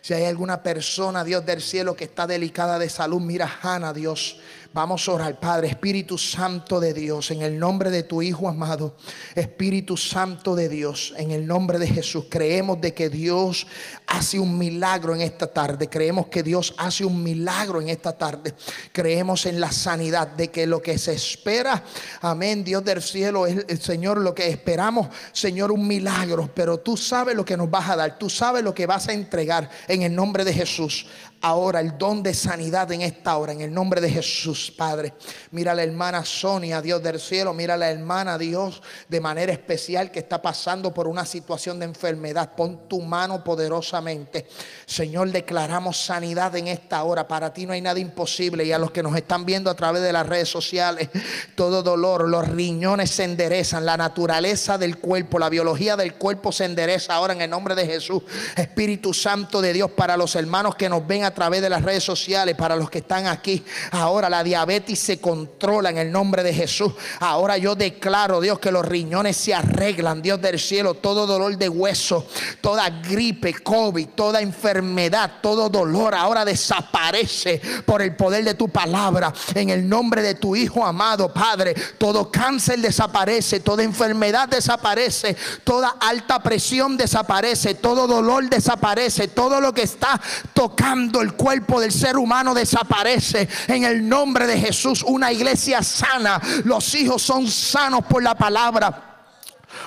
si 0.02 0.12
hay 0.12 0.24
alguna 0.24 0.62
persona, 0.62 1.24
Dios 1.24 1.46
del 1.46 1.62
cielo, 1.62 1.96
que 1.96 2.04
está 2.04 2.26
delicada 2.26 2.78
de 2.78 2.90
salud, 2.90 3.20
mira, 3.22 3.50
Hanna, 3.62 3.94
Dios. 3.94 4.40
Vamos 4.74 5.08
a 5.08 5.12
orar, 5.12 5.40
Padre, 5.40 5.68
Espíritu 5.68 6.18
Santo 6.18 6.78
de 6.78 6.92
Dios, 6.92 7.30
en 7.30 7.40
el 7.40 7.58
nombre 7.58 7.90
de 7.90 8.02
tu 8.02 8.20
Hijo 8.20 8.50
amado, 8.50 8.96
Espíritu 9.34 9.96
Santo 9.96 10.54
de 10.54 10.68
Dios, 10.68 11.14
en 11.16 11.30
el 11.30 11.46
nombre 11.46 11.78
de 11.78 11.86
Jesús, 11.86 12.26
creemos 12.28 12.78
de 12.78 12.92
que 12.92 13.08
Dios 13.08 13.66
hace 14.06 14.38
un 14.38 14.58
milagro 14.58 15.14
en 15.14 15.22
esta 15.22 15.46
tarde, 15.46 15.88
creemos 15.88 16.26
que 16.26 16.42
Dios 16.42 16.74
hace 16.76 17.06
un 17.06 17.22
milagro 17.22 17.80
en 17.80 17.88
esta 17.88 18.12
tarde, 18.12 18.54
creemos 18.92 19.46
en 19.46 19.58
la 19.58 19.72
sanidad, 19.72 20.28
de 20.28 20.48
que 20.48 20.66
lo 20.66 20.82
que 20.82 20.98
se 20.98 21.14
espera, 21.14 21.82
amén, 22.20 22.62
Dios 22.62 22.84
del 22.84 23.00
cielo, 23.00 23.46
es 23.46 23.64
el 23.68 23.80
Señor, 23.80 24.18
lo 24.18 24.34
que 24.34 24.48
esperamos, 24.48 25.08
Señor, 25.32 25.72
un 25.72 25.88
milagro, 25.88 26.50
pero 26.54 26.78
tú 26.78 26.94
sabes 26.94 27.34
lo 27.34 27.44
que 27.44 27.56
nos 27.56 27.70
vas 27.70 27.88
a 27.88 27.96
dar, 27.96 28.18
tú 28.18 28.28
sabes 28.28 28.62
lo 28.62 28.74
que 28.74 28.84
vas 28.84 29.08
a 29.08 29.14
entregar 29.14 29.70
en 29.88 30.02
el 30.02 30.14
nombre 30.14 30.44
de 30.44 30.52
Jesús 30.52 31.06
ahora 31.40 31.80
el 31.80 31.96
don 31.96 32.22
de 32.22 32.34
sanidad 32.34 32.90
en 32.92 33.02
esta 33.02 33.36
hora, 33.36 33.52
en 33.52 33.60
el 33.60 33.72
nombre 33.72 34.00
de 34.00 34.10
Jesús, 34.10 34.72
Padre. 34.76 35.14
Mira 35.50 35.72
a 35.72 35.74
la 35.74 35.82
hermana 35.82 36.24
Sonia, 36.24 36.82
Dios 36.82 37.02
del 37.02 37.20
cielo, 37.20 37.54
mira 37.54 37.74
a 37.74 37.76
la 37.76 37.90
hermana 37.90 38.38
Dios 38.38 38.82
de 39.08 39.20
manera 39.20 39.52
especial 39.52 40.10
que 40.10 40.18
está 40.18 40.42
pasando 40.42 40.92
por 40.92 41.06
una 41.06 41.24
situación 41.24 41.78
de 41.78 41.86
enfermedad. 41.86 42.52
Pon 42.56 42.88
tu 42.88 43.00
mano 43.00 43.44
poderosamente. 43.44 44.46
Señor, 44.86 45.30
declaramos 45.30 45.96
sanidad 45.96 46.54
en 46.56 46.68
esta 46.68 47.02
hora. 47.02 47.28
Para 47.28 47.52
ti 47.52 47.66
no 47.66 47.72
hay 47.72 47.80
nada 47.80 48.00
imposible. 48.00 48.64
Y 48.64 48.72
a 48.72 48.78
los 48.78 48.90
que 48.90 49.02
nos 49.02 49.16
están 49.16 49.44
viendo 49.44 49.70
a 49.70 49.74
través 49.74 50.02
de 50.02 50.12
las 50.12 50.26
redes 50.26 50.48
sociales, 50.48 51.08
todo 51.54 51.82
dolor, 51.82 52.28
los 52.28 52.48
riñones 52.48 53.10
se 53.10 53.24
enderezan, 53.24 53.86
la 53.86 53.96
naturaleza 53.96 54.78
del 54.78 54.98
cuerpo, 54.98 55.38
la 55.38 55.48
biología 55.48 55.96
del 55.96 56.14
cuerpo 56.14 56.52
se 56.52 56.64
endereza 56.64 57.14
ahora 57.14 57.32
en 57.32 57.42
el 57.42 57.50
nombre 57.50 57.74
de 57.74 57.86
Jesús. 57.86 58.22
Espíritu 58.56 59.14
Santo 59.14 59.60
de 59.60 59.72
Dios 59.72 59.90
para 59.90 60.16
los 60.16 60.34
hermanos 60.34 60.74
que 60.74 60.88
nos 60.88 61.06
ven 61.06 61.24
través 61.34 61.62
de 61.62 61.70
las 61.70 61.82
redes 61.82 62.04
sociales, 62.04 62.54
para 62.56 62.76
los 62.76 62.90
que 62.90 62.98
están 62.98 63.26
aquí. 63.26 63.64
Ahora 63.90 64.28
la 64.28 64.42
diabetes 64.42 64.98
se 64.98 65.20
controla 65.20 65.90
en 65.90 65.98
el 65.98 66.12
nombre 66.12 66.42
de 66.42 66.52
Jesús. 66.52 66.92
Ahora 67.20 67.56
yo 67.58 67.74
declaro, 67.74 68.40
Dios, 68.40 68.58
que 68.58 68.72
los 68.72 68.86
riñones 68.86 69.36
se 69.36 69.54
arreglan, 69.54 70.22
Dios 70.22 70.40
del 70.40 70.58
cielo, 70.58 70.94
todo 70.94 71.26
dolor 71.26 71.56
de 71.56 71.68
hueso, 71.68 72.26
toda 72.60 72.88
gripe, 72.90 73.54
COVID, 73.54 74.08
toda 74.08 74.40
enfermedad, 74.40 75.32
todo 75.40 75.68
dolor 75.68 76.14
ahora 76.14 76.44
desaparece 76.44 77.60
por 77.84 78.02
el 78.02 78.16
poder 78.16 78.44
de 78.44 78.54
tu 78.54 78.68
palabra. 78.68 79.32
En 79.54 79.70
el 79.70 79.88
nombre 79.88 80.22
de 80.22 80.34
tu 80.34 80.56
Hijo 80.56 80.84
amado, 80.84 81.32
Padre, 81.32 81.74
todo 81.98 82.30
cáncer 82.30 82.80
desaparece, 82.80 83.60
toda 83.60 83.82
enfermedad 83.82 84.48
desaparece, 84.48 85.36
toda 85.64 85.96
alta 86.00 86.42
presión 86.42 86.96
desaparece, 86.96 87.74
todo 87.74 88.06
dolor 88.06 88.48
desaparece, 88.48 89.28
todo 89.28 89.60
lo 89.60 89.72
que 89.72 89.82
está 89.82 90.20
tocando 90.52 91.17
el 91.20 91.34
cuerpo 91.34 91.80
del 91.80 91.92
ser 91.92 92.16
humano 92.16 92.54
desaparece. 92.54 93.48
En 93.66 93.84
el 93.84 94.08
nombre 94.08 94.46
de 94.46 94.58
Jesús, 94.58 95.02
una 95.02 95.32
iglesia 95.32 95.82
sana. 95.82 96.40
Los 96.64 96.94
hijos 96.94 97.22
son 97.22 97.48
sanos 97.48 98.04
por 98.04 98.22
la 98.22 98.34
palabra. 98.34 99.07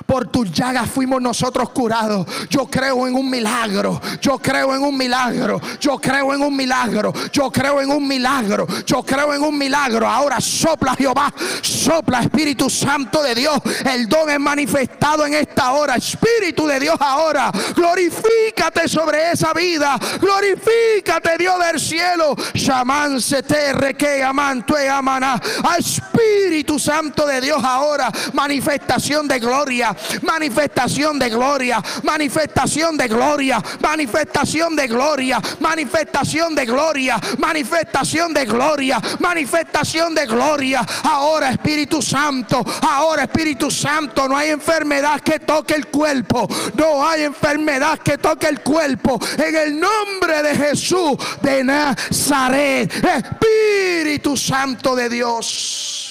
Por 0.06 0.28
tus 0.28 0.52
llagas 0.52 0.90
fuimos 0.90 1.22
nosotros 1.22 1.70
curados. 1.70 2.26
Yo 2.50 2.66
creo 2.68 3.08
en 3.08 3.16
un 3.16 3.30
milagro. 3.30 4.02
Yo 4.22 4.38
creo 4.40 4.76
en 4.76 4.84
un 4.84 4.98
milagro. 4.98 5.62
Yo 5.80 5.98
creo 6.00 6.34
en 6.34 6.42
un 6.42 6.56
milagro. 6.56 7.14
Yo 7.32 7.52
creo 7.52 7.82
en 7.82 7.92
un 7.92 8.08
milagro. 8.08 8.68
Yo 8.86 9.04
creo 9.04 9.34
en 9.34 9.42
un 9.44 9.58
milagro. 9.58 10.08
Ahora 10.08 10.40
sopla 10.42 10.96
Jehová. 10.96 11.34
Sopla 11.62 12.22
Espíritu 12.22 12.70
Santo 12.70 13.22
de 13.24 13.36
Dios. 13.36 13.60
El 13.86 14.08
don 14.08 14.30
es 14.30 14.40
manifestado 14.40 15.26
en 15.26 15.34
esta 15.34 15.72
hora. 15.72 15.96
Espíritu 15.96 16.68
de 16.68 16.80
Dios 16.80 16.96
ahora. 17.00 17.52
Glorifícate 17.76 18.88
sobre 18.88 19.32
esa 19.32 19.54
vida. 19.54 19.98
Glorifícate 20.20 21.38
Dios 21.38 21.56
del 21.60 21.80
cielo. 21.80 22.36
Shaman 22.54 23.22
se 23.22 23.44
te 23.44 23.74
reque 23.74 24.24
amanto 24.24 24.76
amana. 24.90 25.42
Espíritu 25.78 26.80
Santo 26.80 27.26
de 27.26 27.42
Dios 27.42 27.64
ahora. 27.64 28.12
Manifestación 28.34 29.28
de 29.28 29.40
gloria 29.40 29.91
manifestación 30.22 31.20
de 31.20 31.30
gloria, 31.30 31.82
manifestación 32.04 32.98
de 32.98 33.08
gloria, 33.08 33.62
manifestación 33.80 34.76
de 34.76 34.88
gloria, 34.88 35.42
manifestación 35.60 36.56
de 36.56 36.66
gloria, 36.66 37.20
manifestación 37.38 38.34
de 38.34 38.46
gloria, 38.46 39.02
manifestación 39.20 40.16
de 40.16 40.26
gloria. 40.26 40.86
Ahora 41.04 41.52
Espíritu 41.52 42.02
Santo, 42.02 42.64
ahora 42.82 43.24
Espíritu 43.24 43.72
Santo, 43.72 44.28
no 44.28 44.38
hay 44.38 44.50
enfermedad 44.50 45.22
que 45.22 45.40
toque 45.40 45.76
el 45.76 45.88
cuerpo, 45.88 46.48
no 46.76 47.08
hay 47.08 47.24
enfermedad 47.24 48.00
que 48.00 48.18
toque 48.18 48.48
el 48.48 48.62
cuerpo. 48.62 49.20
En 49.38 49.56
el 49.56 49.80
nombre 49.80 50.44
de 50.44 50.56
Jesús 50.56 51.18
de 51.42 51.64
Nazaret, 51.64 52.92
Espíritu 53.04 54.38
Santo 54.38 54.96
de 54.96 55.10
Dios. 55.10 56.11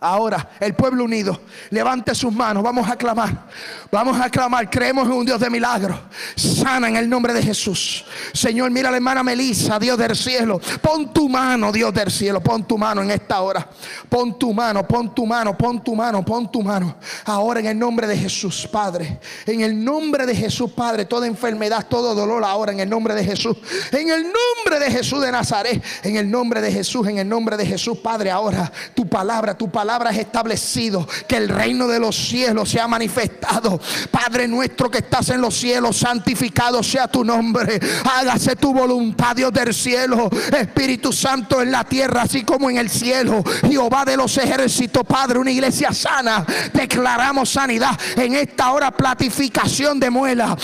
Ahora, 0.00 0.50
el 0.60 0.74
pueblo 0.74 1.02
unido, 1.02 1.40
levante 1.70 2.14
sus 2.14 2.32
manos, 2.32 2.62
vamos 2.62 2.88
a 2.88 2.94
clamar, 2.94 3.46
vamos 3.90 4.20
a 4.20 4.30
clamar, 4.30 4.70
creemos 4.70 5.08
en 5.08 5.12
un 5.12 5.26
Dios 5.26 5.40
de 5.40 5.50
milagro, 5.50 5.98
sana 6.36 6.86
en 6.86 6.94
el 6.94 7.10
nombre 7.10 7.32
de 7.32 7.42
Jesús. 7.42 8.04
Señor, 8.32 8.70
mira 8.70 8.90
a 8.90 8.92
la 8.92 8.98
hermana 8.98 9.24
Melissa, 9.24 9.76
Dios 9.76 9.98
del 9.98 10.14
cielo, 10.14 10.60
pon 10.80 11.12
tu 11.12 11.28
mano, 11.28 11.72
Dios 11.72 11.92
del 11.92 12.12
cielo, 12.12 12.40
pon 12.40 12.62
tu 12.64 12.78
mano 12.78 13.02
en 13.02 13.10
esta 13.10 13.40
hora, 13.40 13.68
pon 14.08 14.38
tu 14.38 14.54
mano, 14.54 14.86
pon 14.86 15.12
tu 15.12 15.26
mano, 15.26 15.58
pon 15.58 15.82
tu 15.82 15.96
mano, 15.96 16.24
pon 16.24 16.48
tu 16.48 16.62
mano. 16.62 16.94
Ahora 17.24 17.58
en 17.58 17.66
el 17.66 17.76
nombre 17.76 18.06
de 18.06 18.16
Jesús, 18.16 18.68
Padre, 18.70 19.18
en 19.46 19.62
el 19.62 19.84
nombre 19.84 20.26
de 20.26 20.36
Jesús, 20.36 20.70
Padre, 20.70 21.06
toda 21.06 21.26
enfermedad, 21.26 21.84
todo 21.88 22.14
dolor, 22.14 22.44
ahora 22.44 22.70
en 22.70 22.78
el 22.78 22.88
nombre 22.88 23.16
de 23.16 23.24
Jesús, 23.24 23.56
en 23.90 24.10
el 24.10 24.22
nombre 24.22 24.78
de 24.78 24.92
Jesús 24.92 25.20
de 25.22 25.32
Nazaret, 25.32 25.82
en 26.04 26.14
el 26.14 26.30
nombre 26.30 26.60
de 26.60 26.70
Jesús, 26.70 27.04
en 27.08 27.18
el 27.18 27.28
nombre 27.28 27.56
de 27.56 27.66
Jesús, 27.66 27.98
Padre, 27.98 28.30
ahora 28.30 28.70
tu 28.94 29.08
palabra, 29.08 29.58
tu 29.58 29.68
palabra 29.68 29.87
palabra 29.88 30.10
es 30.10 30.18
establecido 30.18 31.08
que 31.26 31.38
el 31.38 31.48
reino 31.48 31.88
de 31.88 31.98
los 31.98 32.14
cielos 32.14 32.68
se 32.68 32.78
ha 32.78 32.86
manifestado. 32.86 33.80
Padre 34.10 34.46
nuestro 34.46 34.90
que 34.90 34.98
estás 34.98 35.30
en 35.30 35.40
los 35.40 35.54
cielos, 35.54 35.96
santificado 35.96 36.82
sea 36.82 37.08
tu 37.08 37.24
nombre. 37.24 37.80
Hágase 38.04 38.54
tu 38.54 38.74
voluntad, 38.74 39.34
Dios 39.34 39.50
del 39.50 39.72
cielo. 39.72 40.28
Espíritu 40.52 41.10
Santo 41.10 41.62
en 41.62 41.72
la 41.72 41.84
tierra, 41.84 42.20
así 42.20 42.44
como 42.44 42.68
en 42.68 42.76
el 42.76 42.90
cielo. 42.90 43.42
Jehová 43.66 44.04
de 44.04 44.18
los 44.18 44.36
ejércitos, 44.36 45.04
Padre, 45.06 45.38
una 45.38 45.52
iglesia 45.52 45.90
sana. 45.94 46.44
Declaramos 46.74 47.48
sanidad 47.48 47.98
en 48.16 48.34
esta 48.34 48.72
hora, 48.72 48.90
platificación 48.90 49.98
de 49.98 50.10
muela. 50.10 50.54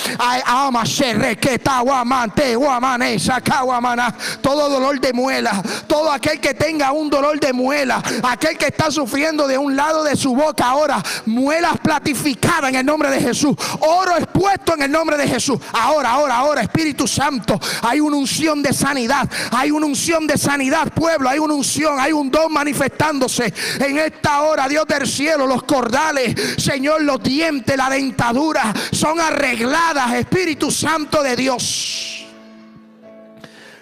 Todo 4.43 4.69
dolor 4.69 5.01
de 5.01 5.13
muela, 5.15 5.63
todo 5.87 6.13
aquel 6.13 6.41
que 6.41 6.53
tenga 6.53 6.93
un 6.93 7.09
dolor 7.09 7.41
de 7.41 7.55
muela, 7.55 8.03
aquel 8.23 8.59
que 8.59 8.67
está 8.67 8.91
sufriendo 8.91 9.14
de 9.15 9.57
un 9.57 9.77
lado 9.77 10.03
de 10.03 10.17
su 10.17 10.35
boca 10.35 10.67
ahora 10.67 11.01
muelas 11.27 11.79
platificadas 11.79 12.71
en 12.71 12.77
el 12.77 12.87
nombre 12.87 13.11
de 13.11 13.21
Jesús. 13.21 13.55
Oro 13.81 14.17
expuesto 14.17 14.75
en 14.75 14.83
el 14.83 14.91
nombre 14.91 15.17
de 15.17 15.29
Jesús. 15.29 15.59
Ahora, 15.73 16.11
ahora, 16.11 16.37
ahora, 16.37 16.63
Espíritu 16.63 17.07
Santo, 17.07 17.61
hay 17.83 18.01
una 18.01 18.17
unción 18.17 18.61
de 18.61 18.73
sanidad. 18.73 19.31
Hay 19.53 19.71
una 19.71 19.87
unción 19.87 20.27
de 20.27 20.37
sanidad, 20.37 20.93
pueblo. 20.93 21.29
Hay 21.29 21.39
una 21.39 21.55
unción, 21.55 22.01
hay 22.01 22.13
un 22.13 22.29
don 22.29 22.53
manifestándose 22.53 23.55
en 23.79 23.99
esta 23.99 24.43
hora. 24.43 24.69
Dios 24.69 24.85
del 24.89 25.07
cielo, 25.07 25.47
los 25.47 25.63
cordales, 25.63 26.35
Señor, 26.59 27.03
los 27.03 27.23
dientes, 27.23 27.77
la 27.77 27.89
dentadura 27.91 28.75
son 28.91 29.21
arregladas. 29.21 30.13
Espíritu 30.15 30.73
Santo 30.73 31.23
de 31.23 31.37
Dios. 31.37 32.27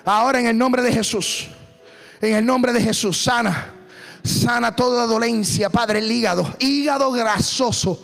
Ahora 0.04 0.40
en 0.40 0.46
el 0.46 0.58
nombre 0.58 0.82
de 0.82 0.92
Jesús. 0.92 1.48
En 2.20 2.34
el 2.34 2.44
nombre 2.44 2.72
de 2.72 2.82
Jesús, 2.82 3.20
sana 3.22 3.81
Sana 4.24 4.74
toda 4.74 5.06
dolencia, 5.06 5.70
Padre, 5.70 5.98
el 5.98 6.10
hígado, 6.10 6.54
hígado 6.58 7.10
grasoso. 7.12 8.02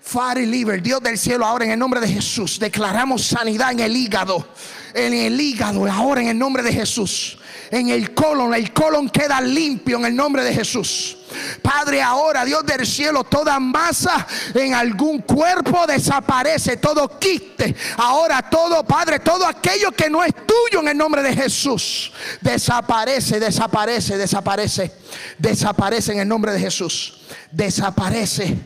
Father 0.00 0.48
liver, 0.48 0.82
Dios 0.82 1.02
del 1.02 1.18
cielo, 1.18 1.44
ahora 1.44 1.66
en 1.66 1.72
el 1.72 1.78
nombre 1.78 2.00
de 2.00 2.08
Jesús, 2.08 2.58
declaramos 2.58 3.26
sanidad 3.26 3.72
en 3.72 3.80
el 3.80 3.94
hígado, 3.94 4.48
en 4.94 5.12
el 5.12 5.38
hígado, 5.38 5.86
ahora 5.86 6.22
en 6.22 6.28
el 6.28 6.38
nombre 6.38 6.62
de 6.62 6.72
Jesús 6.72 7.37
en 7.70 7.88
el 7.88 8.14
colon. 8.14 8.54
El 8.54 8.72
colon 8.72 9.08
queda 9.08 9.40
limpio 9.40 9.98
en 9.98 10.06
el 10.06 10.16
nombre 10.16 10.44
de 10.44 10.54
Jesús. 10.54 11.16
Padre, 11.62 12.02
ahora, 12.02 12.44
Dios 12.44 12.64
del 12.64 12.86
cielo, 12.86 13.24
toda 13.24 13.60
masa 13.60 14.26
en 14.54 14.74
algún 14.74 15.20
cuerpo 15.20 15.86
desaparece, 15.86 16.78
todo 16.78 17.18
quiste. 17.18 17.74
Ahora 17.96 18.42
todo, 18.48 18.84
Padre, 18.84 19.20
todo 19.20 19.46
aquello 19.46 19.92
que 19.92 20.08
no 20.08 20.24
es 20.24 20.32
tuyo 20.34 20.80
en 20.80 20.88
el 20.88 20.96
nombre 20.96 21.22
de 21.22 21.34
Jesús, 21.34 22.12
desaparece, 22.40 23.38
desaparece, 23.38 24.16
desaparece, 24.16 24.92
desaparece 25.38 26.12
en 26.12 26.20
el 26.20 26.28
nombre 26.28 26.52
de 26.52 26.60
Jesús. 26.60 27.14
Desaparece. 27.50 28.56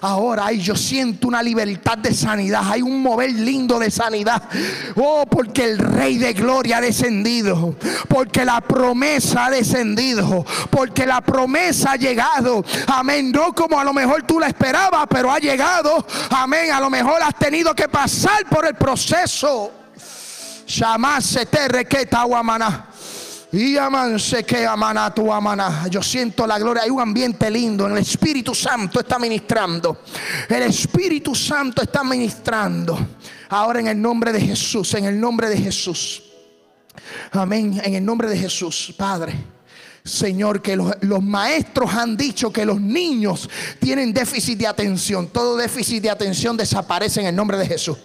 Ahora 0.00 0.46
ay, 0.46 0.60
yo 0.60 0.76
siento 0.76 1.28
una 1.28 1.42
libertad 1.42 1.98
de 1.98 2.14
sanidad. 2.14 2.62
Hay 2.70 2.82
un 2.82 3.02
mover 3.02 3.32
lindo 3.32 3.78
de 3.78 3.90
sanidad. 3.90 4.42
Oh, 4.96 5.26
porque 5.26 5.64
el 5.64 5.78
Rey 5.78 6.18
de 6.18 6.32
Gloria 6.32 6.78
ha 6.78 6.80
descendido. 6.80 7.76
Porque 8.08 8.44
la 8.44 8.60
promesa 8.60 9.46
ha 9.46 9.50
descendido. 9.50 10.44
Porque 10.70 11.06
la 11.06 11.20
promesa 11.20 11.92
ha 11.92 11.96
llegado. 11.96 12.64
Amén. 12.86 13.32
No 13.32 13.54
como 13.54 13.78
a 13.78 13.84
lo 13.84 13.92
mejor 13.92 14.22
tú 14.22 14.38
la 14.38 14.48
esperabas, 14.48 15.06
pero 15.08 15.32
ha 15.32 15.38
llegado. 15.38 16.06
Amén. 16.30 16.70
A 16.72 16.80
lo 16.80 16.90
mejor 16.90 17.22
has 17.22 17.34
tenido 17.34 17.74
que 17.74 17.88
pasar 17.88 18.46
por 18.48 18.66
el 18.66 18.74
proceso. 18.74 19.72
Te 21.50 21.68
requeta 21.68 22.22
guamaná. 22.24 22.87
Yo 25.90 26.02
siento 26.02 26.46
la 26.46 26.58
gloria. 26.58 26.82
Hay 26.82 26.90
un 26.90 27.00
ambiente 27.00 27.50
lindo. 27.50 27.86
El 27.86 27.96
Espíritu 27.96 28.54
Santo 28.54 29.00
está 29.00 29.18
ministrando. 29.18 30.02
El 30.48 30.64
Espíritu 30.64 31.34
Santo 31.34 31.80
está 31.82 32.04
ministrando. 32.04 32.98
Ahora 33.48 33.80
en 33.80 33.88
el 33.88 34.00
nombre 34.00 34.32
de 34.32 34.40
Jesús. 34.40 34.92
En 34.94 35.06
el 35.06 35.18
nombre 35.18 35.48
de 35.48 35.56
Jesús. 35.56 36.22
Amén. 37.32 37.80
En 37.82 37.94
el 37.94 38.04
nombre 38.04 38.28
de 38.28 38.36
Jesús, 38.36 38.92
Padre. 38.96 39.34
Señor, 40.04 40.60
que 40.60 40.76
los, 40.76 40.92
los, 41.02 41.22
maestros 41.22 41.92
han 41.92 42.16
dicho 42.16 42.50
que 42.50 42.64
los 42.64 42.80
niños 42.80 43.48
tienen 43.78 44.12
déficit 44.12 44.58
de 44.58 44.66
atención. 44.66 45.28
Todo 45.28 45.56
déficit 45.56 46.02
de 46.02 46.10
atención 46.10 46.56
desaparece 46.56 47.20
en 47.20 47.26
el 47.26 47.36
nombre 47.36 47.56
de 47.56 47.66
Jesús. 47.66 47.96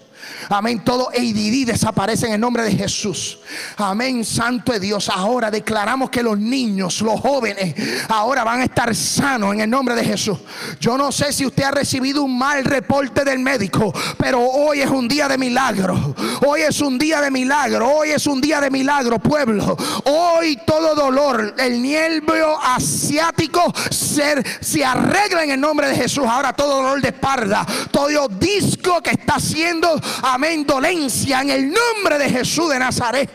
Amén. 0.50 0.84
Todo 0.84 1.10
ADD 1.10 1.66
desaparece 1.66 2.28
en 2.28 2.34
el 2.34 2.40
nombre 2.40 2.64
de 2.64 2.72
Jesús. 2.72 3.40
Amén. 3.78 4.26
Santo 4.26 4.72
de 4.72 4.80
Dios. 4.80 5.10
Ahora 5.10 5.50
declaramos 5.50 6.10
que 6.10 6.24
los 6.24 6.38
niños, 6.38 7.02
los 7.02 7.20
jóvenes, 7.20 7.76
ahora 8.10 8.44
van 8.44 8.62
a 8.62 8.64
estar 8.66 8.94
sanos 8.96 9.54
en 9.54 9.62
el 9.62 9.70
nombre 9.70 9.96
de 9.96 10.04
Jesús. 10.04 10.40
Yo 10.80 10.98
no 10.98 11.12
sé 11.12 11.34
si 11.34 11.46
usted 11.46 11.64
ha 11.64 11.72
recibido 11.72 12.24
un 12.24 12.38
mal 12.38 12.64
reporte 12.64 13.24
del 13.24 13.40
médico, 13.40 13.94
pero 14.18 14.42
hoy 14.42 14.82
es 14.82 14.90
un 14.90 15.08
día 15.08 15.28
de 15.28 15.38
milagro. 15.38 16.16
Hoy 16.46 16.62
es 16.62 16.82
un 16.82 16.98
día 16.98 17.22
de 17.22 17.32
milagro. 17.32 17.90
Hoy 17.90 18.12
es 18.12 18.28
un 18.28 18.42
día 18.42 18.60
de 18.62 18.70
milagro, 18.70 19.20
pueblo. 19.20 19.78
Hoy 20.06 20.60
todo 20.66 20.96
dolor, 20.96 21.56
el 21.58 21.82
nervio 21.82 22.60
asiático 22.62 23.74
se, 23.90 24.44
se 24.62 24.84
arregla 24.84 25.44
en 25.44 25.52
el 25.52 25.60
nombre 25.60 25.88
de 25.88 25.96
Jesús. 25.96 26.26
Ahora 26.28 26.54
todo 26.54 26.78
dolor 26.78 27.02
de 27.02 27.10
espalda, 27.10 27.66
todo 27.92 28.28
disco 28.28 29.02
que 29.02 29.12
está 29.12 29.36
haciendo 29.36 30.00
amén, 30.22 30.66
dolencia 30.66 31.42
en 31.42 31.50
el 31.50 31.72
nombre 31.72 32.18
de 32.18 32.30
Jesús 32.30 32.70
de 32.70 32.80
Nazaret. 32.80 33.30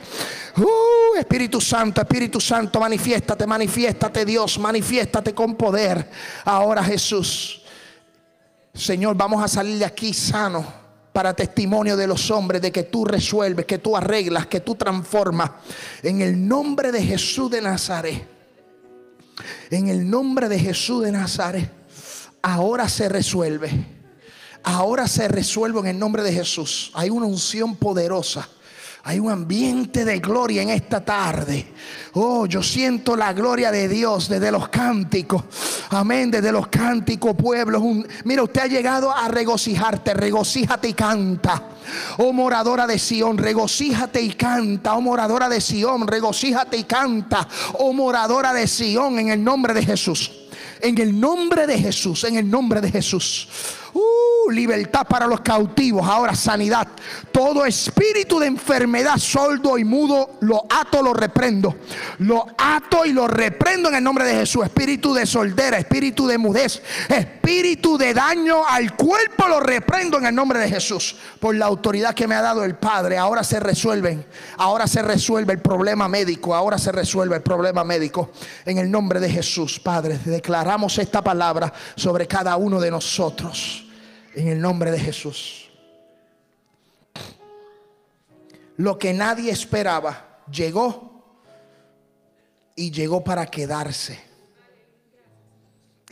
Uh, 0.56 1.16
Espíritu 1.18 1.60
Santo, 1.60 2.00
Espíritu 2.00 2.40
Santo, 2.40 2.80
manifiéstate, 2.80 3.46
manifiéstate 3.46 4.24
Dios, 4.24 4.58
manifiéstate 4.58 5.32
con 5.34 5.54
poder. 5.54 6.10
Ahora 6.44 6.82
Jesús. 6.82 7.62
Señor, 8.74 9.16
vamos 9.16 9.42
a 9.42 9.48
salir 9.48 9.78
de 9.78 9.84
aquí 9.84 10.12
sano 10.12 10.64
para 11.12 11.34
testimonio 11.34 11.96
de 11.96 12.06
los 12.06 12.30
hombres 12.30 12.62
de 12.62 12.70
que 12.70 12.84
tú 12.84 13.04
resuelves, 13.04 13.66
que 13.66 13.78
tú 13.78 13.96
arreglas, 13.96 14.46
que 14.46 14.60
tú 14.60 14.74
transformas. 14.74 15.50
En 16.02 16.22
el 16.22 16.46
nombre 16.46 16.92
de 16.92 17.02
Jesús 17.02 17.50
de 17.50 17.60
Nazaret. 17.60 18.26
En 19.70 19.88
el 19.88 20.08
nombre 20.08 20.48
de 20.48 20.58
Jesús 20.58 21.04
de 21.04 21.12
Nazaret. 21.12 21.70
Ahora 22.42 22.88
se 22.88 23.08
resuelve. 23.08 23.97
Ahora 24.68 25.08
se 25.08 25.28
resuelve 25.28 25.80
en 25.80 25.86
el 25.86 25.98
nombre 25.98 26.22
de 26.22 26.32
Jesús. 26.32 26.90
Hay 26.94 27.08
una 27.08 27.26
unción 27.26 27.76
poderosa 27.76 28.48
hay 29.08 29.18
un 29.20 29.30
ambiente 29.30 30.04
de 30.04 30.18
gloria 30.18 30.60
en 30.60 30.68
esta 30.68 31.02
tarde. 31.02 31.72
Oh, 32.12 32.44
yo 32.44 32.62
siento 32.62 33.16
la 33.16 33.32
gloria 33.32 33.70
de 33.70 33.88
Dios 33.88 34.28
desde 34.28 34.50
los 34.50 34.68
cánticos. 34.68 35.44
Amén, 35.88 36.30
desde 36.30 36.52
los 36.52 36.68
cánticos, 36.68 37.34
pueblos. 37.34 37.82
mira, 38.24 38.42
usted 38.42 38.60
ha 38.60 38.66
llegado 38.66 39.10
a 39.10 39.28
regocijarte. 39.28 40.12
Regocíjate 40.12 40.88
y 40.88 40.92
canta. 40.92 41.62
Oh 42.18 42.34
moradora 42.34 42.86
de 42.86 42.98
Sión, 42.98 43.38
regocíjate 43.38 44.20
y 44.20 44.34
canta. 44.34 44.92
Oh 44.92 45.00
moradora 45.00 45.48
de 45.48 45.62
Sión, 45.62 46.06
regocíjate 46.06 46.76
y 46.76 46.84
canta. 46.84 47.48
Oh 47.78 47.94
moradora 47.94 48.52
de 48.52 48.66
Sión, 48.66 49.18
en 49.18 49.30
el 49.30 49.42
nombre 49.42 49.72
de 49.72 49.86
Jesús. 49.86 50.30
En 50.82 50.98
el 51.00 51.18
nombre 51.18 51.66
de 51.66 51.78
Jesús, 51.78 52.24
en 52.24 52.36
el 52.36 52.50
nombre 52.50 52.82
de 52.82 52.90
Jesús. 52.90 53.48
Uh, 53.94 54.50
libertad 54.50 55.06
para 55.06 55.26
los 55.26 55.40
cautivos. 55.40 56.06
Ahora 56.06 56.34
sanidad. 56.34 56.88
Todo 57.32 57.64
espíritu 57.64 58.38
de 58.38 58.46
enfermedad, 58.46 59.16
sordo 59.16 59.78
y 59.78 59.84
mudo, 59.84 60.38
lo 60.40 60.64
ato, 60.68 61.02
lo 61.02 61.14
reprendo. 61.14 61.76
Lo 62.18 62.46
ato 62.56 63.04
y 63.04 63.12
lo 63.12 63.28
reprendo 63.28 63.88
en 63.88 63.96
el 63.96 64.04
nombre 64.04 64.24
de 64.24 64.34
Jesús. 64.34 64.64
Espíritu 64.64 65.14
de 65.14 65.26
soldera, 65.26 65.78
espíritu 65.78 66.26
de 66.26 66.38
mudez, 66.38 66.82
espíritu 67.08 67.96
de 67.96 68.14
daño 68.14 68.66
al 68.66 68.94
cuerpo, 68.96 69.48
lo 69.48 69.60
reprendo 69.60 70.18
en 70.18 70.26
el 70.26 70.34
nombre 70.34 70.58
de 70.58 70.68
Jesús. 70.68 71.16
Por 71.40 71.54
la 71.54 71.66
autoridad 71.66 72.14
que 72.14 72.26
me 72.26 72.34
ha 72.34 72.42
dado 72.42 72.64
el 72.64 72.74
Padre. 72.74 73.18
Ahora 73.18 73.44
se 73.44 73.60
resuelven. 73.60 74.26
Ahora 74.56 74.86
se 74.86 75.02
resuelve 75.02 75.54
el 75.54 75.60
problema 75.60 76.08
médico. 76.08 76.54
Ahora 76.54 76.78
se 76.78 76.92
resuelve 76.92 77.36
el 77.36 77.42
problema 77.42 77.84
médico. 77.84 78.30
En 78.64 78.78
el 78.78 78.90
nombre 78.90 79.20
de 79.20 79.30
Jesús, 79.30 79.80
Padre, 79.80 80.18
declaramos 80.24 80.98
esta 80.98 81.22
palabra 81.22 81.72
sobre 81.94 82.26
cada 82.26 82.56
uno 82.56 82.80
de 82.80 82.90
nosotros. 82.90 83.77
En 84.38 84.46
el 84.46 84.60
nombre 84.60 84.92
de 84.92 85.00
Jesús. 85.00 85.68
Lo 88.76 88.96
que 88.96 89.12
nadie 89.12 89.50
esperaba 89.50 90.44
llegó 90.48 91.24
y 92.76 92.92
llegó 92.92 93.24
para 93.24 93.46
quedarse. 93.46 94.20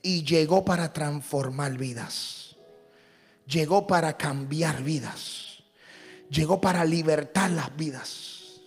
Y 0.03 0.25
llegó 0.25 0.65
para 0.65 0.93
transformar 0.93 1.79
vidas. 1.79 2.57
Llegó 3.47 3.87
para 3.87 4.17
cambiar 4.17 4.83
vidas. 4.83 5.63
Llegó 6.29 6.61
para 6.61 6.85
libertar 6.85 7.53
las 7.53 7.77
vidas. 7.77 8.61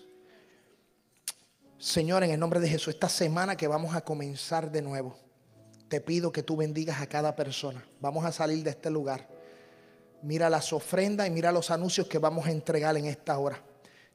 Señor, 1.78 2.24
en 2.24 2.32
el 2.32 2.40
nombre 2.40 2.62
de 2.62 2.70
Jesús, 2.70 2.94
esta 2.94 3.10
semana 3.10 3.58
que 3.58 3.68
vamos 3.68 3.94
a 3.94 4.06
comenzar 4.06 4.72
de 4.72 4.82
nuevo, 4.82 5.20
te 5.90 6.00
pido 6.00 6.32
que 6.32 6.44
tú 6.44 6.56
bendigas 6.56 7.02
a 7.02 7.08
cada 7.08 7.36
persona. 7.36 7.86
Vamos 8.00 8.24
a 8.24 8.32
salir 8.32 8.64
de 8.64 8.70
este 8.70 8.90
lugar 8.90 9.39
Mira 10.22 10.50
las 10.50 10.74
ofrendas 10.74 11.28
y 11.28 11.32
mira 11.32 11.52
los 11.52 11.72
anuncios 11.72 12.08
que 12.08 12.18
vamos 12.18 12.48
a 12.48 12.52
entregar 12.52 12.98
en 12.98 13.06
esta 13.06 13.38
hora. 13.38 13.62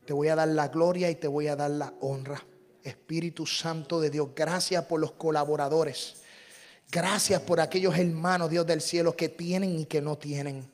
Te 0.04 0.12
voy 0.12 0.28
a 0.28 0.36
dar 0.36 0.48
la 0.48 0.68
gloria 0.68 1.10
y 1.10 1.14
te 1.14 1.28
voy 1.28 1.48
a 1.48 1.56
dar 1.56 1.70
la 1.70 1.94
honra. 2.00 2.44
Espíritu 2.82 3.46
Santo 3.46 4.00
de 4.00 4.10
Dios, 4.10 4.28
gracias 4.34 4.84
por 4.84 5.00
los 5.00 5.12
colaboradores. 5.12 6.16
Gracias 6.90 7.40
por 7.40 7.60
aquellos 7.60 7.96
hermanos, 7.96 8.50
Dios 8.50 8.66
del 8.66 8.80
cielo, 8.80 9.16
que 9.16 9.30
tienen 9.30 9.78
y 9.78 9.86
que 9.86 10.02
no 10.02 10.18
tienen. 10.18 10.70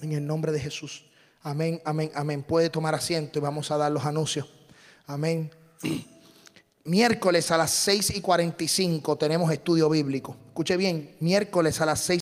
En 0.00 0.12
el 0.12 0.26
nombre 0.26 0.50
de 0.50 0.60
Jesús. 0.60 1.04
Amén, 1.42 1.80
amén, 1.84 2.10
amén. 2.14 2.42
Puede 2.42 2.70
tomar 2.70 2.94
asiento 2.94 3.38
y 3.38 3.42
vamos 3.42 3.70
a 3.70 3.76
dar 3.76 3.92
los 3.92 4.04
anuncios. 4.06 4.48
Amén. 5.06 5.50
Miércoles 6.84 7.50
a 7.50 7.58
las 7.58 7.70
6 7.70 8.16
y 8.16 8.20
45 8.22 9.16
tenemos 9.16 9.52
estudio 9.52 9.90
bíblico. 9.90 10.34
Escuche 10.46 10.78
bien, 10.78 11.14
miércoles 11.20 11.80
a 11.80 11.86
las 11.86 12.00
6 12.00 12.20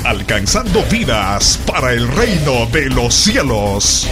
alcanzando 0.05 0.85
vidas 0.91 1.59
para 1.67 1.95
el 1.95 2.07
reino 2.07 2.67
de 2.71 2.91
los 2.91 3.15
cielos. 3.15 4.07